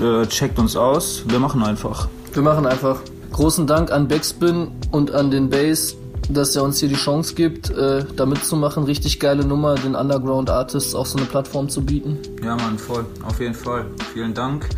Äh, 0.00 0.26
checkt 0.26 0.58
uns 0.58 0.76
aus. 0.76 1.24
Wir 1.26 1.38
machen 1.38 1.62
einfach. 1.62 2.08
Wir 2.32 2.42
machen 2.42 2.66
einfach. 2.66 3.00
Großen 3.32 3.66
Dank 3.66 3.90
an 3.90 4.08
Backspin 4.08 4.68
und 4.90 5.12
an 5.12 5.30
den 5.30 5.50
Bass, 5.50 5.96
dass 6.28 6.56
er 6.56 6.62
uns 6.62 6.80
hier 6.80 6.88
die 6.88 6.94
Chance 6.94 7.34
gibt, 7.34 7.70
äh, 7.70 8.04
da 8.16 8.26
mitzumachen. 8.26 8.84
Richtig 8.84 9.20
geile 9.20 9.44
Nummer, 9.44 9.74
den 9.74 9.94
Underground 9.94 10.50
Artists 10.50 10.94
auch 10.94 11.06
so 11.06 11.18
eine 11.18 11.26
Plattform 11.26 11.68
zu 11.68 11.84
bieten. 11.84 12.18
Ja, 12.42 12.56
Mann, 12.56 12.78
voll. 12.78 13.04
Auf 13.26 13.40
jeden 13.40 13.54
Fall. 13.54 13.86
Vielen 14.12 14.34
Dank. 14.34 14.68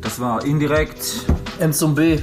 Das 0.00 0.20
war 0.20 0.44
indirekt 0.44 1.26
M 1.58 1.72
zum 1.72 1.94
B, 1.94 2.20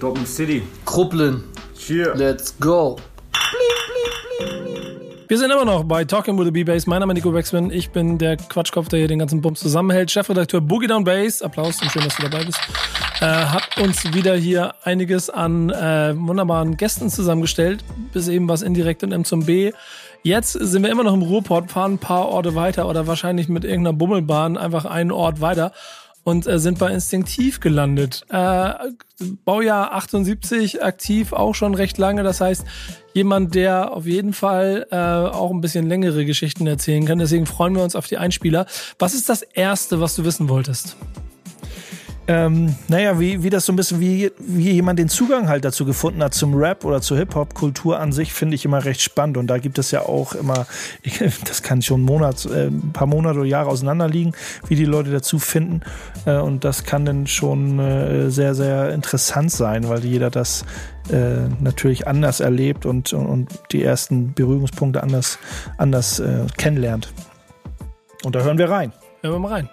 Dortmund 0.00 0.28
City. 0.28 0.62
Kruppeln, 0.84 1.44
Cheer. 1.76 2.14
let's 2.14 2.54
go. 2.60 2.96
Wir 5.32 5.38
sind 5.38 5.50
immer 5.50 5.64
noch 5.64 5.84
bei 5.84 6.04
Talking 6.04 6.38
with 6.38 6.44
the 6.44 6.50
B-Bass. 6.50 6.86
Mein 6.86 7.00
Name 7.00 7.14
ist 7.14 7.24
Nico 7.24 7.32
Waxman. 7.32 7.70
Ich 7.70 7.88
bin 7.88 8.18
der 8.18 8.36
Quatschkopf, 8.36 8.88
der 8.88 8.98
hier 8.98 9.08
den 9.08 9.18
ganzen 9.18 9.40
Bums 9.40 9.60
zusammenhält. 9.60 10.10
Chefredakteur 10.10 10.60
Boogie 10.60 10.88
Down 10.88 11.04
Bass. 11.04 11.40
Applaus 11.40 11.80
und 11.80 11.90
schön, 11.90 12.04
dass 12.04 12.16
du 12.16 12.28
dabei 12.28 12.44
bist. 12.44 12.60
Äh, 13.22 13.24
hat 13.24 13.78
uns 13.78 14.12
wieder 14.12 14.36
hier 14.36 14.74
einiges 14.82 15.30
an 15.30 15.70
äh, 15.70 16.14
wunderbaren 16.14 16.76
Gästen 16.76 17.08
zusammengestellt. 17.08 17.82
Bis 18.12 18.28
eben 18.28 18.46
was 18.46 18.60
indirekt 18.60 19.04
und 19.04 19.12
M 19.12 19.24
zum 19.24 19.46
B. 19.46 19.72
Jetzt 20.22 20.52
sind 20.52 20.82
wir 20.82 20.90
immer 20.90 21.02
noch 21.02 21.14
im 21.14 21.22
Ruhrport, 21.22 21.70
fahren 21.70 21.94
ein 21.94 21.98
paar 21.98 22.28
Orte 22.28 22.54
weiter 22.54 22.86
oder 22.86 23.06
wahrscheinlich 23.06 23.48
mit 23.48 23.64
irgendeiner 23.64 23.96
Bummelbahn 23.96 24.58
einfach 24.58 24.84
einen 24.84 25.12
Ort 25.12 25.40
weiter 25.40 25.72
und 26.24 26.46
äh, 26.46 26.58
sind 26.58 26.78
bei 26.78 26.92
Instinktiv 26.92 27.60
gelandet. 27.60 28.24
Äh, 28.28 28.72
Baujahr 29.44 29.92
78, 29.92 30.82
aktiv 30.82 31.32
auch 31.32 31.54
schon 31.54 31.74
recht 31.74 31.98
lange. 31.98 32.22
Das 32.22 32.40
heißt, 32.40 32.64
jemand, 33.14 33.54
der 33.54 33.92
auf 33.92 34.06
jeden 34.06 34.32
Fall 34.32 34.86
äh, 34.90 34.96
auch 34.96 35.50
ein 35.50 35.60
bisschen 35.60 35.86
längere 35.86 36.24
Geschichten 36.24 36.66
erzählen 36.66 37.04
kann. 37.04 37.18
Deswegen 37.18 37.46
freuen 37.46 37.74
wir 37.74 37.82
uns 37.82 37.96
auf 37.96 38.06
die 38.06 38.18
Einspieler. 38.18 38.66
Was 38.98 39.14
ist 39.14 39.28
das 39.28 39.42
Erste, 39.42 40.00
was 40.00 40.16
du 40.16 40.24
wissen 40.24 40.48
wolltest? 40.48 40.96
Ähm, 42.32 42.74
naja, 42.88 43.20
wie, 43.20 43.42
wie 43.42 43.50
das 43.50 43.66
so 43.66 43.74
ein 43.74 43.76
bisschen, 43.76 44.00
wie, 44.00 44.32
wie 44.38 44.70
jemand 44.70 44.98
den 44.98 45.10
Zugang 45.10 45.50
halt 45.50 45.66
dazu 45.66 45.84
gefunden 45.84 46.22
hat 46.22 46.32
zum 46.32 46.54
Rap 46.54 46.82
oder 46.86 47.02
zur 47.02 47.18
Hip-Hop-Kultur 47.18 48.00
an 48.00 48.10
sich, 48.10 48.32
finde 48.32 48.54
ich 48.54 48.64
immer 48.64 48.86
recht 48.86 49.02
spannend. 49.02 49.36
Und 49.36 49.48
da 49.48 49.58
gibt 49.58 49.78
es 49.78 49.90
ja 49.90 50.00
auch 50.00 50.34
immer, 50.34 50.66
ich, 51.02 51.18
das 51.44 51.62
kann 51.62 51.82
schon 51.82 52.00
Monat, 52.00 52.46
äh, 52.46 52.68
ein 52.68 52.92
paar 52.94 53.06
Monate 53.06 53.40
oder 53.40 53.48
Jahre 53.48 53.68
auseinander 53.68 54.08
liegen, 54.08 54.32
wie 54.66 54.76
die 54.76 54.86
Leute 54.86 55.10
dazu 55.10 55.38
finden. 55.38 55.82
Äh, 56.24 56.38
und 56.38 56.64
das 56.64 56.84
kann 56.84 57.04
dann 57.04 57.26
schon 57.26 57.78
äh, 57.78 58.30
sehr, 58.30 58.54
sehr 58.54 58.94
interessant 58.94 59.50
sein, 59.50 59.90
weil 59.90 60.02
jeder 60.02 60.30
das 60.30 60.64
äh, 61.10 61.48
natürlich 61.60 62.08
anders 62.08 62.40
erlebt 62.40 62.86
und, 62.86 63.12
und, 63.12 63.26
und 63.26 63.50
die 63.72 63.82
ersten 63.82 64.32
Berührungspunkte 64.32 65.02
anders, 65.02 65.38
anders 65.76 66.18
äh, 66.18 66.46
kennenlernt. 66.56 67.12
Und 68.24 68.34
da 68.34 68.40
hören 68.40 68.56
wir 68.56 68.70
rein. 68.70 68.90
Hören 69.20 69.34
wir 69.34 69.38
mal 69.38 69.52
rein. 69.52 69.68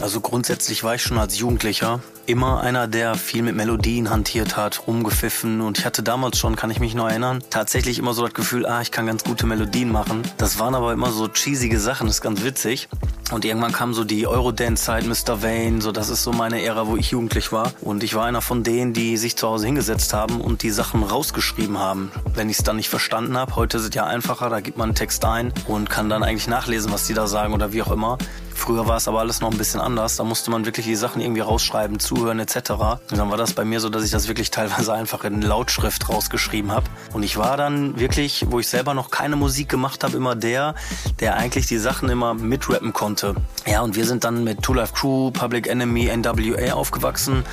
Also 0.00 0.20
grundsätzlich 0.20 0.84
war 0.84 0.94
ich 0.94 1.02
schon 1.02 1.18
als 1.18 1.38
Jugendlicher 1.38 2.00
immer 2.26 2.60
einer, 2.60 2.86
der 2.86 3.16
viel 3.16 3.42
mit 3.42 3.56
Melodien 3.56 4.10
hantiert 4.10 4.56
hat, 4.56 4.86
rumgepfiffen 4.86 5.60
und 5.60 5.78
ich 5.78 5.86
hatte 5.86 6.02
damals 6.02 6.38
schon, 6.38 6.56
kann 6.56 6.70
ich 6.70 6.78
mich 6.78 6.94
noch 6.94 7.08
erinnern, 7.08 7.42
tatsächlich 7.50 7.98
immer 7.98 8.12
so 8.12 8.22
das 8.22 8.34
Gefühl, 8.34 8.66
ah, 8.66 8.80
ich 8.80 8.92
kann 8.92 9.06
ganz 9.06 9.24
gute 9.24 9.46
Melodien 9.46 9.90
machen. 9.90 10.22
Das 10.36 10.58
waren 10.58 10.74
aber 10.74 10.92
immer 10.92 11.10
so 11.10 11.26
cheesige 11.26 11.80
Sachen, 11.80 12.06
das 12.06 12.16
ist 12.16 12.22
ganz 12.22 12.44
witzig. 12.44 12.88
Und 13.32 13.44
irgendwann 13.44 13.72
kam 13.72 13.92
so 13.92 14.04
die 14.04 14.26
Eurodance-Zeit, 14.26 15.06
Mr. 15.06 15.42
Vane, 15.42 15.80
so 15.80 15.90
das 15.90 16.10
ist 16.10 16.22
so 16.22 16.32
meine 16.32 16.62
Ära, 16.62 16.86
wo 16.86 16.96
ich 16.96 17.10
jugendlich 17.10 17.50
war. 17.50 17.72
Und 17.80 18.02
ich 18.02 18.14
war 18.14 18.24
einer 18.24 18.40
von 18.40 18.62
denen, 18.62 18.92
die 18.92 19.16
sich 19.16 19.36
zu 19.36 19.48
Hause 19.48 19.66
hingesetzt 19.66 20.12
haben 20.12 20.40
und 20.40 20.62
die 20.62 20.70
Sachen 20.70 21.02
rausgeschrieben 21.02 21.78
haben. 21.78 22.12
Wenn 22.34 22.50
ich 22.50 22.58
es 22.58 22.64
dann 22.64 22.76
nicht 22.76 22.88
verstanden 22.88 23.36
habe, 23.36 23.56
heute 23.56 23.78
ist 23.78 23.84
es 23.84 23.94
ja 23.94 24.04
einfacher, 24.04 24.48
da 24.48 24.60
gibt 24.60 24.78
man 24.78 24.90
einen 24.90 24.94
Text 24.94 25.24
ein 25.24 25.52
und 25.66 25.90
kann 25.90 26.08
dann 26.08 26.22
eigentlich 26.22 26.46
nachlesen, 26.46 26.92
was 26.92 27.06
die 27.06 27.14
da 27.14 27.26
sagen 27.26 27.52
oder 27.52 27.72
wie 27.72 27.82
auch 27.82 27.90
immer. 27.90 28.18
Früher 28.58 28.88
war 28.88 28.96
es 28.96 29.06
aber 29.06 29.20
alles 29.20 29.40
noch 29.40 29.52
ein 29.52 29.56
bisschen 29.56 29.80
anders. 29.80 30.16
Da 30.16 30.24
musste 30.24 30.50
man 30.50 30.66
wirklich 30.66 30.84
die 30.84 30.96
Sachen 30.96 31.22
irgendwie 31.22 31.40
rausschreiben, 31.40 32.00
zuhören 32.00 32.40
etc. 32.40 32.70
Und 33.10 33.16
dann 33.16 33.30
war 33.30 33.36
das 33.36 33.52
bei 33.52 33.64
mir 33.64 33.78
so, 33.78 33.88
dass 33.88 34.04
ich 34.04 34.10
das 34.10 34.26
wirklich 34.26 34.50
teilweise 34.50 34.92
einfach 34.92 35.24
in 35.24 35.40
Lautschrift 35.40 36.08
rausgeschrieben 36.08 36.72
habe. 36.72 36.86
Und 37.12 37.22
ich 37.22 37.36
war 37.36 37.56
dann 37.56 37.98
wirklich, 38.00 38.46
wo 38.50 38.58
ich 38.58 38.66
selber 38.66 38.94
noch 38.94 39.10
keine 39.10 39.36
Musik 39.36 39.68
gemacht 39.68 40.02
habe, 40.02 40.16
immer 40.16 40.34
der, 40.34 40.74
der 41.20 41.36
eigentlich 41.36 41.66
die 41.66 41.78
Sachen 41.78 42.08
immer 42.08 42.34
mitrappen 42.34 42.92
konnte. 42.92 43.36
Ja, 43.64 43.82
und 43.82 43.94
wir 43.94 44.04
sind 44.04 44.24
dann 44.24 44.42
mit 44.42 44.60
Two 44.62 44.74
Life 44.74 44.92
Crew, 44.92 45.30
Public 45.30 45.68
Enemy, 45.68 46.10
NWA 46.14 46.72
aufgewachsen. 46.72 47.44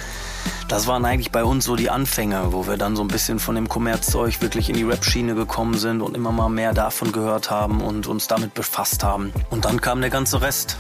Das 0.68 0.88
waren 0.88 1.06
eigentlich 1.06 1.32
bei 1.32 1.44
uns 1.44 1.66
so 1.66 1.76
die 1.76 1.90
Anfänge, 1.90 2.52
wo 2.52 2.68
wir 2.68 2.78
dann 2.78 2.96
so 2.96 3.04
ein 3.04 3.08
bisschen 3.08 3.40
von 3.40 3.56
dem 3.56 3.70
Kommerzzeug 3.70 4.42
wirklich 4.42 4.70
in 4.70 4.76
die 4.76 4.84
Rap-Schiene 4.84 5.36
gekommen 5.36 5.76
sind 5.76 6.02
und 6.02 6.16
immer 6.16 6.32
mal 6.32 6.50
mehr 6.50 6.74
davon 6.74 7.12
gehört 7.12 7.52
haben 7.52 7.82
und 7.82 8.08
uns 8.08 8.28
damit 8.28 8.54
befasst 8.54 9.04
haben. 9.04 9.32
Und 9.50 9.66
dann 9.66 9.80
kam 9.82 10.02
der 10.02 10.10
ganze 10.10 10.42
Rest. 10.42 10.78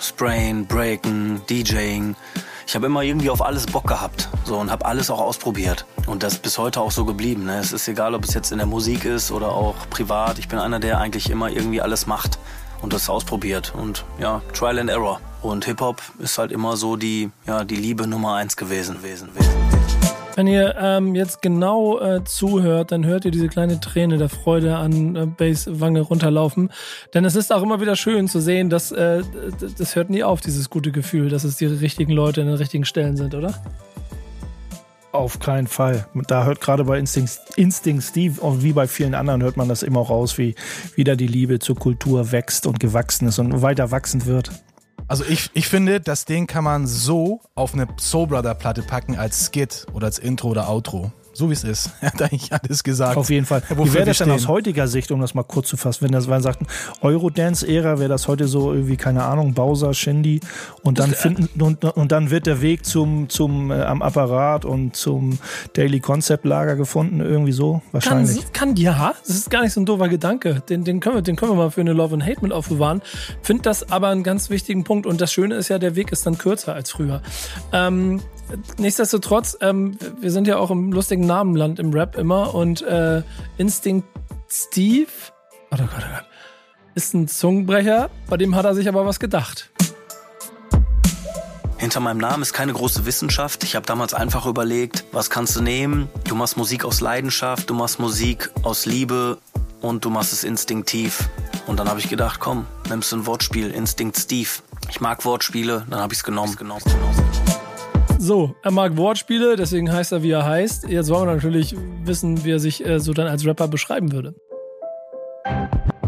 Sprayen, 0.00 0.66
Breaken, 0.66 1.42
DJing. 1.48 2.16
Ich 2.66 2.74
habe 2.74 2.86
immer 2.86 3.02
irgendwie 3.02 3.30
auf 3.30 3.42
alles 3.42 3.66
Bock 3.66 3.86
gehabt 3.86 4.28
so 4.44 4.58
und 4.58 4.70
habe 4.70 4.84
alles 4.84 5.08
auch 5.08 5.20
ausprobiert 5.20 5.86
und 6.06 6.22
das 6.22 6.34
ist 6.34 6.42
bis 6.42 6.58
heute 6.58 6.80
auch 6.80 6.90
so 6.90 7.04
geblieben. 7.04 7.44
Ne? 7.44 7.58
Es 7.58 7.72
ist 7.72 7.86
egal, 7.88 8.14
ob 8.14 8.24
es 8.24 8.34
jetzt 8.34 8.50
in 8.50 8.58
der 8.58 8.66
Musik 8.66 9.04
ist 9.04 9.30
oder 9.30 9.52
auch 9.52 9.74
privat. 9.88 10.38
Ich 10.38 10.48
bin 10.48 10.58
einer, 10.58 10.80
der 10.80 10.98
eigentlich 10.98 11.30
immer 11.30 11.48
irgendwie 11.48 11.80
alles 11.80 12.06
macht 12.06 12.38
und 12.82 12.92
das 12.92 13.08
ausprobiert 13.08 13.72
und 13.76 14.04
ja, 14.20 14.42
Trial 14.52 14.78
and 14.78 14.90
Error. 14.90 15.20
Und 15.42 15.64
Hip 15.66 15.80
Hop 15.80 16.02
ist 16.18 16.38
halt 16.38 16.50
immer 16.50 16.76
so 16.76 16.96
die 16.96 17.30
ja 17.46 17.64
die 17.64 17.76
Liebe 17.76 18.06
Nummer 18.06 18.34
eins 18.34 18.56
gewesen. 18.56 18.96
gewesen, 18.96 19.28
gewesen. 19.34 19.56
Wenn 20.36 20.48
ihr 20.48 20.76
ähm, 20.78 21.14
jetzt 21.14 21.40
genau 21.40 21.98
äh, 21.98 22.22
zuhört, 22.24 22.92
dann 22.92 23.06
hört 23.06 23.24
ihr 23.24 23.30
diese 23.30 23.48
kleine 23.48 23.80
Träne 23.80 24.18
der 24.18 24.28
Freude 24.28 24.76
an 24.76 25.16
äh, 25.16 25.24
Bass 25.24 25.66
Wange 25.80 26.02
runterlaufen. 26.02 26.70
Denn 27.14 27.24
es 27.24 27.36
ist 27.36 27.50
auch 27.54 27.62
immer 27.62 27.80
wieder 27.80 27.96
schön 27.96 28.28
zu 28.28 28.40
sehen, 28.40 28.68
dass 28.68 28.92
äh, 28.92 29.22
das 29.78 29.96
hört 29.96 30.10
nie 30.10 30.22
auf, 30.22 30.42
dieses 30.42 30.68
gute 30.68 30.92
Gefühl, 30.92 31.30
dass 31.30 31.44
es 31.44 31.56
die 31.56 31.64
richtigen 31.64 32.12
Leute 32.12 32.42
in 32.42 32.48
den 32.48 32.56
richtigen 32.56 32.84
Stellen 32.84 33.16
sind, 33.16 33.34
oder? 33.34 33.54
Auf 35.12 35.38
keinen 35.38 35.66
Fall. 35.66 36.06
Da 36.26 36.44
hört 36.44 36.60
gerade 36.60 36.84
bei 36.84 36.98
Instinct, 36.98 37.38
Instinct 37.56 38.04
Steve, 38.04 38.40
und 38.40 38.62
wie 38.62 38.72
bei 38.72 38.86
vielen 38.86 39.14
anderen, 39.14 39.42
hört 39.42 39.56
man 39.56 39.68
das 39.68 39.82
immer 39.82 40.00
auch 40.00 40.10
raus, 40.10 40.36
wie 40.36 40.54
wieder 40.94 41.16
die 41.16 41.26
Liebe 41.26 41.58
zur 41.58 41.76
Kultur 41.76 42.32
wächst 42.32 42.66
und 42.66 42.80
gewachsen 42.80 43.28
ist 43.28 43.38
und 43.38 43.62
weiter 43.62 43.90
wachsend 43.90 44.26
wird. 44.26 44.50
Also 45.08 45.24
ich, 45.24 45.50
ich 45.54 45.68
finde, 45.68 46.00
das 46.00 46.24
Ding 46.24 46.46
kann 46.46 46.64
man 46.64 46.86
so 46.86 47.40
auf 47.54 47.74
eine 47.74 47.86
Soul 47.98 48.26
Brother 48.26 48.54
Platte 48.54 48.82
packen 48.82 49.16
als 49.16 49.50
Skit 49.52 49.86
oder 49.92 50.06
als 50.06 50.18
Intro 50.18 50.48
oder 50.48 50.68
Outro 50.68 51.12
so 51.36 51.48
wie 51.48 51.54
es 51.54 51.64
ist. 51.64 51.90
Er 52.00 52.12
hat 52.12 52.22
eigentlich 52.22 52.52
alles 52.52 52.84
gesagt. 52.84 53.16
Auf 53.16 53.30
jeden 53.30 53.46
Fall. 53.46 53.62
Wie 53.68 53.92
wäre 53.92 54.06
das 54.06 54.18
denn 54.18 54.30
aus 54.30 54.46
heutiger 54.46 54.86
Sicht, 54.86 55.10
um 55.10 55.20
das 55.20 55.34
mal 55.34 55.42
kurz 55.42 55.68
zu 55.68 55.76
fassen, 55.76 56.04
wenn 56.04 56.12
das, 56.12 56.28
weil 56.28 56.40
sagten, 56.40 56.66
Eurodance-Ära 57.00 57.98
wäre 57.98 58.08
das 58.08 58.28
heute 58.28 58.46
so 58.46 58.72
irgendwie, 58.72 58.96
keine 58.96 59.24
Ahnung, 59.24 59.54
Bowser, 59.54 59.92
Shindy 59.92 60.40
und 60.82 60.98
dann 60.98 61.10
finden, 61.12 61.60
und, 61.60 61.84
und 61.84 62.12
dann 62.12 62.30
wird 62.30 62.46
der 62.46 62.60
Weg 62.60 62.84
zum, 62.84 63.28
zum 63.28 63.70
äh, 63.70 63.82
am 63.82 64.02
Apparat 64.02 64.64
und 64.64 64.94
zum 64.94 65.38
Daily 65.72 66.00
Concept 66.00 66.44
Lager 66.44 66.76
gefunden, 66.76 67.20
irgendwie 67.20 67.52
so, 67.52 67.82
wahrscheinlich. 67.92 68.52
Kann, 68.52 68.74
kann 68.74 68.76
ja, 68.76 69.14
das 69.26 69.36
ist 69.36 69.50
gar 69.50 69.62
nicht 69.62 69.72
so 69.72 69.80
ein 69.80 69.86
doofer 69.86 70.08
Gedanke. 70.08 70.62
Den, 70.68 70.84
den, 70.84 71.00
können 71.00 71.16
wir, 71.16 71.22
den 71.22 71.36
können 71.36 71.52
wir 71.52 71.56
mal 71.56 71.70
für 71.70 71.80
eine 71.80 71.92
Love 71.92 72.14
and 72.14 72.24
Hate 72.24 72.42
mit 72.42 72.52
aufbewahren. 72.52 73.02
Finde 73.42 73.62
das 73.62 73.90
aber 73.90 74.08
einen 74.08 74.22
ganz 74.22 74.50
wichtigen 74.50 74.84
Punkt 74.84 75.06
und 75.06 75.20
das 75.20 75.32
Schöne 75.32 75.56
ist 75.56 75.68
ja, 75.68 75.78
der 75.78 75.96
Weg 75.96 76.12
ist 76.12 76.26
dann 76.26 76.38
kürzer 76.38 76.74
als 76.74 76.90
früher. 76.90 77.22
Ähm, 77.72 78.20
nichtsdestotrotz, 78.78 79.56
ähm, 79.60 79.98
wir 80.20 80.30
sind 80.30 80.46
ja 80.46 80.58
auch 80.58 80.70
im 80.70 80.92
lustigen 80.92 81.26
Namenland 81.26 81.78
im 81.78 81.92
Rap 81.92 82.16
immer 82.16 82.54
und 82.54 82.82
äh, 82.82 83.22
Instinct 83.56 84.06
Steve, 84.48 85.08
oh 85.70 85.76
Gott, 85.76 85.88
oh 85.88 85.94
Gott, 85.94 86.24
ist 86.94 87.14
ein 87.14 87.28
Zungenbrecher, 87.28 88.10
bei 88.28 88.36
dem 88.36 88.54
hat 88.54 88.64
er 88.64 88.74
sich 88.74 88.88
aber 88.88 89.04
was 89.06 89.20
gedacht. 89.20 89.70
Hinter 91.78 92.00
meinem 92.00 92.18
Namen 92.18 92.42
ist 92.42 92.54
keine 92.54 92.72
große 92.72 93.04
Wissenschaft. 93.04 93.62
Ich 93.62 93.76
habe 93.76 93.84
damals 93.84 94.14
einfach 94.14 94.46
überlegt, 94.46 95.04
was 95.12 95.28
kannst 95.28 95.56
du 95.56 95.60
nehmen? 95.60 96.08
Du 96.24 96.34
machst 96.34 96.56
Musik 96.56 96.86
aus 96.86 97.02
Leidenschaft, 97.02 97.68
du 97.68 97.74
machst 97.74 97.98
Musik 97.98 98.50
aus 98.62 98.86
Liebe 98.86 99.36
und 99.82 100.04
du 100.04 100.10
machst 100.10 100.32
es 100.32 100.42
instinktiv. 100.42 101.28
Und 101.66 101.78
dann 101.78 101.88
habe 101.88 102.00
ich 102.00 102.08
gedacht, 102.08 102.40
komm, 102.40 102.66
nimmst 102.88 103.12
du 103.12 103.16
ein 103.16 103.26
Wortspiel, 103.26 103.70
Instinct 103.70 104.16
Steve. 104.16 104.48
Ich 104.88 105.00
mag 105.00 105.24
Wortspiele, 105.26 105.84
dann 105.90 106.00
habe 106.00 106.14
ich 106.14 106.20
es 106.20 106.24
genommen. 106.24 106.56
genommen, 106.56 106.82
genommen. 106.84 107.45
So, 108.18 108.54
er 108.62 108.70
mag 108.70 108.96
Wortspiele, 108.96 109.56
deswegen 109.56 109.92
heißt 109.92 110.12
er, 110.12 110.22
wie 110.22 110.30
er 110.30 110.44
heißt. 110.44 110.88
Jetzt 110.88 111.10
wollen 111.10 111.28
wir 111.28 111.34
natürlich 111.34 111.76
wissen, 112.04 112.44
wie 112.44 112.52
er 112.52 112.58
sich 112.58 112.84
äh, 112.84 112.98
so 112.98 113.12
dann 113.12 113.26
als 113.26 113.44
Rapper 113.44 113.68
beschreiben 113.68 114.10
würde. 114.12 114.34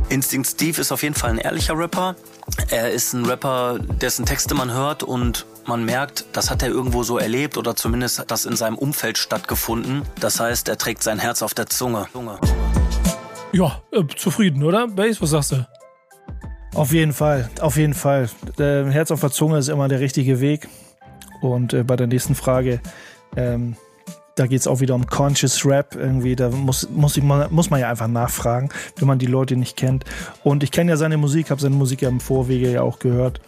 Instinct 0.08 0.48
Steve 0.48 0.80
ist 0.80 0.90
auf 0.90 1.02
jeden 1.02 1.14
Fall 1.14 1.30
ein 1.30 1.38
ehrlicher 1.38 1.76
Rapper. 1.76 2.16
Er 2.70 2.90
ist 2.90 3.12
ein 3.12 3.26
Rapper, 3.26 3.78
dessen 3.78 4.24
Texte 4.24 4.54
man 4.54 4.72
hört 4.72 5.02
und 5.02 5.44
man 5.66 5.84
merkt, 5.84 6.24
das 6.32 6.50
hat 6.50 6.62
er 6.62 6.70
irgendwo 6.70 7.02
so 7.02 7.18
erlebt 7.18 7.58
oder 7.58 7.76
zumindest 7.76 8.18
hat 8.18 8.30
das 8.30 8.46
in 8.46 8.56
seinem 8.56 8.78
Umfeld 8.78 9.18
stattgefunden. 9.18 10.02
Das 10.18 10.40
heißt, 10.40 10.68
er 10.68 10.78
trägt 10.78 11.02
sein 11.02 11.18
Herz 11.18 11.42
auf 11.42 11.52
der 11.52 11.66
Zunge. 11.66 12.06
Ja, 13.52 13.82
äh, 13.92 14.02
zufrieden, 14.16 14.64
oder? 14.64 14.88
Base, 14.88 15.20
was 15.20 15.30
sagst 15.30 15.52
du? 15.52 15.66
Auf 16.74 16.92
jeden 16.92 17.12
Fall, 17.12 17.50
auf 17.60 17.76
jeden 17.76 17.94
Fall. 17.94 18.30
Der 18.56 18.86
Herz 18.90 19.10
auf 19.10 19.20
der 19.20 19.30
Zunge 19.30 19.58
ist 19.58 19.68
immer 19.68 19.88
der 19.88 20.00
richtige 20.00 20.40
Weg. 20.40 20.68
Und 21.40 21.72
äh, 21.72 21.84
bei 21.84 21.96
der 21.96 22.06
nächsten 22.06 22.34
Frage, 22.34 22.80
ähm, 23.36 23.76
da 24.38 24.46
geht 24.46 24.60
es 24.60 24.66
auch 24.66 24.80
wieder 24.80 24.94
um 24.94 25.06
Conscious 25.06 25.64
Rap. 25.64 25.96
Irgendwie, 25.96 26.36
da 26.36 26.50
muss, 26.50 26.88
muss, 26.90 27.16
ich 27.16 27.22
muss 27.22 27.70
man 27.70 27.80
ja 27.80 27.90
einfach 27.90 28.08
nachfragen, 28.08 28.68
wenn 28.96 29.08
man 29.08 29.18
die 29.18 29.26
Leute 29.26 29.56
nicht 29.56 29.76
kennt. 29.76 30.04
Und 30.44 30.62
ich 30.62 30.70
kenne 30.70 30.92
ja 30.92 30.96
seine 30.96 31.16
Musik, 31.16 31.50
habe 31.50 31.60
seine 31.60 31.74
Musik 31.74 32.02
ja 32.02 32.08
im 32.08 32.20
Vorwege 32.20 32.70
ja 32.70 32.82
auch 32.82 32.98
gehört 32.98 33.40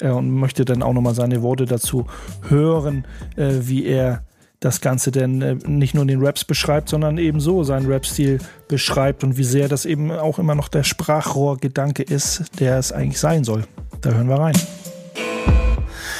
äh, 0.00 0.08
und 0.08 0.30
möchte 0.30 0.64
dann 0.64 0.82
auch 0.82 0.92
nochmal 0.92 1.14
seine 1.14 1.42
Worte 1.42 1.66
dazu 1.66 2.06
hören, 2.48 3.06
äh, 3.36 3.50
wie 3.60 3.84
er 3.84 4.24
das 4.60 4.80
Ganze 4.80 5.12
denn 5.12 5.42
äh, 5.42 5.54
nicht 5.66 5.94
nur 5.94 6.02
in 6.02 6.08
den 6.08 6.24
Raps 6.24 6.44
beschreibt, 6.44 6.88
sondern 6.88 7.18
ebenso 7.18 7.62
seinen 7.64 7.86
Rap-Stil 7.86 8.38
beschreibt 8.66 9.22
und 9.22 9.36
wie 9.36 9.44
sehr 9.44 9.68
das 9.68 9.84
eben 9.84 10.10
auch 10.10 10.38
immer 10.38 10.54
noch 10.54 10.68
der 10.68 10.84
Sprachrohrgedanke 10.84 12.02
ist, 12.02 12.60
der 12.60 12.78
es 12.78 12.90
eigentlich 12.90 13.20
sein 13.20 13.44
soll. 13.44 13.64
Da 14.00 14.10
hören 14.10 14.28
wir 14.28 14.36
rein. 14.36 14.54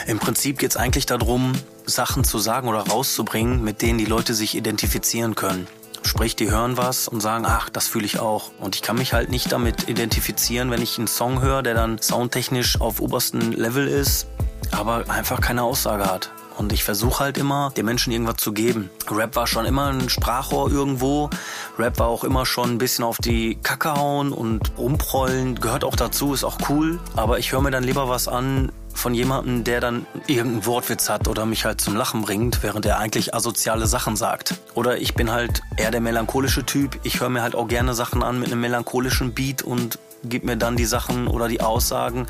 Im 0.06 0.18
Prinzip 0.18 0.58
geht 0.58 0.70
es 0.70 0.76
eigentlich 0.76 1.06
darum, 1.06 1.52
Sachen 1.86 2.24
zu 2.24 2.38
sagen 2.38 2.68
oder 2.68 2.80
rauszubringen, 2.80 3.64
mit 3.64 3.80
denen 3.80 3.98
die 3.98 4.04
Leute 4.04 4.34
sich 4.34 4.54
identifizieren 4.54 5.34
können. 5.34 5.66
Sprich, 6.02 6.36
die 6.36 6.50
hören 6.50 6.76
was 6.76 7.08
und 7.08 7.22
sagen, 7.22 7.46
ach, 7.46 7.70
das 7.70 7.88
fühle 7.88 8.04
ich 8.04 8.18
auch. 8.18 8.50
Und 8.60 8.76
ich 8.76 8.82
kann 8.82 8.96
mich 8.96 9.14
halt 9.14 9.30
nicht 9.30 9.50
damit 9.52 9.88
identifizieren, 9.88 10.70
wenn 10.70 10.82
ich 10.82 10.98
einen 10.98 11.06
Song 11.06 11.40
höre, 11.40 11.62
der 11.62 11.72
dann 11.72 11.98
soundtechnisch 11.98 12.80
auf 12.80 13.00
obersten 13.00 13.52
Level 13.52 13.88
ist, 13.88 14.26
aber 14.70 15.08
einfach 15.08 15.40
keine 15.40 15.62
Aussage 15.62 16.04
hat. 16.04 16.30
Und 16.58 16.72
ich 16.72 16.84
versuche 16.84 17.24
halt 17.24 17.38
immer, 17.38 17.72
den 17.76 17.86
Menschen 17.86 18.12
irgendwas 18.12 18.36
zu 18.36 18.52
geben. 18.52 18.90
Rap 19.10 19.34
war 19.34 19.46
schon 19.46 19.64
immer 19.64 19.90
ein 19.90 20.08
Sprachrohr 20.08 20.70
irgendwo. 20.70 21.30
Rap 21.78 21.98
war 21.98 22.06
auch 22.08 22.22
immer 22.22 22.46
schon 22.46 22.72
ein 22.72 22.78
bisschen 22.78 23.04
auf 23.04 23.16
die 23.18 23.56
Kacke 23.56 23.94
hauen 23.94 24.32
und 24.32 24.72
rumprollen. 24.78 25.56
Gehört 25.56 25.82
auch 25.82 25.96
dazu, 25.96 26.32
ist 26.34 26.44
auch 26.44 26.58
cool. 26.68 27.00
Aber 27.16 27.38
ich 27.38 27.50
höre 27.50 27.62
mir 27.62 27.72
dann 27.72 27.82
lieber 27.82 28.08
was 28.08 28.28
an, 28.28 28.70
von 28.94 29.14
jemandem, 29.14 29.64
der 29.64 29.80
dann 29.80 30.06
irgendeinen 30.26 30.66
Wortwitz 30.66 31.08
hat 31.08 31.28
oder 31.28 31.46
mich 31.46 31.64
halt 31.64 31.80
zum 31.80 31.96
Lachen 31.96 32.22
bringt, 32.22 32.62
während 32.62 32.86
er 32.86 32.98
eigentlich 32.98 33.34
asoziale 33.34 33.86
Sachen 33.86 34.16
sagt. 34.16 34.54
Oder 34.74 34.98
ich 34.98 35.14
bin 35.14 35.30
halt 35.30 35.62
eher 35.76 35.90
der 35.90 36.00
melancholische 36.00 36.64
Typ. 36.64 36.98
Ich 37.02 37.20
höre 37.20 37.28
mir 37.28 37.42
halt 37.42 37.54
auch 37.54 37.68
gerne 37.68 37.94
Sachen 37.94 38.22
an 38.22 38.40
mit 38.40 38.50
einem 38.50 38.60
melancholischen 38.60 39.34
Beat 39.34 39.62
und 39.62 39.98
gib 40.24 40.44
mir 40.44 40.56
dann 40.56 40.76
die 40.76 40.84
Sachen 40.84 41.28
oder 41.28 41.48
die 41.48 41.60
Aussagen, 41.60 42.26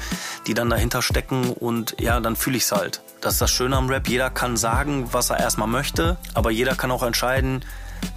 die 0.47 0.55
dann 0.55 0.71
dahinter 0.71 1.03
stecken 1.03 1.51
und 1.53 1.97
ja, 2.01 2.19
dann 2.21 2.37
fühle 2.37 2.57
ich 2.57 2.65
es 2.65 2.73
halt. 2.73 3.03
Das 3.21 3.35
ist 3.35 3.41
das 3.41 3.51
Schöne 3.51 3.77
am 3.77 3.89
Rap. 3.89 4.09
Jeder 4.09 4.31
kann 4.31 4.57
sagen, 4.57 5.09
was 5.13 5.31
er 5.31 5.39
erstmal 5.39 5.69
möchte, 5.69 6.17
aber 6.35 6.51
jeder 6.51 6.75
kann 6.75 6.91
auch 6.91 7.03
entscheiden, 7.03 7.65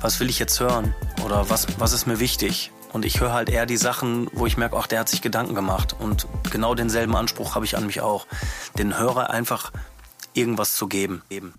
was 0.02 0.20
will 0.20 0.30
ich 0.30 0.39
jetzt 0.39 0.60
hören 0.60 0.93
oder 1.24 1.50
was, 1.50 1.68
was 1.78 1.93
ist 1.93 2.08
mir 2.08 2.20
wichtig. 2.20 2.72
Und 2.98 3.06
ich 3.06 3.22
höre 3.22 3.32
halt 3.32 3.48
eher 3.48 3.68
die 3.68 3.78
Sachen, 3.78 4.28
wo 4.34 4.48
ich 4.48 4.58
merke, 4.58 4.76
ach, 4.76 4.88
der 4.88 5.02
hat 5.02 5.08
sich 5.08 5.22
Gedanken 5.22 5.54
gemacht. 5.54 5.95
Und 6.00 6.26
genau 6.50 6.74
denselben 6.74 7.16
Anspruch 7.16 7.54
habe 7.54 7.64
ich 7.64 7.78
an 7.78 7.86
mich 7.86 8.02
auch. 8.02 8.26
Den 8.76 8.98
Hörer 8.98 9.30
einfach 9.30 9.72
irgendwas 10.34 10.76
zu 10.76 10.88
geben. 10.88 11.22
Eben. 11.30 11.54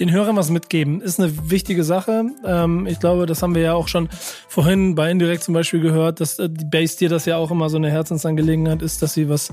Den 0.00 0.10
Hörern 0.10 0.34
was 0.34 0.50
mitgeben 0.50 1.00
ist 1.00 1.20
eine 1.20 1.48
wichtige 1.48 1.84
Sache. 1.84 2.24
Ähm, 2.44 2.88
ich 2.88 2.98
glaube, 2.98 3.26
das 3.26 3.40
haben 3.40 3.54
wir 3.54 3.62
ja 3.62 3.74
auch 3.74 3.86
schon 3.86 4.08
vorhin 4.48 4.96
bei 4.96 5.12
Indirekt 5.12 5.44
zum 5.44 5.54
Beispiel 5.54 5.78
gehört, 5.78 6.20
dass 6.20 6.40
äh, 6.40 6.50
die 6.50 6.64
Base 6.64 6.98
dir 6.98 7.08
das 7.08 7.24
ja 7.24 7.36
auch 7.36 7.52
immer 7.52 7.70
so 7.70 7.76
eine 7.76 7.88
Herzensangelegenheit 7.88 8.82
ist, 8.82 9.00
dass 9.00 9.14
sie 9.14 9.28
was 9.28 9.52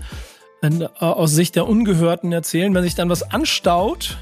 äh, 0.63 0.85
aus 0.97 1.33
Sicht 1.33 1.55
der 1.55 1.67
Ungehörten 1.67 2.31
erzählen. 2.31 2.73
Wenn 2.73 2.81
sich 2.81 2.95
dann 2.95 3.09
was 3.09 3.21
anstaut, 3.21 4.17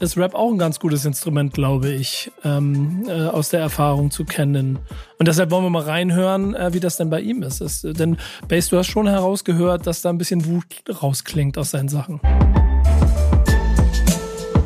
ist 0.00 0.16
Rap 0.16 0.34
auch 0.34 0.50
ein 0.50 0.58
ganz 0.58 0.80
gutes 0.80 1.04
Instrument, 1.04 1.52
glaube 1.52 1.90
ich, 1.90 2.32
ähm, 2.42 3.04
äh, 3.06 3.26
aus 3.26 3.50
der 3.50 3.60
Erfahrung 3.60 4.10
zu 4.10 4.24
kennen. 4.24 4.78
Und 5.18 5.28
deshalb 5.28 5.50
wollen 5.50 5.64
wir 5.64 5.70
mal 5.70 5.82
reinhören, 5.82 6.54
äh, 6.54 6.72
wie 6.72 6.80
das 6.80 6.96
denn 6.96 7.10
bei 7.10 7.20
ihm 7.20 7.42
ist. 7.42 7.60
ist 7.60 7.84
denn, 7.84 8.16
Bass, 8.48 8.68
du 8.68 8.78
hast 8.78 8.86
schon 8.86 9.06
herausgehört, 9.06 9.86
dass 9.86 10.00
da 10.00 10.08
ein 10.08 10.18
bisschen 10.18 10.46
Wut 10.46 10.64
rausklingt 10.88 11.58
aus 11.58 11.72
seinen 11.72 11.90
Sachen. 11.90 12.20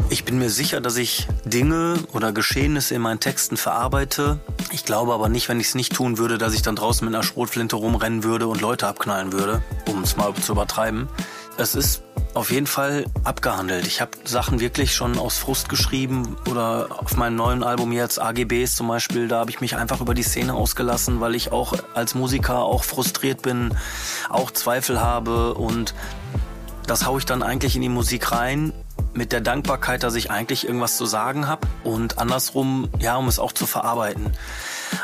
Ich 0.08 0.24
bin 0.24 0.38
mir 0.38 0.50
sicher, 0.50 0.80
dass 0.80 0.96
ich 0.96 1.26
Dinge 1.44 1.96
oder 2.12 2.30
Geschehnisse 2.30 2.94
in 2.94 3.02
meinen 3.02 3.18
Texten 3.18 3.56
verarbeite. 3.56 4.38
Ich 4.70 4.84
glaube 4.84 5.12
aber 5.12 5.28
nicht, 5.28 5.48
wenn 5.48 5.58
ich 5.58 5.66
es 5.66 5.74
nicht 5.74 5.92
tun 5.92 6.18
würde, 6.18 6.38
dass 6.38 6.54
ich 6.54 6.62
dann 6.62 6.76
draußen 6.76 7.04
mit 7.04 7.12
einer 7.12 7.24
Schrotflinte 7.24 7.74
rumrennen 7.74 8.22
würde 8.22 8.46
und 8.46 8.60
Leute 8.60 8.86
abknallen 8.86 9.32
würde, 9.32 9.62
um 9.90 10.04
es 10.04 10.16
mal 10.16 10.32
zu 10.34 10.52
übertreiben. 10.52 11.08
Es 11.56 11.76
ist 11.76 12.02
auf 12.34 12.50
jeden 12.50 12.66
Fall 12.66 13.06
abgehandelt. 13.22 13.86
Ich 13.86 14.00
habe 14.00 14.10
Sachen 14.24 14.58
wirklich 14.58 14.92
schon 14.92 15.18
aus 15.18 15.38
Frust 15.38 15.68
geschrieben 15.68 16.36
oder 16.50 16.88
auf 16.98 17.16
meinem 17.16 17.36
neuen 17.36 17.62
Album 17.62 17.92
jetzt 17.92 18.20
AGBs 18.20 18.74
zum 18.74 18.88
Beispiel, 18.88 19.28
da 19.28 19.38
habe 19.38 19.50
ich 19.50 19.60
mich 19.60 19.76
einfach 19.76 20.00
über 20.00 20.14
die 20.14 20.24
Szene 20.24 20.54
ausgelassen, 20.54 21.20
weil 21.20 21.36
ich 21.36 21.52
auch 21.52 21.74
als 21.94 22.16
Musiker 22.16 22.58
auch 22.58 22.82
frustriert 22.82 23.42
bin, 23.42 23.76
auch 24.30 24.50
Zweifel 24.50 25.00
habe 25.00 25.54
und 25.54 25.94
das 26.88 27.06
haue 27.06 27.20
ich 27.20 27.24
dann 27.24 27.44
eigentlich 27.44 27.76
in 27.76 27.82
die 27.82 27.88
Musik 27.88 28.32
rein 28.32 28.72
mit 29.14 29.30
der 29.30 29.40
Dankbarkeit, 29.40 30.02
dass 30.02 30.16
ich 30.16 30.32
eigentlich 30.32 30.66
irgendwas 30.66 30.96
zu 30.96 31.06
sagen 31.06 31.46
habe 31.46 31.68
und 31.84 32.18
andersrum, 32.18 32.88
ja, 32.98 33.16
um 33.16 33.28
es 33.28 33.38
auch 33.38 33.52
zu 33.52 33.66
verarbeiten. 33.66 34.32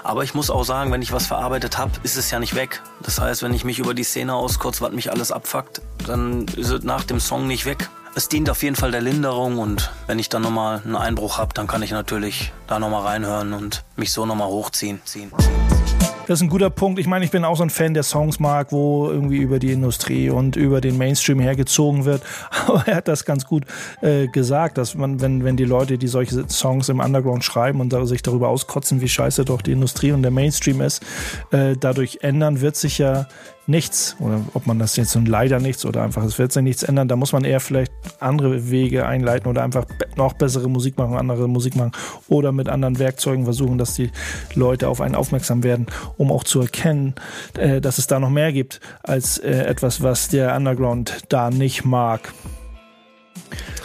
Aber 0.02 0.24
ich 0.24 0.34
muss 0.34 0.50
auch 0.50 0.64
sagen, 0.64 0.92
wenn 0.92 1.02
ich 1.02 1.12
was 1.12 1.26
verarbeitet 1.26 1.78
habe, 1.78 1.92
ist 2.02 2.16
es 2.16 2.30
ja 2.30 2.38
nicht 2.38 2.54
weg. 2.54 2.82
Das 3.02 3.20
heißt, 3.20 3.42
wenn 3.42 3.54
ich 3.54 3.64
mich 3.64 3.78
über 3.78 3.94
die 3.94 4.04
Szene 4.04 4.34
auskotze, 4.34 4.80
was 4.82 4.92
mich 4.92 5.10
alles 5.10 5.32
abfuckt, 5.32 5.82
dann 6.06 6.46
ist 6.56 6.70
es 6.70 6.82
nach 6.82 7.04
dem 7.04 7.20
Song 7.20 7.46
nicht 7.46 7.66
weg. 7.66 7.88
Es 8.14 8.28
dient 8.28 8.50
auf 8.50 8.62
jeden 8.62 8.74
Fall 8.74 8.90
der 8.90 9.00
Linderung 9.00 9.58
und 9.58 9.92
wenn 10.08 10.18
ich 10.18 10.28
dann 10.28 10.42
nochmal 10.42 10.82
einen 10.84 10.96
Einbruch 10.96 11.38
habe, 11.38 11.54
dann 11.54 11.68
kann 11.68 11.82
ich 11.82 11.92
natürlich 11.92 12.52
da 12.66 12.80
nochmal 12.80 13.02
reinhören 13.02 13.52
und 13.52 13.84
mich 13.94 14.12
so 14.12 14.26
nochmal 14.26 14.48
hochziehen. 14.48 15.00
Ziehen, 15.04 15.30
ziehen. 15.38 15.99
Das 16.26 16.38
ist 16.38 16.42
ein 16.42 16.48
guter 16.48 16.70
Punkt. 16.70 17.00
Ich 17.00 17.06
meine, 17.06 17.24
ich 17.24 17.30
bin 17.30 17.44
auch 17.44 17.56
so 17.56 17.62
ein 17.62 17.70
Fan 17.70 17.92
der 17.92 18.02
Songs 18.04 18.38
mag, 18.38 18.70
wo 18.70 19.08
irgendwie 19.10 19.38
über 19.38 19.58
die 19.58 19.72
Industrie 19.72 20.30
und 20.30 20.54
über 20.54 20.80
den 20.80 20.96
Mainstream 20.96 21.40
hergezogen 21.40 22.04
wird. 22.04 22.22
Aber 22.66 22.86
er 22.86 22.96
hat 22.96 23.08
das 23.08 23.24
ganz 23.24 23.46
gut 23.46 23.64
äh, 24.00 24.28
gesagt, 24.28 24.78
dass 24.78 24.94
man, 24.94 25.20
wenn, 25.20 25.44
wenn 25.44 25.56
die 25.56 25.64
Leute, 25.64 25.98
die 25.98 26.06
solche 26.06 26.48
Songs 26.48 26.88
im 26.88 27.00
Underground 27.00 27.42
schreiben 27.42 27.80
und 27.80 27.90
sich 28.06 28.22
darüber 28.22 28.48
auskotzen, 28.48 29.00
wie 29.00 29.08
scheiße 29.08 29.44
doch 29.44 29.60
die 29.62 29.72
Industrie 29.72 30.12
und 30.12 30.22
der 30.22 30.30
Mainstream 30.30 30.80
ist, 30.80 31.02
äh, 31.50 31.76
dadurch 31.78 32.18
ändern 32.22 32.60
wird 32.60 32.76
sich 32.76 32.98
ja 32.98 33.26
nichts 33.70 34.16
oder 34.18 34.40
ob 34.54 34.66
man 34.66 34.78
das 34.78 34.96
jetzt 34.96 35.14
leider 35.26 35.60
nichts 35.60 35.86
oder 35.86 36.02
einfach 36.02 36.24
es 36.24 36.38
wird 36.38 36.52
sich 36.52 36.62
nichts 36.62 36.82
ändern, 36.82 37.08
da 37.08 37.16
muss 37.16 37.32
man 37.32 37.44
eher 37.44 37.60
vielleicht 37.60 37.92
andere 38.18 38.70
Wege 38.70 39.06
einleiten 39.06 39.48
oder 39.48 39.62
einfach 39.62 39.86
noch 40.16 40.34
bessere 40.34 40.68
Musik 40.68 40.98
machen, 40.98 41.16
andere 41.16 41.48
Musik 41.48 41.76
machen 41.76 41.92
oder 42.28 42.52
mit 42.52 42.68
anderen 42.68 42.98
Werkzeugen 42.98 43.44
versuchen, 43.44 43.78
dass 43.78 43.94
die 43.94 44.10
Leute 44.54 44.88
auf 44.88 45.00
einen 45.00 45.14
aufmerksam 45.14 45.62
werden, 45.62 45.86
um 46.18 46.30
auch 46.30 46.44
zu 46.44 46.60
erkennen, 46.60 47.14
äh, 47.56 47.80
dass 47.80 47.98
es 47.98 48.06
da 48.06 48.18
noch 48.18 48.30
mehr 48.30 48.52
gibt 48.52 48.80
als 49.02 49.38
äh, 49.38 49.50
etwas, 49.50 50.02
was 50.02 50.28
der 50.28 50.54
Underground 50.56 51.24
da 51.28 51.50
nicht 51.50 51.84
mag. 51.84 52.32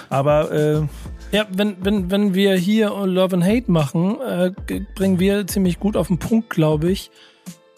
Aber 0.10 0.52
äh, 0.52 0.82
ja, 1.32 1.46
wenn, 1.52 1.78
wenn, 1.84 2.12
wenn 2.12 2.34
wir 2.34 2.56
hier 2.56 2.90
Love 2.90 3.36
and 3.36 3.44
Hate 3.44 3.72
machen, 3.72 4.18
äh, 4.22 4.52
bringen 4.96 5.20
wir 5.20 5.48
ziemlich 5.48 5.80
gut 5.80 5.98
auf 5.98 6.08
den 6.08 6.20
Punkt, 6.20 6.50
glaube 6.50 6.92
ich, 6.92 7.12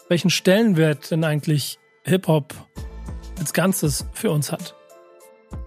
welchen 0.08 0.30
Stellenwert 0.30 1.10
denn 1.10 1.24
eigentlich 1.24 1.77
Hip-Hop 2.08 2.54
als 3.38 3.52
Ganzes 3.52 4.06
für 4.12 4.30
uns 4.30 4.50
hat. 4.50 4.74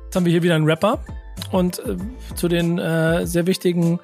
Jetzt 0.05 0.15
haben 0.15 0.25
wir 0.25 0.31
hier 0.31 0.43
wieder 0.43 0.55
einen 0.55 0.65
Rapper 0.65 0.99
und 1.51 1.79
äh, 1.79 1.95
zu 2.35 2.47
den 2.47 2.77
äh, 2.77 3.25
sehr 3.25 3.47
wichtigen 3.47 3.99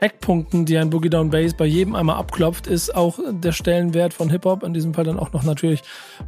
Eckpunkten, 0.00 0.64
die 0.64 0.78
ein 0.78 0.90
Boogie 0.90 1.10
Down 1.10 1.30
Bass 1.30 1.54
bei 1.54 1.66
jedem 1.66 1.96
einmal 1.96 2.16
abklopft, 2.16 2.68
ist 2.68 2.94
auch 2.94 3.18
der 3.30 3.52
Stellenwert 3.52 4.14
von 4.14 4.30
Hip-Hop, 4.30 4.62
in 4.62 4.72
diesem 4.72 4.94
Fall 4.94 5.04
dann 5.04 5.18
auch 5.18 5.32
noch 5.32 5.42
natürlich 5.42 5.82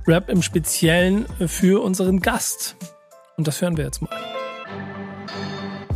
Rap 0.07 0.29
im 0.29 0.43
Speziellen 0.43 1.27
für 1.47 1.83
unseren 1.83 2.21
Gast. 2.21 2.77
Und 3.37 3.47
das 3.47 3.63
hören 3.63 3.77
wir 3.77 3.85
jetzt 3.85 4.03
mal. 4.03 4.30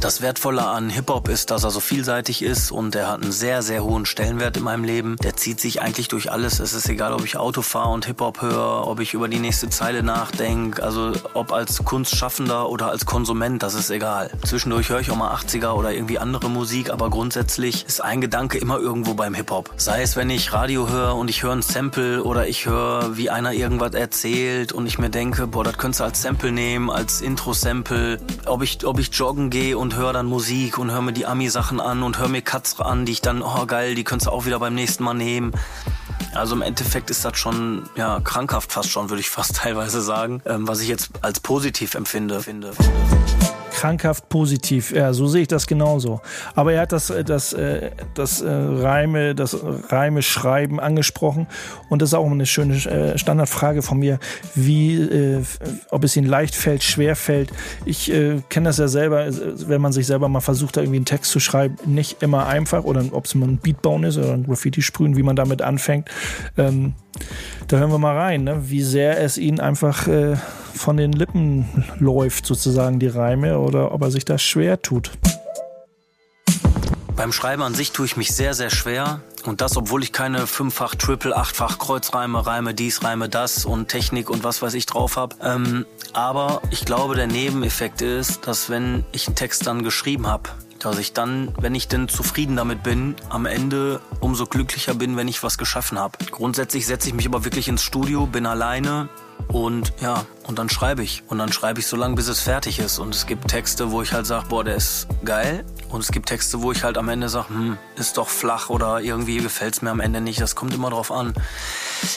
Das 0.04 0.20
Wertvolle 0.20 0.66
an 0.66 0.90
Hip-Hop 0.90 1.30
ist, 1.30 1.50
dass 1.50 1.64
er 1.64 1.70
so 1.70 1.80
vielseitig 1.80 2.42
ist 2.42 2.70
und 2.70 2.94
er 2.94 3.08
hat 3.08 3.22
einen 3.22 3.32
sehr, 3.32 3.62
sehr 3.62 3.82
hohen 3.82 4.04
Stellenwert 4.04 4.58
in 4.58 4.62
meinem 4.62 4.84
Leben. 4.84 5.16
Der 5.22 5.34
zieht 5.34 5.60
sich 5.60 5.80
eigentlich 5.80 6.08
durch 6.08 6.30
alles. 6.30 6.60
Es 6.60 6.74
ist 6.74 6.90
egal, 6.90 7.14
ob 7.14 7.24
ich 7.24 7.38
Auto 7.38 7.62
fahre 7.62 7.88
und 7.88 8.04
Hip-Hop 8.04 8.42
höre, 8.42 8.86
ob 8.86 9.00
ich 9.00 9.14
über 9.14 9.28
die 9.28 9.38
nächste 9.38 9.70
Zeile 9.70 10.02
nachdenke, 10.02 10.82
also 10.82 11.12
ob 11.32 11.52
als 11.52 11.82
Kunstschaffender 11.86 12.68
oder 12.68 12.90
als 12.90 13.06
Konsument, 13.06 13.62
das 13.62 13.72
ist 13.72 13.88
egal. 13.88 14.30
Zwischendurch 14.44 14.90
höre 14.90 15.00
ich 15.00 15.10
auch 15.10 15.16
mal 15.16 15.34
80er 15.34 15.70
oder 15.70 15.94
irgendwie 15.94 16.18
andere 16.18 16.50
Musik, 16.50 16.90
aber 16.90 17.08
grundsätzlich 17.08 17.86
ist 17.86 18.04
ein 18.04 18.20
Gedanke 18.20 18.58
immer 18.58 18.78
irgendwo 18.78 19.14
beim 19.14 19.32
Hip-Hop. 19.32 19.70
Sei 19.78 20.02
es, 20.02 20.16
wenn 20.16 20.28
ich 20.28 20.52
Radio 20.52 20.86
höre 20.86 21.14
und 21.14 21.30
ich 21.30 21.42
höre 21.42 21.52
ein 21.52 21.62
Sample 21.62 22.22
oder 22.24 22.46
ich 22.46 22.66
höre, 22.66 23.16
wie 23.16 23.30
einer 23.30 23.54
irgendwas 23.54 23.94
erzählt 23.94 24.70
und 24.70 24.86
ich 24.86 24.98
mir 24.98 25.08
denke, 25.08 25.46
boah, 25.46 25.64
das 25.64 25.78
könntest 25.78 26.00
du 26.00 26.04
als 26.04 26.20
Sample 26.20 26.52
nehmen, 26.52 26.90
als 26.90 27.22
Intro-Sample. 27.22 28.18
Ob 28.44 28.62
ich, 28.62 28.84
ob 28.84 28.98
ich 28.98 29.08
joggen 29.10 29.48
gehe 29.48 29.78
und 29.78 29.93
höre 29.94 30.12
dann 30.12 30.26
Musik 30.26 30.78
und 30.78 30.90
höre 30.90 31.02
mir 31.02 31.12
die 31.12 31.26
Ami-Sachen 31.26 31.80
an 31.80 32.02
und 32.02 32.18
höre 32.18 32.28
mir 32.28 32.42
Cuts 32.42 32.80
an, 32.80 33.06
die 33.06 33.12
ich 33.12 33.20
dann, 33.20 33.42
oh 33.42 33.66
geil, 33.66 33.94
die 33.94 34.04
könntest 34.04 34.26
du 34.26 34.32
auch 34.32 34.46
wieder 34.46 34.58
beim 34.58 34.74
nächsten 34.74 35.04
Mal 35.04 35.14
nehmen. 35.14 35.52
Also 36.34 36.54
im 36.54 36.62
Endeffekt 36.62 37.10
ist 37.10 37.24
das 37.24 37.38
schon 37.38 37.88
ja 37.96 38.20
krankhaft 38.20 38.72
fast 38.72 38.90
schon, 38.90 39.10
würde 39.10 39.20
ich 39.20 39.30
fast 39.30 39.56
teilweise 39.62 40.00
sagen, 40.00 40.42
ähm, 40.46 40.66
was 40.66 40.80
ich 40.80 40.88
jetzt 40.88 41.10
als 41.22 41.40
positiv 41.40 41.94
empfinde. 41.94 42.40
Finde, 42.40 42.72
finde. 42.72 43.43
Krankhaft 43.74 44.28
positiv. 44.28 44.92
Ja, 44.92 45.12
so 45.12 45.26
sehe 45.26 45.42
ich 45.42 45.48
das 45.48 45.66
genauso. 45.66 46.20
Aber 46.54 46.72
er 46.72 46.82
hat 46.82 46.92
das, 46.92 47.10
äh, 47.10 47.24
das, 47.24 47.52
äh, 47.52 47.90
das, 48.14 48.34
das 48.34 48.42
Reime, 48.44 49.34
das 49.34 49.56
Reime 49.90 50.22
schreiben 50.22 50.80
angesprochen. 50.80 51.46
Und 51.88 52.00
das 52.00 52.10
ist 52.10 52.14
auch 52.14 52.30
eine 52.30 52.46
schöne 52.46 53.18
Standardfrage 53.18 53.82
von 53.82 53.98
mir, 53.98 54.18
wie, 54.54 55.44
ob 55.90 56.04
es 56.04 56.16
ihnen 56.16 56.26
leicht 56.26 56.54
fällt, 56.54 56.82
schwer 56.82 57.16
fällt. 57.16 57.50
Ich 57.84 58.10
äh, 58.10 58.40
kenne 58.48 58.68
das 58.68 58.78
ja 58.78 58.88
selber, 58.88 59.26
wenn 59.66 59.80
man 59.80 59.92
sich 59.92 60.06
selber 60.06 60.28
mal 60.28 60.40
versucht, 60.40 60.76
da 60.76 60.80
irgendwie 60.80 60.96
einen 60.96 61.04
Text 61.04 61.30
zu 61.30 61.40
schreiben, 61.40 61.76
nicht 61.84 62.22
immer 62.22 62.46
einfach 62.46 62.84
oder 62.84 63.04
ob 63.12 63.26
es 63.26 63.34
mal 63.34 63.48
ein 63.48 63.58
Beat 63.58 63.82
bauen 63.82 64.04
ist 64.04 64.16
oder 64.16 64.32
ein 64.32 64.44
Graffiti 64.44 64.82
sprühen, 64.82 65.16
wie 65.16 65.22
man 65.22 65.36
damit 65.36 65.62
anfängt. 65.62 66.08
Ähm, 66.56 66.94
da 67.68 67.78
hören 67.78 67.90
wir 67.90 67.98
mal 67.98 68.16
rein, 68.16 68.44
ne? 68.44 68.70
wie 68.70 68.82
sehr 68.82 69.20
es 69.20 69.38
ihn 69.38 69.60
einfach 69.60 70.08
äh, 70.08 70.36
von 70.74 70.96
den 70.96 71.12
Lippen 71.12 71.84
läuft, 71.98 72.46
sozusagen 72.46 72.98
die 72.98 73.06
Reime, 73.06 73.58
oder 73.64 73.92
ob 73.92 74.02
er 74.02 74.10
sich 74.10 74.24
das 74.24 74.42
schwer 74.42 74.80
tut. 74.80 75.10
Beim 77.16 77.32
Schreiben 77.32 77.62
an 77.62 77.74
sich 77.74 77.92
tue 77.92 78.06
ich 78.06 78.16
mich 78.16 78.34
sehr, 78.34 78.54
sehr 78.54 78.70
schwer. 78.70 79.20
Und 79.44 79.60
das, 79.60 79.76
obwohl 79.76 80.02
ich 80.02 80.12
keine 80.12 80.46
fünffach, 80.46 80.94
triple, 80.94 81.36
achtfach 81.36 81.78
Kreuzreime, 81.78 82.46
Reime, 82.46 82.74
dies, 82.74 83.04
Reime, 83.04 83.28
das 83.28 83.66
und 83.66 83.88
Technik 83.88 84.30
und 84.30 84.42
was 84.42 84.62
weiß 84.62 84.74
ich 84.74 84.86
drauf 84.86 85.16
habe. 85.16 85.36
Ähm, 85.42 85.86
aber 86.12 86.62
ich 86.70 86.84
glaube, 86.84 87.14
der 87.14 87.26
Nebeneffekt 87.26 88.02
ist, 88.02 88.46
dass 88.46 88.68
wenn 88.68 89.04
ich 89.12 89.26
einen 89.26 89.36
Text 89.36 89.66
dann 89.66 89.84
geschrieben 89.84 90.26
habe, 90.26 90.50
dass 90.80 90.98
ich 90.98 91.12
dann, 91.12 91.54
wenn 91.60 91.74
ich 91.74 91.88
denn 91.88 92.08
zufrieden 92.08 92.56
damit 92.56 92.82
bin, 92.82 93.14
am 93.28 93.46
Ende 93.46 94.00
umso 94.20 94.46
glücklicher 94.46 94.94
bin, 94.94 95.16
wenn 95.16 95.28
ich 95.28 95.42
was 95.42 95.56
geschaffen 95.56 95.98
habe. 95.98 96.18
Grundsätzlich 96.30 96.86
setze 96.86 97.08
ich 97.08 97.14
mich 97.14 97.26
aber 97.26 97.44
wirklich 97.44 97.68
ins 97.68 97.82
Studio, 97.82 98.26
bin 98.26 98.46
alleine 98.46 99.08
und 99.48 99.92
ja, 100.00 100.24
und 100.46 100.58
dann 100.58 100.68
schreibe 100.68 101.02
ich. 101.02 101.22
Und 101.28 101.38
dann 101.38 101.52
schreibe 101.52 101.80
ich 101.80 101.86
so 101.86 101.96
lange, 101.96 102.14
bis 102.14 102.28
es 102.28 102.40
fertig 102.40 102.78
ist. 102.78 102.98
Und 102.98 103.14
es 103.14 103.26
gibt 103.26 103.48
Texte, 103.48 103.90
wo 103.90 104.02
ich 104.02 104.12
halt 104.12 104.26
sage, 104.26 104.46
boah, 104.48 104.64
der 104.64 104.76
ist 104.76 105.06
geil. 105.24 105.64
Und 105.88 106.00
es 106.00 106.12
gibt 106.12 106.28
Texte, 106.28 106.62
wo 106.62 106.72
ich 106.72 106.84
halt 106.84 106.98
am 106.98 107.08
Ende 107.08 107.28
sage, 107.28 107.48
hm, 107.48 107.78
ist 107.96 108.18
doch 108.18 108.28
flach 108.28 108.68
oder 108.68 109.00
irgendwie 109.00 109.38
gefällt 109.38 109.74
es 109.74 109.82
mir 109.82 109.90
am 109.90 110.00
Ende 110.00 110.20
nicht. 110.20 110.40
Das 110.40 110.54
kommt 110.54 110.74
immer 110.74 110.90
drauf 110.90 111.10
an. 111.10 111.32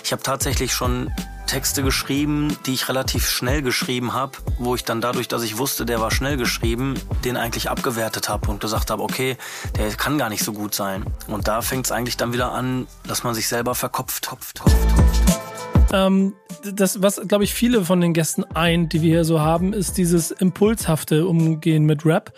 Ich 0.03 0.11
habe 0.11 0.23
tatsächlich 0.23 0.73
schon 0.73 1.11
Texte 1.47 1.82
geschrieben, 1.82 2.57
die 2.65 2.73
ich 2.73 2.89
relativ 2.89 3.30
schnell 3.30 3.61
geschrieben 3.61 4.13
habe, 4.13 4.34
wo 4.59 4.75
ich 4.75 4.84
dann 4.84 4.99
dadurch, 4.99 5.30
dass 5.30 5.43
ich 5.43 5.57
wusste, 5.57 5.86
der 5.86 6.01
war 6.01 6.11
schnell 6.11 6.36
geschrieben, 6.36 6.95
den 7.23 7.38
eigentlich 7.38 7.69
abgewertet 7.69 8.28
habe 8.28 8.51
und 8.51 8.59
gesagt 8.59 8.91
habe, 8.91 9.01
okay, 9.01 9.38
der 9.78 9.89
kann 9.93 10.17
gar 10.17 10.30
nicht 10.30 10.43
so 10.43 10.51
gut 10.51 10.75
sein. 10.75 11.05
Und 11.28 11.47
da 11.47 11.61
fängt 11.61 11.86
es 11.86 11.91
eigentlich 11.93 12.17
dann 12.17 12.34
wieder 12.34 12.51
an, 12.51 12.88
dass 13.07 13.23
man 13.23 13.34
sich 13.34 13.47
selber 13.47 13.75
verkopft. 13.75 14.25
Topf, 14.25 14.51
topf, 14.53 14.73
topf, 14.73 15.47
ähm, 15.94 16.34
das, 16.74 17.02
was, 17.02 17.22
glaube 17.28 17.44
ich, 17.44 17.54
viele 17.54 17.84
von 17.84 18.02
den 18.02 18.14
Gästen 18.14 18.44
eint, 18.44 18.94
die 18.94 19.02
wir 19.02 19.10
hier 19.10 19.26
so 19.26 19.40
haben, 19.40 19.74
ist 19.74 19.98
dieses 19.98 20.32
impulshafte 20.32 21.26
Umgehen 21.28 21.86
mit 21.86 22.06
Rap, 22.06 22.34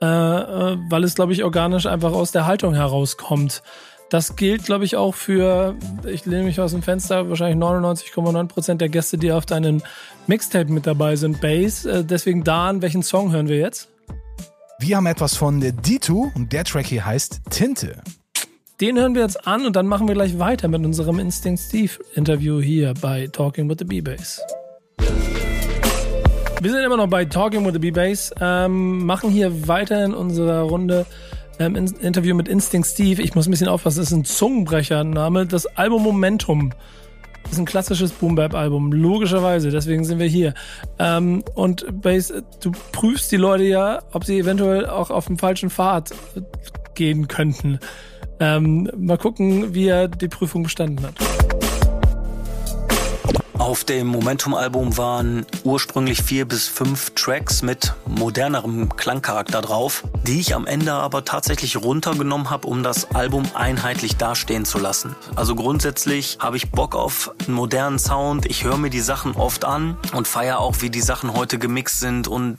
äh, 0.00 0.06
äh, 0.06 0.76
weil 0.90 1.04
es, 1.04 1.14
glaube 1.14 1.32
ich, 1.32 1.44
organisch 1.44 1.86
einfach 1.86 2.12
aus 2.12 2.32
der 2.32 2.46
Haltung 2.46 2.74
herauskommt. 2.74 3.62
Das 4.10 4.36
gilt, 4.36 4.64
glaube 4.64 4.84
ich, 4.84 4.96
auch 4.96 5.14
für, 5.14 5.76
ich 6.06 6.26
lehne 6.26 6.44
mich 6.44 6.60
aus 6.60 6.72
dem 6.72 6.82
Fenster, 6.82 7.28
wahrscheinlich 7.28 7.62
99,9% 7.62 8.74
der 8.74 8.88
Gäste, 8.88 9.18
die 9.18 9.32
auf 9.32 9.46
deinen 9.46 9.82
Mixtape 10.26 10.70
mit 10.70 10.86
dabei 10.86 11.16
sind, 11.16 11.40
Bass. 11.40 11.84
Äh, 11.84 12.04
deswegen, 12.04 12.44
Dan, 12.44 12.82
welchen 12.82 13.02
Song 13.02 13.32
hören 13.32 13.48
wir 13.48 13.58
jetzt? 13.58 13.88
Wir 14.78 14.96
haben 14.96 15.06
etwas 15.06 15.36
von 15.36 15.62
D2 15.62 16.34
und 16.34 16.52
der 16.52 16.64
Track 16.64 16.86
hier 16.86 17.06
heißt 17.06 17.40
Tinte. 17.50 18.02
Den 18.80 18.98
hören 18.98 19.14
wir 19.14 19.22
jetzt 19.22 19.46
an 19.46 19.66
und 19.66 19.76
dann 19.76 19.86
machen 19.86 20.08
wir 20.08 20.16
gleich 20.16 20.40
weiter 20.40 20.66
mit 20.66 20.84
unserem 20.84 21.20
Instinct 21.20 21.62
Steve 21.62 21.92
Interview 22.14 22.60
hier 22.60 22.92
bei 23.00 23.28
Talking 23.28 23.68
with 23.68 23.76
the 23.78 23.84
B-Bass. 23.84 24.40
Wir 26.60 26.70
sind 26.72 26.82
immer 26.82 26.96
noch 26.96 27.06
bei 27.06 27.24
Talking 27.24 27.64
with 27.64 27.74
the 27.74 27.78
B-Bass, 27.78 28.32
ähm, 28.40 29.06
machen 29.06 29.30
hier 29.30 29.68
weiter 29.68 30.04
in 30.04 30.12
unserer 30.12 30.62
Runde 30.62 31.06
ähm, 31.60 31.76
in 31.76 31.86
Interview 31.86 32.34
mit 32.34 32.48
Instinct 32.48 32.88
Steve. 32.88 33.22
Ich 33.22 33.36
muss 33.36 33.46
ein 33.46 33.52
bisschen 33.52 33.68
aufpassen, 33.68 34.00
das 34.00 34.10
ist 34.10 34.16
ein 34.16 34.24
Zungenbrechername. 34.24 35.46
Das 35.46 35.66
Album 35.76 36.02
Momentum 36.02 36.72
ist 37.48 37.60
ein 37.60 37.66
klassisches 37.66 38.10
Boom-Bap-Album, 38.10 38.92
logischerweise, 38.92 39.70
deswegen 39.70 40.04
sind 40.04 40.18
wir 40.18 40.26
hier. 40.26 40.52
Ähm, 40.98 41.44
und 41.54 41.86
Bass, 42.02 42.32
du 42.60 42.72
prüfst 42.90 43.30
die 43.30 43.36
Leute 43.36 43.62
ja, 43.62 44.02
ob 44.10 44.24
sie 44.24 44.40
eventuell 44.40 44.86
auch 44.86 45.10
auf 45.10 45.26
dem 45.26 45.38
falschen 45.38 45.70
Pfad 45.70 46.12
gehen 46.94 47.28
könnten. 47.28 47.78
Ähm, 48.40 48.90
mal 48.96 49.18
gucken, 49.18 49.74
wie 49.74 49.88
er 49.88 50.08
die 50.08 50.28
Prüfung 50.28 50.62
bestanden 50.62 51.06
hat. 51.06 51.14
Auf 53.58 53.84
dem 53.84 54.08
Momentum-Album 54.08 54.98
waren 54.98 55.46
ursprünglich 55.62 56.22
vier 56.22 56.44
bis 56.44 56.68
fünf 56.68 57.12
Tracks 57.14 57.62
mit 57.62 57.94
modernerem 58.04 58.94
Klangcharakter 58.94 59.62
drauf, 59.62 60.04
die 60.26 60.40
ich 60.40 60.54
am 60.54 60.66
Ende 60.66 60.92
aber 60.92 61.24
tatsächlich 61.24 61.76
runtergenommen 61.76 62.50
habe, 62.50 62.66
um 62.66 62.82
das 62.82 63.14
Album 63.14 63.44
einheitlich 63.54 64.16
dastehen 64.16 64.64
zu 64.64 64.78
lassen. 64.78 65.14
Also 65.34 65.54
grundsätzlich 65.54 66.36
habe 66.40 66.56
ich 66.56 66.72
Bock 66.72 66.94
auf 66.94 67.32
einen 67.46 67.54
modernen 67.54 67.98
Sound. 67.98 68.44
Ich 68.46 68.64
höre 68.64 68.76
mir 68.76 68.90
die 68.90 69.00
Sachen 69.00 69.32
oft 69.32 69.64
an 69.64 69.96
und 70.12 70.28
feiere 70.28 70.58
auch, 70.58 70.82
wie 70.82 70.90
die 70.90 71.00
Sachen 71.00 71.32
heute 71.32 71.58
gemixt 71.58 72.00
sind 72.00 72.28
und 72.28 72.58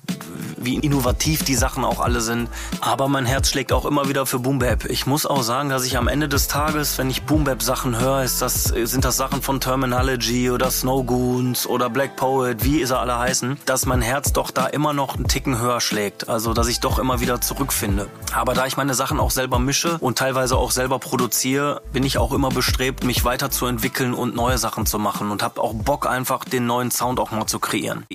wie 0.58 0.76
innovativ 0.76 1.44
die 1.44 1.56
Sachen 1.56 1.84
auch 1.84 2.00
alle 2.00 2.22
sind. 2.22 2.50
Aber 2.82 3.08
mein 3.08 3.26
Herz 3.26 3.50
schlägt 3.50 3.72
auch 3.72 3.86
immer 3.86 4.10
wieder 4.10 4.26
für 4.26 4.40
Boom 4.40 4.60
Bap. 4.60 4.86
Ich 4.86 5.06
muss 5.06 5.26
auch 5.26 5.44
sagen, 5.44 5.70
dass 5.70 5.86
ich 5.86 5.98
am 5.98 6.08
Ende 6.08 6.28
des 6.28 6.48
Tages, 6.48 6.98
wenn 6.98 7.10
ich 7.10 7.24
Boom 7.24 7.44
Bap 7.44 7.62
Sachen 7.62 8.00
höre, 8.00 8.24
ist 8.24 8.42
das, 8.42 8.66
sind 8.66 9.06
das 9.06 9.18
Sachen 9.18 9.42
von 9.42 9.60
Terminology 9.60 10.50
oder 10.50 10.72
Snow 10.72 11.06
Goons 11.06 11.68
oder 11.68 11.90
Black 11.90 12.16
Poet, 12.16 12.64
wie 12.64 12.86
sie 12.86 12.98
alle 12.98 13.18
heißen, 13.18 13.58
dass 13.66 13.86
mein 13.86 14.02
Herz 14.02 14.34
doch 14.34 14.52
da 14.52 14.68
immer 14.68 14.94
noch 14.94 15.16
einen 15.16 15.28
Ticken 15.28 15.60
höher 15.60 15.82
schlägt. 15.82 16.30
Also, 16.30 16.54
dass 16.54 16.68
ich 16.68 16.80
doch 16.80 17.00
immer 17.00 17.20
wieder 17.20 17.42
zurückfinde. 17.42 18.08
Aber 18.34 18.54
da 18.54 18.66
ich 18.66 18.78
meine 18.78 18.94
Sachen 18.94 19.20
auch 19.20 19.32
selber 19.32 19.60
mische 19.60 19.98
und 20.00 20.18
teilweise 20.18 20.58
auch 20.58 20.72
selber 20.72 21.00
produziere, 21.00 21.82
bin 21.94 22.04
ich 22.04 22.18
auch 22.18 22.32
immer 22.32 22.50
bestrebt, 22.50 23.04
mich 23.04 23.26
weiterzuentwickeln 23.26 24.14
und 24.14 24.36
neue 24.36 24.58
Sachen 24.58 24.86
zu 24.86 25.00
machen 25.00 25.32
und 25.32 25.44
habe 25.44 25.62
auch 25.62 25.74
Bock 25.74 26.08
einfach 26.08 26.44
den 26.46 26.66
neuen 26.66 26.92
Sound 26.92 27.20
auch 27.20 27.32
mal 27.32 27.46
zu 27.46 27.60
kreieren. 27.60 28.06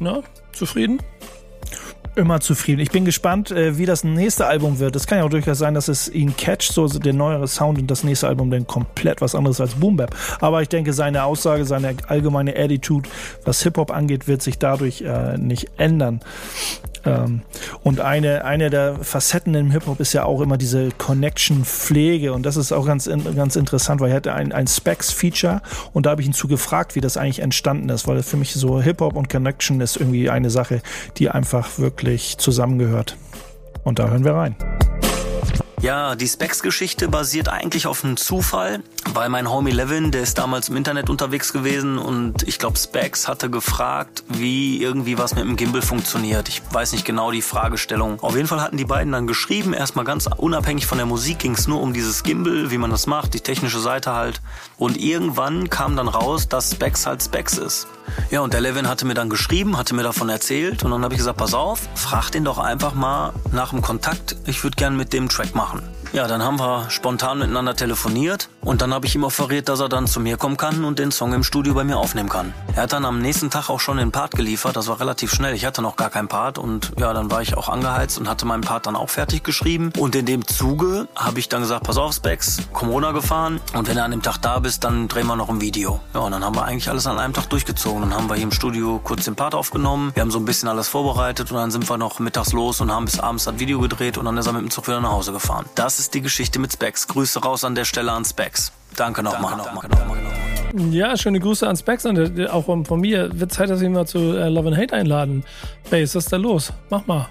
Na, 0.00 0.22
zufrieden? 0.52 1.00
Immer 2.16 2.40
zufrieden. 2.40 2.80
Ich 2.80 2.90
bin 2.90 3.04
gespannt, 3.04 3.50
äh, 3.50 3.76
wie 3.76 3.84
das 3.84 4.02
nächste 4.02 4.46
Album 4.46 4.78
wird. 4.78 4.96
Es 4.96 5.06
kann 5.06 5.18
ja 5.18 5.24
auch 5.24 5.30
durchaus 5.30 5.58
sein, 5.58 5.74
dass 5.74 5.88
es 5.88 6.08
ihn 6.08 6.34
catcht, 6.34 6.72
so 6.72 6.88
der 6.88 7.12
neuere 7.12 7.46
Sound 7.46 7.78
und 7.78 7.90
das 7.90 8.04
nächste 8.04 8.26
Album 8.26 8.50
dann 8.50 8.66
komplett 8.66 9.20
was 9.20 9.34
anderes 9.34 9.60
als 9.60 9.74
Boom 9.74 9.96
Bap. 9.96 10.16
Aber 10.40 10.62
ich 10.62 10.68
denke, 10.68 10.94
seine 10.94 11.24
Aussage, 11.24 11.66
seine 11.66 11.94
allgemeine 12.08 12.56
Attitude, 12.56 13.06
was 13.44 13.62
Hip-Hop 13.62 13.90
angeht, 13.90 14.28
wird 14.28 14.40
sich 14.40 14.58
dadurch 14.58 15.02
äh, 15.02 15.36
nicht 15.36 15.70
ändern. 15.76 16.20
Ähm, 17.06 17.42
und 17.82 18.00
eine, 18.00 18.44
eine 18.44 18.70
der 18.70 18.96
Facetten 18.96 19.54
im 19.54 19.70
Hip-Hop 19.70 20.00
ist 20.00 20.12
ja 20.12 20.24
auch 20.24 20.40
immer 20.40 20.56
diese 20.56 20.90
Connection-Pflege. 20.90 22.32
Und 22.32 22.44
das 22.44 22.56
ist 22.56 22.72
auch 22.72 22.86
ganz, 22.86 23.08
ganz 23.34 23.56
interessant, 23.56 24.00
weil 24.00 24.10
er 24.10 24.16
hatte 24.16 24.34
ein, 24.34 24.52
ein 24.52 24.66
Specs-Feature 24.66 25.62
und 25.92 26.06
da 26.06 26.10
habe 26.10 26.22
ich 26.22 26.26
ihn 26.26 26.34
zu 26.34 26.48
gefragt, 26.48 26.94
wie 26.94 27.00
das 27.00 27.16
eigentlich 27.16 27.40
entstanden 27.40 27.88
ist, 27.88 28.06
weil 28.06 28.22
für 28.22 28.36
mich 28.36 28.54
so 28.54 28.80
Hip-Hop 28.80 29.16
und 29.16 29.28
Connection 29.28 29.80
ist 29.80 29.96
irgendwie 29.96 30.30
eine 30.30 30.50
Sache, 30.50 30.82
die 31.16 31.30
einfach 31.30 31.78
wirklich 31.78 32.38
zusammengehört. 32.38 33.16
Und 33.84 33.98
da 33.98 34.08
hören 34.08 34.24
wir 34.24 34.34
rein. 34.34 34.56
Ja, 35.82 36.16
die 36.16 36.26
Specs-Geschichte 36.26 37.08
basiert 37.08 37.48
eigentlich 37.48 37.86
auf 37.86 38.02
einem 38.02 38.16
Zufall, 38.16 38.80
weil 39.14 39.28
mein 39.28 39.50
Homie 39.50 39.70
Levin, 39.70 40.10
der 40.10 40.22
ist 40.22 40.38
damals 40.38 40.68
im 40.68 40.76
Internet 40.76 41.10
unterwegs 41.10 41.52
gewesen 41.52 41.98
und 41.98 42.42
ich 42.42 42.58
glaube 42.58 42.78
Specs 42.78 43.28
hatte 43.28 43.50
gefragt, 43.50 44.24
wie 44.28 44.82
irgendwie 44.82 45.18
was 45.18 45.34
mit 45.34 45.44
dem 45.44 45.56
Gimbal 45.56 45.82
funktioniert. 45.82 46.48
Ich 46.48 46.62
weiß 46.70 46.92
nicht 46.92 47.04
genau 47.04 47.30
die 47.30 47.42
Fragestellung. 47.42 48.20
Auf 48.20 48.36
jeden 48.36 48.48
Fall 48.48 48.60
hatten 48.60 48.76
die 48.76 48.84
beiden 48.84 49.12
dann 49.12 49.26
geschrieben, 49.26 49.72
erstmal 49.72 50.04
ganz 50.04 50.28
unabhängig 50.36 50.86
von 50.86 50.98
der 50.98 51.06
Musik 51.06 51.38
ging 51.38 51.52
es 51.52 51.66
nur 51.66 51.80
um 51.80 51.92
dieses 51.92 52.22
Gimbal, 52.22 52.70
wie 52.70 52.78
man 52.78 52.90
das 52.90 53.06
macht, 53.06 53.34
die 53.34 53.40
technische 53.40 53.80
Seite 53.80 54.12
halt. 54.12 54.40
Und 54.76 54.96
irgendwann 54.96 55.70
kam 55.70 55.96
dann 55.96 56.08
raus, 56.08 56.48
dass 56.48 56.72
Specs 56.72 57.06
halt 57.06 57.22
Specs 57.22 57.58
ist. 57.58 57.86
Ja, 58.30 58.40
und 58.40 58.52
der 58.52 58.60
Levin 58.60 58.88
hatte 58.88 59.06
mir 59.06 59.14
dann 59.14 59.30
geschrieben, 59.30 59.76
hatte 59.76 59.94
mir 59.94 60.02
davon 60.02 60.28
erzählt 60.28 60.84
und 60.84 60.90
dann 60.90 61.02
habe 61.02 61.14
ich 61.14 61.18
gesagt, 61.18 61.38
pass 61.38 61.54
auf, 61.54 61.80
frag 61.94 62.30
den 62.30 62.44
doch 62.44 62.58
einfach 62.58 62.94
mal 62.94 63.32
nach 63.52 63.70
dem 63.70 63.82
Kontakt, 63.82 64.36
ich 64.46 64.62
würde 64.62 64.76
gern 64.76 64.96
mit 64.96 65.12
dem 65.12 65.28
Track 65.28 65.54
machen. 65.54 65.82
Ja, 66.12 66.28
dann 66.28 66.42
haben 66.42 66.58
wir 66.58 66.88
spontan 66.90 67.40
miteinander 67.40 67.74
telefoniert 67.74 68.48
und 68.66 68.82
dann 68.82 68.92
habe 68.92 69.06
ich 69.06 69.14
ihm 69.14 69.22
offeriert, 69.22 69.68
dass 69.68 69.78
er 69.78 69.88
dann 69.88 70.08
zu 70.08 70.18
mir 70.18 70.36
kommen 70.36 70.56
kann 70.56 70.84
und 70.84 70.98
den 70.98 71.12
Song 71.12 71.32
im 71.32 71.44
Studio 71.44 71.72
bei 71.72 71.84
mir 71.84 71.98
aufnehmen 71.98 72.28
kann. 72.28 72.52
Er 72.74 72.82
hat 72.82 72.92
dann 72.92 73.04
am 73.04 73.20
nächsten 73.20 73.48
Tag 73.48 73.70
auch 73.70 73.78
schon 73.78 73.96
den 73.96 74.10
Part 74.10 74.32
geliefert, 74.32 74.76
das 74.76 74.88
war 74.88 74.98
relativ 74.98 75.32
schnell. 75.32 75.54
Ich 75.54 75.64
hatte 75.64 75.82
noch 75.82 75.94
gar 75.94 76.10
keinen 76.10 76.26
Part 76.26 76.58
und 76.58 76.92
ja, 76.98 77.12
dann 77.12 77.30
war 77.30 77.42
ich 77.42 77.56
auch 77.56 77.68
angeheizt 77.68 78.18
und 78.18 78.28
hatte 78.28 78.44
meinen 78.44 78.62
Part 78.62 78.86
dann 78.86 78.96
auch 78.96 79.08
fertig 79.08 79.44
geschrieben. 79.44 79.92
Und 79.96 80.16
in 80.16 80.26
dem 80.26 80.46
Zuge 80.46 81.06
habe 81.14 81.38
ich 81.38 81.48
dann 81.48 81.60
gesagt, 81.62 81.84
pass 81.84 81.96
auf 81.96 82.12
Specs, 82.12 82.58
runter 82.82 83.12
gefahren 83.12 83.60
und 83.72 83.86
wenn 83.88 83.96
du 83.96 84.02
an 84.02 84.10
dem 84.10 84.22
Tag 84.22 84.38
da 84.38 84.58
bist, 84.58 84.82
dann 84.82 85.06
drehen 85.06 85.28
wir 85.28 85.36
noch 85.36 85.48
ein 85.48 85.60
Video. 85.60 86.00
Ja, 86.12 86.20
und 86.20 86.32
dann 86.32 86.44
haben 86.44 86.56
wir 86.56 86.64
eigentlich 86.64 86.90
alles 86.90 87.06
an 87.06 87.20
einem 87.20 87.34
Tag 87.34 87.48
durchgezogen. 87.48 88.02
Dann 88.02 88.14
haben 88.14 88.28
wir 88.28 88.34
hier 88.34 88.44
im 88.44 88.52
Studio 88.52 89.00
kurz 89.02 89.24
den 89.24 89.36
Part 89.36 89.54
aufgenommen, 89.54 90.10
wir 90.14 90.22
haben 90.22 90.32
so 90.32 90.38
ein 90.38 90.44
bisschen 90.44 90.68
alles 90.68 90.88
vorbereitet 90.88 91.52
und 91.52 91.56
dann 91.56 91.70
sind 91.70 91.88
wir 91.88 91.98
noch 91.98 92.18
mittags 92.18 92.52
los 92.52 92.80
und 92.80 92.90
haben 92.90 93.04
bis 93.04 93.20
abends 93.20 93.44
das 93.44 93.60
Video 93.60 93.78
gedreht 93.78 94.18
und 94.18 94.24
dann 94.24 94.36
ist 94.36 94.46
er 94.46 94.52
mit 94.52 94.62
dem 94.62 94.70
Zug 94.70 94.88
wieder 94.88 95.00
nach 95.00 95.12
Hause 95.12 95.32
gefahren. 95.32 95.66
Das 95.76 96.00
ist 96.00 96.14
die 96.14 96.20
Geschichte 96.20 96.58
mit 96.58 96.72
Specs. 96.72 97.06
Grüße 97.06 97.40
raus 97.40 97.62
an 97.62 97.76
der 97.76 97.84
Stelle 97.84 98.10
an 98.10 98.24
Specs. 98.24 98.55
Danke 98.96 99.22
nochmal. 99.22 99.54
Danke 99.64 99.88
nochmal. 99.88 100.18
Ja, 100.90 101.16
schöne 101.16 101.40
Grüße 101.40 101.66
an 101.66 101.76
Specs 101.76 102.04
und 102.06 102.38
äh, 102.38 102.48
auch 102.48 102.64
von, 102.64 103.00
mir. 103.00 103.30
Wird 103.38 103.52
Zeit, 103.52 103.70
dass 103.70 103.80
wir 103.80 103.86
ihn 103.86 103.92
mal 103.94 104.06
zu 104.06 104.18
äh, 104.18 104.48
Love 104.48 104.68
and 104.68 104.76
Hate 104.76 104.94
einladen. 104.94 105.44
Bass, 105.90 106.14
was 106.14 106.24
ist 106.24 106.32
da 106.32 106.36
los? 106.36 106.72
Mach 106.90 107.06
mal. 107.06 107.28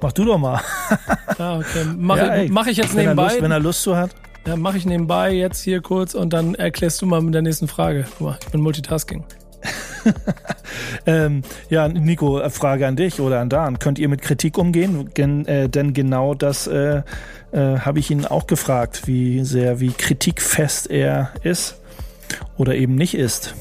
Mach 0.00 0.12
du 0.12 0.24
doch 0.24 0.38
mal. 0.38 0.60
Ja, 1.38 1.56
okay. 1.56 1.86
Mach, 1.96 2.16
Ja, 2.16 2.26
ey, 2.26 2.44
ich, 2.44 2.50
mach 2.50 2.66
ich 2.66 2.76
jetzt 2.76 2.94
wenn 2.94 3.06
er 3.06 3.14
nebenbei. 3.14 3.30
Lust, 3.30 3.42
wenn 3.42 3.50
er 3.50 3.60
Lust 3.60 3.82
zu 3.82 3.96
hat. 3.96 4.10
ja, 4.46 4.56
mach 4.56 4.74
ich 4.74 4.84
nebenbei 4.84 5.32
jetzt 5.32 5.62
hier 5.62 5.80
kurz 5.80 6.14
und 6.14 6.32
dann 6.32 6.54
erklärst 6.54 7.00
du 7.00 7.06
mal 7.06 7.20
mit 7.22 7.34
der 7.34 7.42
nächsten 7.42 7.68
Frage. 7.68 8.04
Guck 8.18 8.20
mal, 8.20 8.38
ich 8.40 8.50
bin 8.50 8.60
Multitasking. 8.60 9.24
Ähm, 11.06 11.42
ja, 11.68 11.88
Nico, 11.88 12.38
äh, 12.40 12.50
Frage 12.50 12.86
an 12.86 12.96
dich 12.96 13.20
oder 13.20 13.40
an 13.40 13.48
Dan. 13.48 13.78
Könnt 13.78 13.98
ihr 13.98 14.08
mit 14.08 14.22
Kritik 14.22 14.58
umgehen? 14.58 15.10
Gen, 15.14 15.46
äh, 15.46 15.68
denn 15.68 15.92
genau 15.94 16.34
das 16.34 16.66
äh, 16.66 17.02
äh, 17.52 17.78
habe 17.78 17.98
ich 17.98 18.10
ihn 18.10 18.24
auch 18.24 18.46
gefragt, 18.46 19.06
wie 19.06 19.44
sehr, 19.44 19.80
wie 19.80 19.92
kritikfest 19.92 20.90
er 20.90 21.32
ist 21.42 21.76
oder 22.56 22.74
eben 22.74 22.94
nicht 22.94 23.14
ist. 23.14 23.54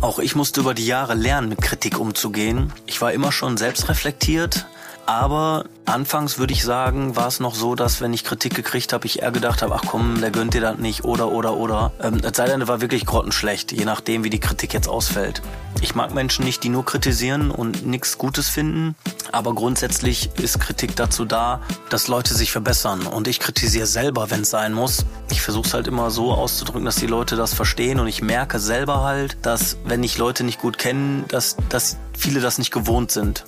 Auch 0.00 0.18
ich 0.18 0.36
musste 0.36 0.60
über 0.60 0.74
die 0.74 0.86
Jahre 0.86 1.14
lernen, 1.14 1.48
mit 1.48 1.60
Kritik 1.60 1.98
umzugehen. 1.98 2.72
Ich 2.86 3.00
war 3.00 3.12
immer 3.12 3.32
schon 3.32 3.56
selbstreflektiert, 3.56 4.66
aber 5.08 5.64
anfangs 5.86 6.36
würde 6.36 6.52
ich 6.52 6.62
sagen, 6.62 7.16
war 7.16 7.28
es 7.28 7.40
noch 7.40 7.54
so, 7.54 7.74
dass 7.74 8.02
wenn 8.02 8.12
ich 8.12 8.24
Kritik 8.24 8.54
gekriegt 8.54 8.92
habe, 8.92 9.06
ich 9.06 9.22
eher 9.22 9.30
gedacht 9.30 9.62
habe, 9.62 9.74
ach 9.74 9.84
komm, 9.86 10.20
der 10.20 10.30
gönnt 10.30 10.52
dir 10.52 10.60
das 10.60 10.76
nicht 10.76 11.02
oder 11.02 11.32
oder 11.32 11.56
oder. 11.56 11.92
Ähm, 12.02 12.20
sei 12.34 12.44
denn, 12.44 12.68
war 12.68 12.82
wirklich 12.82 13.06
grottenschlecht, 13.06 13.72
je 13.72 13.86
nachdem, 13.86 14.22
wie 14.22 14.28
die 14.28 14.38
Kritik 14.38 14.74
jetzt 14.74 14.86
ausfällt. 14.86 15.40
Ich 15.80 15.94
mag 15.94 16.12
Menschen 16.12 16.44
nicht, 16.44 16.62
die 16.62 16.68
nur 16.68 16.84
kritisieren 16.84 17.50
und 17.50 17.86
nichts 17.86 18.18
Gutes 18.18 18.50
finden, 18.50 18.96
aber 19.32 19.54
grundsätzlich 19.54 20.28
ist 20.38 20.60
Kritik 20.60 20.94
dazu 20.94 21.24
da, 21.24 21.62
dass 21.88 22.08
Leute 22.08 22.34
sich 22.34 22.52
verbessern 22.52 23.06
und 23.06 23.28
ich 23.28 23.40
kritisiere 23.40 23.86
selber, 23.86 24.30
wenn 24.30 24.42
es 24.42 24.50
sein 24.50 24.74
muss. 24.74 25.06
Ich 25.30 25.40
versuche 25.40 25.68
es 25.68 25.72
halt 25.72 25.86
immer 25.86 26.10
so 26.10 26.32
auszudrücken, 26.32 26.84
dass 26.84 26.96
die 26.96 27.06
Leute 27.06 27.34
das 27.34 27.54
verstehen 27.54 27.98
und 27.98 28.08
ich 28.08 28.20
merke 28.20 28.58
selber 28.58 29.04
halt, 29.04 29.38
dass 29.40 29.78
wenn 29.86 30.04
ich 30.04 30.18
Leute 30.18 30.44
nicht 30.44 30.60
gut 30.60 30.76
kennen, 30.76 31.24
dass, 31.28 31.56
dass 31.70 31.96
viele 32.12 32.40
das 32.40 32.58
nicht 32.58 32.72
gewohnt 32.72 33.10
sind 33.10 33.46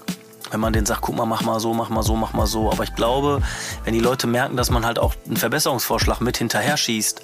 wenn 0.50 0.60
man 0.60 0.72
denen 0.72 0.86
sagt, 0.86 1.02
guck 1.02 1.16
mal, 1.16 1.26
mach 1.26 1.42
mal 1.42 1.60
so, 1.60 1.74
mach 1.74 1.88
mal 1.88 2.02
so, 2.02 2.16
mach 2.16 2.32
mal 2.32 2.46
so. 2.46 2.70
Aber 2.70 2.84
ich 2.84 2.94
glaube, 2.94 3.42
wenn 3.84 3.94
die 3.94 4.00
Leute 4.00 4.26
merken, 4.26 4.56
dass 4.56 4.70
man 4.70 4.84
halt 4.84 4.98
auch 4.98 5.14
einen 5.26 5.36
Verbesserungsvorschlag 5.36 6.20
mit 6.20 6.36
hinterher 6.36 6.76
schießt, 6.76 7.22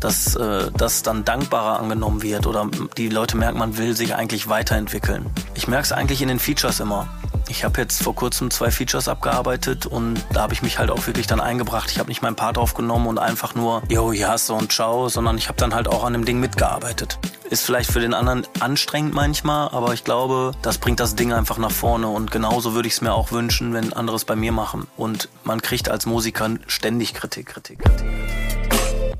dass 0.00 0.36
äh, 0.36 0.70
das 0.76 1.02
dann 1.02 1.24
dankbarer 1.24 1.78
angenommen 1.80 2.22
wird 2.22 2.46
oder 2.46 2.68
die 2.96 3.08
Leute 3.08 3.36
merken, 3.36 3.58
man 3.58 3.76
will 3.76 3.96
sich 3.96 4.14
eigentlich 4.14 4.48
weiterentwickeln. 4.48 5.26
Ich 5.54 5.68
merke 5.68 5.84
es 5.84 5.92
eigentlich 5.92 6.22
in 6.22 6.28
den 6.28 6.38
Features 6.38 6.80
immer. 6.80 7.08
Ich 7.50 7.64
habe 7.64 7.80
jetzt 7.80 8.02
vor 8.04 8.14
kurzem 8.14 8.50
zwei 8.50 8.70
Features 8.70 9.08
abgearbeitet 9.08 9.84
und 9.84 10.24
da 10.32 10.42
habe 10.42 10.54
ich 10.54 10.62
mich 10.62 10.78
halt 10.78 10.88
auch 10.88 11.06
wirklich 11.08 11.26
dann 11.26 11.40
eingebracht. 11.40 11.90
Ich 11.90 11.98
habe 11.98 12.08
nicht 12.08 12.22
meinen 12.22 12.36
Part 12.36 12.58
aufgenommen 12.58 13.08
und 13.08 13.18
einfach 13.18 13.56
nur, 13.56 13.82
yo, 13.88 14.12
ja, 14.12 14.38
so 14.38 14.54
und 14.54 14.70
ciao, 14.70 15.08
sondern 15.08 15.36
ich 15.36 15.48
habe 15.48 15.58
dann 15.58 15.74
halt 15.74 15.88
auch 15.88 16.04
an 16.04 16.12
dem 16.12 16.24
Ding 16.24 16.38
mitgearbeitet. 16.38 17.18
Ist 17.50 17.64
vielleicht 17.64 17.90
für 17.90 17.98
den 17.98 18.14
anderen 18.14 18.46
anstrengend 18.60 19.14
manchmal, 19.14 19.68
aber 19.70 19.92
ich 19.94 20.04
glaube, 20.04 20.52
das 20.62 20.78
bringt 20.78 21.00
das 21.00 21.16
Ding 21.16 21.32
einfach 21.32 21.58
nach 21.58 21.72
vorne 21.72 22.06
und 22.06 22.30
genauso 22.50 22.74
würde 22.74 22.88
ich 22.88 22.94
es 22.94 23.00
mir 23.00 23.14
auch 23.14 23.30
wünschen, 23.30 23.72
wenn 23.74 23.92
andere 23.92 24.16
es 24.16 24.24
bei 24.24 24.34
mir 24.34 24.50
machen. 24.50 24.88
Und 24.96 25.28
man 25.44 25.62
kriegt 25.62 25.88
als 25.88 26.04
Musiker 26.04 26.50
ständig 26.66 27.14
Kritik, 27.14 27.46
Kritik, 27.46 27.78
Kritik. 27.78 28.06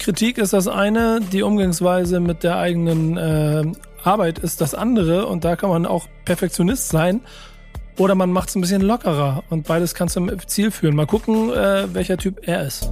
Kritik 0.01 0.39
ist 0.39 0.53
das 0.53 0.67
eine, 0.67 1.21
die 1.21 1.43
Umgangsweise 1.43 2.19
mit 2.19 2.43
der 2.43 2.57
eigenen 2.57 3.17
äh, 3.17 3.73
Arbeit 4.03 4.41
ist 4.41 4.61
das 4.61 4.75
andere 4.75 5.27
und 5.27 5.45
da 5.45 5.55
kann 5.55 5.71
man 5.71 5.87
auch 5.87 6.09
Perfektionist 6.25 6.89
sein 6.89 7.21
oder 7.99 8.17
man 8.17 8.33
macht 8.33 8.49
es 8.49 8.57
ein 8.57 8.63
bisschen 8.63 8.83
lockerer 8.83 9.45
und 9.49 9.65
beides 9.65 9.95
kann 9.95 10.09
zum 10.09 10.29
Ziel 10.49 10.73
führen. 10.73 10.97
Mal 10.97 11.07
gucken, 11.07 11.53
äh, 11.53 11.87
welcher 11.95 12.17
Typ 12.17 12.41
er 12.49 12.67
ist. 12.67 12.91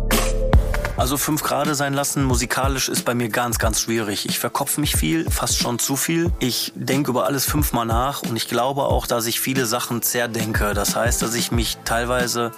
Also 0.98 1.16
fünf 1.16 1.44
Grade 1.44 1.76
sein 1.76 1.94
lassen 1.94 2.24
musikalisch 2.24 2.88
ist 2.88 3.04
bei 3.04 3.14
mir 3.14 3.28
ganz, 3.28 3.60
ganz 3.60 3.80
schwierig. 3.80 4.26
Ich 4.28 4.40
verkopf 4.40 4.78
mich 4.78 4.96
viel, 4.96 5.30
fast 5.30 5.56
schon 5.56 5.78
zu 5.78 5.94
viel. 5.94 6.32
Ich 6.40 6.72
denke 6.74 7.12
über 7.12 7.24
alles 7.24 7.44
fünfmal 7.44 7.86
nach 7.86 8.22
und 8.22 8.34
ich 8.34 8.48
glaube 8.48 8.82
auch, 8.82 9.06
dass 9.06 9.26
ich 9.26 9.38
viele 9.38 9.66
Sachen 9.66 10.02
zerdenke. 10.02 10.74
Das 10.74 10.96
heißt, 10.96 11.22
dass 11.22 11.36
ich 11.36 11.52
mich 11.52 11.78
teilweise 11.84 12.50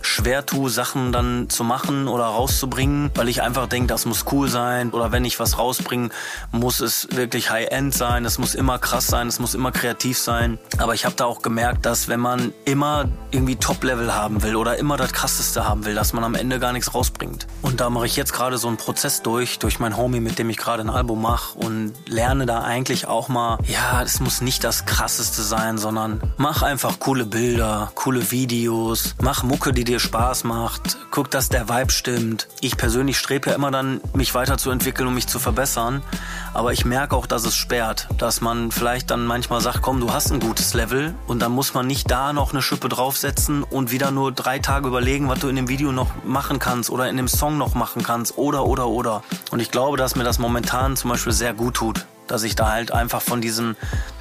schwer 0.00 0.46
tue, 0.46 0.70
Sachen 0.70 1.10
dann 1.10 1.50
zu 1.50 1.64
machen 1.64 2.06
oder 2.06 2.26
rauszubringen, 2.26 3.10
weil 3.16 3.28
ich 3.28 3.42
einfach 3.42 3.66
denke, 3.66 3.88
das 3.88 4.06
muss 4.06 4.26
cool 4.30 4.48
sein. 4.48 4.90
Oder 4.90 5.10
wenn 5.10 5.24
ich 5.24 5.40
was 5.40 5.58
rausbringe, 5.58 6.10
muss 6.52 6.78
es 6.78 7.08
wirklich 7.10 7.50
High-End 7.50 7.92
sein. 7.92 8.24
Es 8.24 8.38
muss 8.38 8.54
immer 8.54 8.78
krass 8.78 9.08
sein, 9.08 9.26
es 9.26 9.40
muss 9.40 9.54
immer 9.54 9.72
kreativ 9.72 10.18
sein. 10.18 10.60
Aber 10.78 10.94
ich 10.94 11.04
habe 11.04 11.16
da 11.16 11.24
auch 11.24 11.42
gemerkt, 11.42 11.84
dass 11.84 12.06
wenn 12.06 12.20
man 12.20 12.52
immer 12.64 13.06
irgendwie 13.32 13.56
Top-Level 13.56 14.14
haben 14.14 14.44
will 14.44 14.54
oder 14.54 14.76
immer 14.76 14.96
das 14.96 15.12
Krasseste 15.12 15.68
haben 15.68 15.84
will, 15.84 15.96
dass 15.96 16.12
man 16.12 16.22
am 16.22 16.36
Ende 16.36 16.60
gar 16.60 16.72
nichts 16.72 16.94
rausbringt. 16.94 17.48
Und 17.60 17.80
da 17.80 17.87
mache 17.90 18.06
ich 18.06 18.16
jetzt 18.16 18.32
gerade 18.32 18.58
so 18.58 18.68
einen 18.68 18.76
Prozess 18.76 19.22
durch, 19.22 19.58
durch 19.58 19.78
mein 19.78 19.96
Homie, 19.96 20.20
mit 20.20 20.38
dem 20.38 20.50
ich 20.50 20.56
gerade 20.56 20.82
ein 20.82 20.90
Album 20.90 21.22
mache 21.22 21.58
und 21.58 21.92
lerne 22.06 22.46
da 22.46 22.60
eigentlich 22.60 23.06
auch 23.06 23.28
mal, 23.28 23.58
ja, 23.64 24.02
es 24.02 24.20
muss 24.20 24.40
nicht 24.40 24.64
das 24.64 24.86
Krasseste 24.86 25.42
sein, 25.42 25.78
sondern 25.78 26.20
mach 26.36 26.62
einfach 26.62 26.98
coole 26.98 27.26
Bilder, 27.26 27.90
coole 27.94 28.30
Videos, 28.30 29.14
mach 29.22 29.42
Mucke, 29.42 29.72
die 29.72 29.84
dir 29.84 30.00
Spaß 30.00 30.44
macht, 30.44 30.98
guck, 31.10 31.30
dass 31.30 31.48
der 31.48 31.68
Vibe 31.68 31.92
stimmt. 31.92 32.48
Ich 32.60 32.76
persönlich 32.76 33.18
strebe 33.18 33.50
ja 33.50 33.56
immer 33.56 33.70
dann, 33.70 34.00
mich 34.14 34.34
weiterzuentwickeln 34.34 35.08
und 35.08 35.14
mich 35.14 35.26
zu 35.26 35.38
verbessern, 35.38 36.02
aber 36.54 36.72
ich 36.72 36.84
merke 36.84 37.16
auch, 37.16 37.26
dass 37.26 37.44
es 37.44 37.56
sperrt, 37.56 38.08
dass 38.18 38.40
man 38.40 38.70
vielleicht 38.70 39.10
dann 39.10 39.26
manchmal 39.26 39.60
sagt, 39.60 39.82
komm, 39.82 40.00
du 40.00 40.12
hast 40.12 40.32
ein 40.32 40.40
gutes 40.40 40.74
Level 40.74 41.14
und 41.26 41.40
dann 41.40 41.52
muss 41.52 41.74
man 41.74 41.86
nicht 41.86 42.10
da 42.10 42.32
noch 42.32 42.52
eine 42.52 42.62
Schippe 42.62 42.88
draufsetzen 42.88 43.62
und 43.62 43.90
wieder 43.90 44.10
nur 44.10 44.32
drei 44.32 44.58
Tage 44.58 44.88
überlegen, 44.88 45.28
was 45.28 45.40
du 45.40 45.48
in 45.48 45.56
dem 45.56 45.68
Video 45.68 45.92
noch 45.92 46.10
machen 46.24 46.58
kannst 46.58 46.90
oder 46.90 47.08
in 47.08 47.16
dem 47.16 47.28
Song 47.28 47.58
noch 47.58 47.74
machen 47.78 48.02
kannst 48.02 48.36
oder 48.36 48.66
oder 48.66 48.88
oder. 48.88 49.22
Und 49.50 49.60
ich 49.60 49.70
glaube, 49.70 49.96
dass 49.96 50.16
mir 50.16 50.24
das 50.24 50.38
momentan 50.38 50.96
zum 50.96 51.10
Beispiel 51.10 51.32
sehr 51.32 51.54
gut 51.54 51.74
tut, 51.74 52.06
dass 52.26 52.42
ich 52.42 52.54
da 52.54 52.70
halt 52.70 52.92
einfach 52.92 53.22
von 53.22 53.40
diesen 53.40 53.76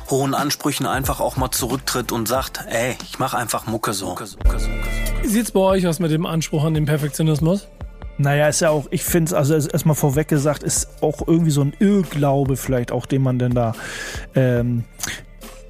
hohen 0.10 0.34
Ansprüchen 0.34 0.86
einfach 0.86 1.20
auch 1.20 1.36
mal 1.36 1.52
zurücktritt 1.52 2.12
und 2.12 2.28
sagt, 2.28 2.64
ey, 2.70 2.96
ich 3.04 3.20
mache 3.20 3.38
einfach 3.38 3.68
Mucke 3.68 3.94
so. 3.94 4.08
Mucke 4.08 4.26
so, 4.26 4.38
Mucke 4.38 4.60
so, 4.60 4.70
Mucke 4.70 4.90
so. 4.90 5.24
Wie 5.24 5.28
sieht's 5.28 5.52
bei 5.52 5.60
euch 5.60 5.86
aus 5.88 6.00
mit 6.00 6.12
dem 6.12 6.26
Anspruch 6.26 6.64
an 6.64 6.74
den 6.74 6.86
Perfektionismus? 6.86 7.68
Naja, 8.20 8.48
ist 8.48 8.62
ja 8.62 8.70
auch, 8.70 8.88
ich 8.90 9.04
finde 9.04 9.30
es, 9.30 9.34
also 9.34 9.54
erstmal 9.54 9.96
vorweg 9.96 10.28
gesagt, 10.28 10.64
ist 10.64 11.04
auch 11.04 11.28
irgendwie 11.28 11.52
so 11.52 11.62
ein 11.62 11.74
Irrglaube 11.78 12.58
vielleicht 12.58 12.92
auch, 12.92 13.06
den 13.06 13.22
man 13.22 13.38
denn 13.38 13.54
da, 13.54 13.74
ähm, 14.34 14.86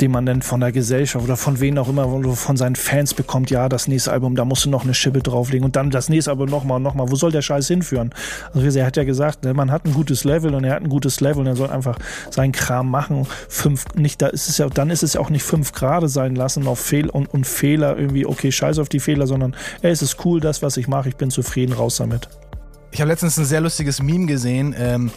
den 0.02 0.12
man 0.12 0.26
denn 0.26 0.42
von 0.42 0.60
der 0.60 0.72
Gesellschaft 0.72 1.24
oder 1.24 1.38
von 1.38 1.60
wen 1.60 1.78
auch 1.78 1.90
immer 1.90 2.08
von 2.36 2.58
seinen 2.58 2.76
Fans 2.76 3.14
bekommt, 3.14 3.50
ja, 3.50 3.70
das 3.70 3.88
nächste 3.88 4.12
Album, 4.12 4.36
da 4.36 4.46
musst 4.46 4.66
du 4.66 4.70
noch 4.70 4.84
eine 4.84 4.94
Schippe 4.94 5.20
drauflegen 5.20 5.66
und 5.66 5.76
dann 5.76 5.90
das 5.90 6.10
nächste 6.10 6.32
Album 6.32 6.50
nochmal 6.50 6.78
und 6.78 6.84
nochmal. 6.84 7.10
Wo 7.10 7.16
soll 7.16 7.32
der 7.32 7.42
Scheiß 7.42 7.68
hinführen? 7.68 8.14
Also 8.54 8.78
er 8.78 8.86
hat 8.86 8.98
ja 8.98 9.04
gesagt, 9.04 9.44
ne, 9.44 9.54
man 9.54 9.72
hat 9.72 9.86
ein 9.86 9.94
gutes 9.94 10.24
Level 10.24 10.54
und 10.54 10.64
er 10.64 10.76
hat 10.76 10.84
ein 10.84 10.90
gutes 10.90 11.20
Level 11.20 11.42
und 11.42 11.48
er 11.48 11.56
soll 11.56 11.70
einfach 11.70 11.98
seinen 12.30 12.52
Kram 12.52 12.90
machen. 12.90 13.28
Fünf, 13.50 13.86
nicht, 13.96 14.22
da 14.22 14.28
ist 14.28 14.50
es 14.50 14.58
ja, 14.58 14.68
dann 14.70 14.90
ist 14.90 15.04
es 15.04 15.14
ja 15.14 15.22
auch 15.22 15.30
nicht 15.30 15.44
fünf 15.44 15.72
Grade 15.72 16.10
sein 16.10 16.36
lassen 16.36 16.68
auf 16.68 16.80
Fehl 16.80 17.10
und, 17.10 17.28
und 17.34 17.48
Fehler 17.48 17.98
irgendwie, 17.98 18.26
okay, 18.26 18.52
scheiß 18.52 18.80
auf 18.80 18.90
die 18.90 19.00
Fehler, 19.00 19.28
sondern 19.28 19.56
ey, 19.82 19.92
es 19.92 20.02
ist 20.02 20.24
cool, 20.26 20.40
das, 20.40 20.62
was 20.62 20.78
ich 20.78 20.88
mache, 20.88 21.10
ich 21.10 21.16
bin 21.16 21.32
zufrieden, 21.32 21.74
raus 21.74 21.98
damit. 21.98 22.28
Ich 22.90 23.02
habe 23.02 23.12
letztens 23.12 23.38
ein 23.38 23.46
sehr 23.46 23.60
lustiges 23.60 24.02
Meme 24.02 24.28
gesehen, 24.28 24.74
ähm, 24.78 25.12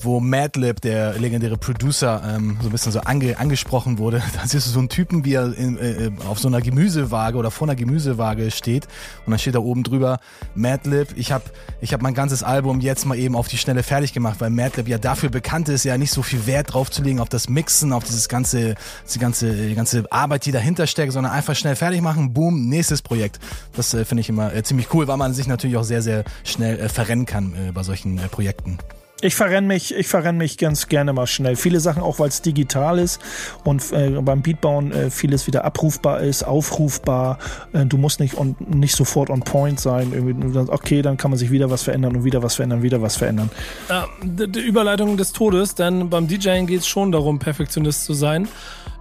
wo 0.00 0.20
Madlib, 0.20 0.82
der 0.82 1.18
legendäre 1.18 1.56
Producer, 1.56 2.22
ähm, 2.22 2.58
so 2.60 2.68
ein 2.68 2.72
bisschen 2.72 2.92
so 2.92 3.00
ange 3.00 3.38
angesprochen 3.38 3.98
wurde. 3.98 4.22
Da 4.34 4.46
siehst 4.46 4.66
du 4.66 4.70
so 4.70 4.78
einen 4.78 4.88
Typen, 4.88 5.24
wie 5.24 5.34
er 5.34 5.56
in, 5.56 5.78
äh, 5.78 6.10
auf 6.28 6.38
so 6.38 6.48
einer 6.48 6.60
Gemüsewaage 6.60 7.38
oder 7.38 7.50
vor 7.50 7.66
einer 7.66 7.76
Gemüsewaage 7.76 8.50
steht 8.50 8.86
und 9.24 9.30
dann 9.30 9.38
steht 9.38 9.54
da 9.54 9.60
oben 9.60 9.84
drüber 9.84 10.18
Madlib. 10.54 11.08
Ich 11.16 11.32
habe 11.32 11.44
ich 11.80 11.92
hab 11.94 12.02
mein 12.02 12.14
ganzes 12.14 12.42
Album 12.42 12.80
jetzt 12.80 13.06
mal 13.06 13.18
eben 13.18 13.36
auf 13.36 13.48
die 13.48 13.56
Schnelle 13.56 13.82
fertig 13.82 14.12
gemacht, 14.12 14.36
weil 14.40 14.50
Madlib 14.50 14.86
ja 14.86 14.98
dafür 14.98 15.30
bekannt 15.30 15.68
ist, 15.68 15.84
ja 15.84 15.96
nicht 15.96 16.12
so 16.12 16.22
viel 16.22 16.46
Wert 16.46 16.74
drauf 16.74 16.90
zu 16.90 17.02
legen 17.02 17.20
auf 17.20 17.28
das 17.30 17.48
Mixen, 17.48 17.92
auf 17.92 18.04
dieses 18.04 18.28
ganze, 18.28 18.74
die 19.12 19.18
ganze, 19.18 19.52
die 19.52 19.74
ganze 19.74 20.04
Arbeit, 20.12 20.44
die 20.44 20.52
dahinter 20.52 20.86
steckt, 20.86 21.12
sondern 21.12 21.32
einfach 21.32 21.56
schnell 21.56 21.76
fertig 21.76 22.02
machen, 22.02 22.34
boom, 22.34 22.68
nächstes 22.68 23.00
Projekt. 23.00 23.38
Das 23.74 23.94
äh, 23.94 24.04
finde 24.04 24.20
ich 24.20 24.28
immer 24.28 24.52
äh, 24.52 24.62
ziemlich 24.62 24.92
cool, 24.92 25.08
weil 25.08 25.16
man 25.16 25.32
sich 25.32 25.46
natürlich 25.46 25.76
auch 25.76 25.84
sehr, 25.84 26.02
sehr 26.02 26.24
schnell 26.44 26.78
äh, 26.78 26.88
verrennen 27.14 27.26
kann 27.26 27.54
äh, 27.68 27.72
bei 27.72 27.82
solchen 27.82 28.18
äh, 28.18 28.28
Projekten. 28.28 28.78
Ich 29.20 29.36
verrenne 29.36 29.66
mich, 29.66 29.94
ich 29.94 30.08
verrenne 30.08 30.38
mich 30.38 30.58
ganz 30.58 30.88
gerne 30.88 31.12
mal 31.14 31.26
schnell. 31.26 31.56
Viele 31.56 31.80
Sachen 31.80 32.02
auch, 32.02 32.18
weil 32.18 32.28
es 32.28 32.42
digital 32.42 32.98
ist 32.98 33.20
und 33.62 33.90
äh, 33.92 34.10
beim 34.20 34.42
Beatbauen 34.42 34.92
äh, 34.92 35.08
vieles 35.08 35.46
wieder 35.46 35.64
abrufbar 35.64 36.20
ist, 36.20 36.42
aufrufbar. 36.42 37.38
Äh, 37.72 37.86
du 37.86 37.96
musst 37.96 38.20
nicht 38.20 38.36
on, 38.36 38.54
nicht 38.58 38.94
sofort 38.94 39.30
on 39.30 39.40
point 39.40 39.80
sein. 39.80 40.12
Irgendwie, 40.12 40.58
okay, 40.68 41.00
dann 41.00 41.16
kann 41.16 41.30
man 41.30 41.38
sich 41.38 41.50
wieder 41.50 41.70
was 41.70 41.84
verändern 41.84 42.16
und 42.16 42.24
wieder 42.24 42.42
was 42.42 42.56
verändern, 42.56 42.82
wieder 42.82 43.00
was 43.00 43.16
verändern. 43.16 43.50
Ja, 43.88 44.08
die, 44.22 44.50
die 44.50 44.60
Überleitung 44.60 45.16
des 45.16 45.32
Todes, 45.32 45.74
denn 45.74 46.10
beim 46.10 46.26
DJing 46.26 46.66
geht 46.66 46.80
es 46.80 46.86
schon 46.86 47.12
darum, 47.12 47.38
Perfektionist 47.38 48.04
zu 48.04 48.12
sein. 48.12 48.48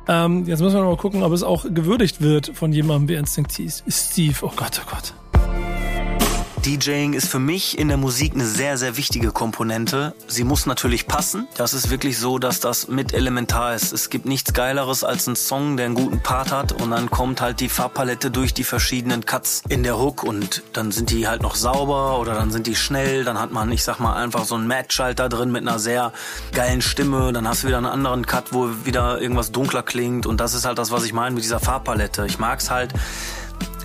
Ähm, 0.08 0.46
jetzt 0.46 0.62
müssen 0.62 0.76
wir 0.76 0.84
mal 0.84 0.96
gucken, 0.96 1.24
ob 1.24 1.34
es 1.34 1.44
auch 1.44 1.66
gewürdigt 1.66 2.22
wird 2.22 2.52
von 2.54 2.72
jemandem 2.72 3.10
wie 3.10 3.16
Instinctiv. 3.16 3.84
Steve, 3.88 4.36
oh 4.44 4.52
Gott, 4.56 4.80
oh 4.82 4.90
Gott. 4.90 5.14
DJing 6.66 7.12
ist 7.12 7.28
für 7.28 7.40
mich 7.40 7.78
in 7.78 7.90
der 7.90 7.98
Musik 7.98 8.34
eine 8.36 8.46
sehr, 8.46 8.78
sehr 8.78 8.96
wichtige 8.96 9.34
Komponente. 9.34 10.16
Sie 10.28 10.46
muss 10.46 10.66
natürlich 10.66 11.08
passen. 11.08 11.46
Das 11.58 11.74
ist 11.74 11.90
wirklich 11.90 12.18
so, 12.18 12.40
dass 12.40 12.62
das 12.62 12.88
mit 12.88 13.14
elementar 13.14 13.76
ist. 13.76 13.92
Es 13.92 14.10
gibt 14.10 14.26
nichts 14.26 14.54
Geileres 14.54 15.04
als 15.04 15.28
ein 15.28 15.36
Song, 15.36 15.76
der 15.76 15.88
einen 15.88 15.96
guten 15.96 16.24
Part 16.24 16.54
hat 16.54 16.72
und 16.72 16.92
dann 16.92 17.10
kommt 17.10 17.42
halt 17.42 17.60
die 17.60 17.68
Farbpalette 17.68 18.32
durch 18.32 18.54
die 18.54 18.64
verschiedenen 18.64 19.26
Cuts 19.26 19.64
in 19.68 19.84
der 19.84 20.00
Hook 20.00 20.24
und 20.24 20.64
dann 20.72 20.94
sind 20.94 21.10
die 21.10 21.28
halt 21.28 21.42
noch 21.42 21.56
sauber 21.56 22.18
oder 22.20 22.34
dann 22.34 22.50
sind 22.50 22.66
die 22.66 22.78
schnell. 22.78 23.26
Dann 23.26 23.40
hat 23.40 23.52
man, 23.52 23.70
ich 23.70 23.84
sag 23.84 24.00
mal, 24.00 24.14
einfach 24.14 24.46
so 24.46 24.56
einen 24.56 24.68
Matchschalter 24.68 25.28
drin 25.28 25.52
mit 25.52 25.68
einer 25.68 25.80
sehr 25.80 26.14
geilen 26.54 26.82
Stimme. 26.82 27.34
Dann 27.34 27.46
hast 27.46 27.64
du 27.64 27.68
wieder 27.68 27.78
einen 27.78 27.88
anderen 27.88 28.26
Cut, 28.26 28.54
wo 28.54 28.70
wieder 28.86 29.20
irgendwas 29.20 29.52
dunkler 29.52 29.84
klingt 29.84 30.26
und 30.26 30.40
das 30.40 30.54
ist 30.54 30.64
halt 30.64 30.78
das, 30.78 30.92
was 30.92 31.04
ich 31.04 31.12
meine 31.12 31.36
mit 31.36 31.44
dieser 31.44 31.60
Farbpalette. 31.60 32.26
Ich 32.26 32.40
mag's 32.40 32.70
halt, 32.70 32.94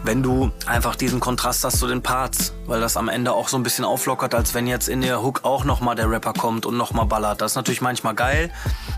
wenn 0.05 0.23
du 0.23 0.51
einfach 0.67 0.97
diesen 0.97 1.21
Kontrast 1.21 1.65
hast 1.65 1.79
zu 1.79 1.87
den 1.87 2.03
Parts, 2.03 2.53
weil 2.67 2.81
das 2.81 2.97
am 2.97 3.09
Ende 3.09 3.33
auch 3.33 3.49
so 3.49 3.57
ein 3.57 3.63
bisschen 3.63 3.85
auflockert, 3.85 4.35
als 4.35 4.55
wenn 4.55 4.67
jetzt 4.67 4.89
in 4.89 5.01
der 5.01 5.23
Hook 5.23 5.45
auch 5.45 5.65
nochmal 5.65 5.97
der 5.97 6.11
Rapper 6.11 6.33
kommt 6.33 6.67
und 6.67 6.77
nochmal 6.77 7.07
ballert. 7.07 7.41
Das 7.41 7.53
ist 7.53 7.57
natürlich 7.57 7.81
manchmal 7.81 8.15
geil, 8.15 8.51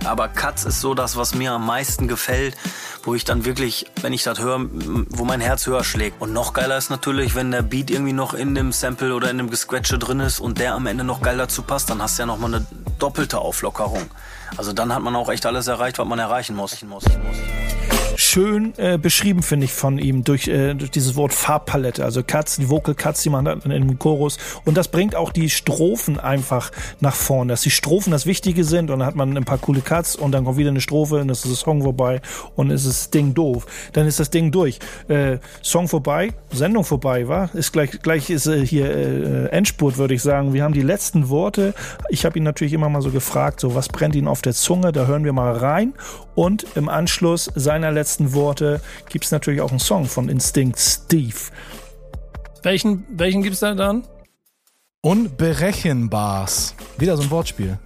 aber 0.04 0.28
Cuts 0.28 0.64
ist 0.64 0.80
so 0.80 0.94
das, 0.94 1.16
was 1.16 1.34
mir 1.34 1.52
am 1.52 1.66
meisten 1.66 2.08
gefällt, 2.08 2.56
wo 3.02 3.14
ich 3.14 3.24
dann 3.24 3.44
wirklich, 3.44 3.86
wenn 4.00 4.12
ich 4.12 4.22
das 4.22 4.38
höre, 4.38 4.60
wo 4.60 5.24
mein 5.24 5.40
Herz 5.40 5.66
höher 5.66 5.84
schlägt. 5.84 6.20
Und 6.20 6.32
noch 6.32 6.52
geiler 6.52 6.76
ist 6.76 6.90
natürlich, 6.90 7.34
wenn 7.34 7.50
der 7.50 7.62
Beat 7.62 7.90
irgendwie 7.90 8.12
noch 8.12 8.34
in 8.34 8.54
dem 8.54 8.72
Sample 8.72 9.14
oder 9.14 9.30
in 9.30 9.38
dem 9.38 9.50
Gesquetsche 9.50 9.98
drin 9.98 10.20
ist 10.20 10.40
und 10.40 10.58
der 10.58 10.74
am 10.74 10.86
Ende 10.86 11.04
noch 11.04 11.22
geil 11.22 11.38
dazu 11.38 11.62
passt, 11.62 11.90
dann 11.90 12.02
hast 12.02 12.18
du 12.18 12.22
ja 12.22 12.26
nochmal 12.26 12.54
eine 12.54 12.66
doppelte 12.98 13.38
Auflockerung. 13.38 14.10
Also 14.56 14.72
dann 14.72 14.92
hat 14.94 15.02
man 15.02 15.14
auch 15.16 15.28
echt 15.28 15.46
alles 15.46 15.66
erreicht, 15.66 15.98
was 15.98 16.06
man 16.06 16.18
erreichen 16.18 16.56
muss. 16.56 16.82
muss, 16.82 17.04
muss 17.04 17.69
schön 18.30 18.74
äh, 18.76 18.96
beschrieben, 18.96 19.42
finde 19.42 19.64
ich, 19.64 19.72
von 19.72 19.98
ihm 19.98 20.22
durch, 20.22 20.46
äh, 20.46 20.74
durch 20.74 20.90
dieses 20.90 21.16
Wort 21.16 21.34
Farbpalette. 21.34 22.04
Also 22.04 22.22
Cuts, 22.22 22.56
die 22.56 22.70
Vocal 22.70 22.94
Cuts, 22.94 23.22
die 23.22 23.30
man 23.30 23.48
hat 23.48 23.64
in 23.64 23.70
dem 23.70 23.98
Chorus. 23.98 24.38
Und 24.64 24.76
das 24.76 24.88
bringt 24.88 25.16
auch 25.16 25.32
die 25.32 25.50
Strophen 25.50 26.18
einfach 26.18 26.70
nach 27.00 27.14
vorne. 27.14 27.52
Dass 27.52 27.62
die 27.62 27.70
Strophen 27.70 28.12
das 28.12 28.26
Wichtige 28.26 28.62
sind 28.62 28.90
und 28.90 29.00
dann 29.00 29.06
hat 29.06 29.16
man 29.16 29.36
ein 29.36 29.44
paar 29.44 29.58
coole 29.58 29.80
Cuts 29.80 30.14
und 30.14 30.30
dann 30.32 30.44
kommt 30.44 30.58
wieder 30.58 30.70
eine 30.70 30.80
Strophe 30.80 31.14
und 31.16 31.20
dann 31.22 31.30
ist 31.30 31.44
das 31.44 31.58
Song 31.58 31.82
vorbei 31.82 32.20
und 32.54 32.70
ist 32.70 32.86
das 32.86 33.10
Ding 33.10 33.34
doof. 33.34 33.66
Dann 33.92 34.06
ist 34.06 34.20
das 34.20 34.30
Ding 34.30 34.52
durch. 34.52 34.78
Äh, 35.08 35.38
Song 35.62 35.88
vorbei, 35.88 36.30
Sendung 36.52 36.84
vorbei, 36.84 37.26
war? 37.26 37.52
Ist 37.54 37.72
gleich, 37.72 38.00
gleich 38.02 38.30
ist 38.30 38.46
äh, 38.46 38.64
hier 38.64 38.90
äh, 38.94 39.46
Endspurt, 39.48 39.98
würde 39.98 40.14
ich 40.14 40.22
sagen. 40.22 40.52
Wir 40.52 40.62
haben 40.62 40.74
die 40.74 40.82
letzten 40.82 41.30
Worte. 41.30 41.74
Ich 42.10 42.24
habe 42.24 42.38
ihn 42.38 42.44
natürlich 42.44 42.74
immer 42.74 42.88
mal 42.88 43.02
so 43.02 43.10
gefragt, 43.10 43.58
so 43.58 43.74
was 43.74 43.88
brennt 43.88 44.14
ihn 44.14 44.28
auf 44.28 44.40
der 44.40 44.52
Zunge? 44.52 44.92
Da 44.92 45.06
hören 45.06 45.24
wir 45.24 45.32
mal 45.32 45.52
rein. 45.52 45.94
Und 46.36 46.64
im 46.74 46.88
Anschluss 46.88 47.50
seiner 47.54 47.90
letzten 47.90 48.19
letzten 48.20 48.34
Worte 48.34 48.80
gibt 49.08 49.24
es 49.24 49.30
natürlich 49.30 49.60
auch 49.60 49.70
einen 49.70 49.78
Song 49.78 50.04
von 50.04 50.28
Instinct 50.28 50.78
Steve. 50.78 51.36
Welchen, 52.62 53.06
welchen 53.10 53.42
gibt 53.42 53.54
es 53.54 53.60
da 53.60 53.74
dann? 53.74 54.04
Unberechenbars. 55.00 56.74
Wieder 56.98 57.16
so 57.16 57.22
ein 57.22 57.30
Wortspiel. 57.30 57.78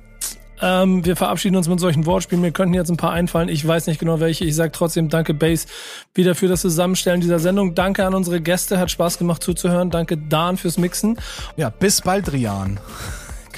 Ähm, 0.61 1.05
wir 1.05 1.15
verabschieden 1.15 1.57
uns 1.57 1.69
mit 1.69 1.79
solchen 1.79 2.07
Wortspielen. 2.07 2.43
Mir 2.43 2.51
könnten 2.51 2.75
jetzt 2.75 2.91
ein 2.91 2.97
paar 2.97 3.13
einfallen. 3.13 3.49
Ich 3.49 3.67
weiß 3.67 3.87
nicht 3.87 4.01
genau 4.01 4.19
welche. 4.19 4.45
Ich 4.45 4.57
sage 4.57 4.73
trotzdem 4.73 5.09
danke, 5.09 5.35
Base, 5.35 5.67
wieder 6.15 6.35
für 6.35 6.49
das 6.49 6.61
Zusammenstellen 6.61 7.21
dieser 7.21 7.39
Sendung. 7.39 7.77
Danke 7.77 8.05
an 8.05 8.15
unsere 8.15 8.41
Gäste. 8.41 8.79
Hat 8.79 8.91
Spaß 8.91 9.19
gemacht 9.19 9.43
zuzuhören. 9.43 9.91
Danke, 9.91 10.17
Dan, 10.17 10.57
fürs 10.57 10.79
Mixen. 10.79 11.19
Ja, 11.57 11.71
bis 11.71 12.01
bald, 12.01 12.33
Rian 12.33 12.81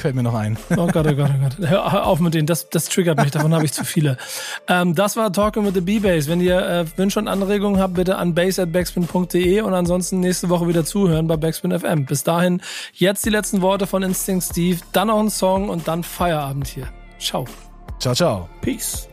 fällt 0.00 0.14
mir 0.14 0.22
noch 0.22 0.34
ein. 0.34 0.58
Oh 0.76 0.86
Gott, 0.86 1.06
oh 1.06 1.14
Gott, 1.14 1.30
oh 1.34 1.42
Gott. 1.42 1.68
Hör 1.68 2.06
auf 2.06 2.20
mit 2.20 2.34
denen, 2.34 2.46
das, 2.46 2.68
das 2.70 2.86
triggert 2.86 3.18
mich, 3.18 3.30
davon 3.30 3.54
habe 3.54 3.64
ich 3.64 3.72
zu 3.72 3.84
viele. 3.84 4.16
Ähm, 4.68 4.94
das 4.94 5.16
war 5.16 5.32
Talking 5.32 5.64
with 5.64 5.74
the 5.74 5.80
B-Bass. 5.80 6.28
Wenn 6.28 6.40
ihr 6.40 6.58
äh, 6.58 6.98
Wünsche 6.98 7.18
und 7.18 7.28
Anregungen 7.28 7.80
habt, 7.80 7.94
bitte 7.94 8.16
an 8.16 8.34
base.backspin.de 8.34 9.60
und 9.60 9.74
ansonsten 9.74 10.20
nächste 10.20 10.48
Woche 10.48 10.68
wieder 10.68 10.84
zuhören 10.84 11.26
bei 11.26 11.36
Backspin 11.36 11.78
FM. 11.78 12.06
Bis 12.06 12.24
dahin, 12.24 12.60
jetzt 12.92 13.24
die 13.24 13.30
letzten 13.30 13.62
Worte 13.62 13.86
von 13.86 14.02
Instinct 14.02 14.46
Steve, 14.50 14.80
dann 14.92 15.08
noch 15.08 15.18
ein 15.18 15.30
Song 15.30 15.68
und 15.68 15.88
dann 15.88 16.02
Feierabend 16.02 16.66
hier. 16.66 16.88
Ciao. 17.18 17.46
Ciao, 17.98 18.14
ciao. 18.14 18.48
Peace. 18.60 19.08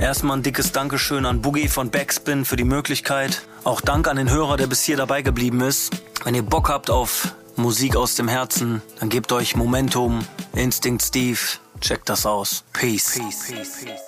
Erstmal 0.00 0.36
ein 0.36 0.42
dickes 0.42 0.72
Dankeschön 0.72 1.24
an 1.24 1.40
Boogie 1.40 1.68
von 1.68 1.90
Backspin 1.90 2.44
für 2.44 2.56
die 2.56 2.64
Möglichkeit. 2.64 3.42
Auch 3.64 3.80
Dank 3.80 4.08
an 4.08 4.16
den 4.16 4.30
Hörer, 4.30 4.56
der 4.56 4.66
bis 4.66 4.82
hier 4.82 4.96
dabei 4.96 5.22
geblieben 5.22 5.62
ist. 5.62 5.90
Wenn 6.24 6.34
ihr 6.34 6.42
Bock 6.42 6.68
habt 6.68 6.90
auf 6.90 7.34
Musik 7.56 7.96
aus 7.96 8.14
dem 8.16 8.28
Herzen, 8.28 8.82
dann 9.00 9.08
gebt 9.08 9.32
euch 9.32 9.56
Momentum, 9.56 10.24
Instinct 10.54 11.02
Steve, 11.02 11.38
checkt 11.80 12.08
das 12.08 12.26
aus. 12.26 12.64
Peace. 12.72 13.18
Peace. 13.18 13.46
Peace. 13.48 14.05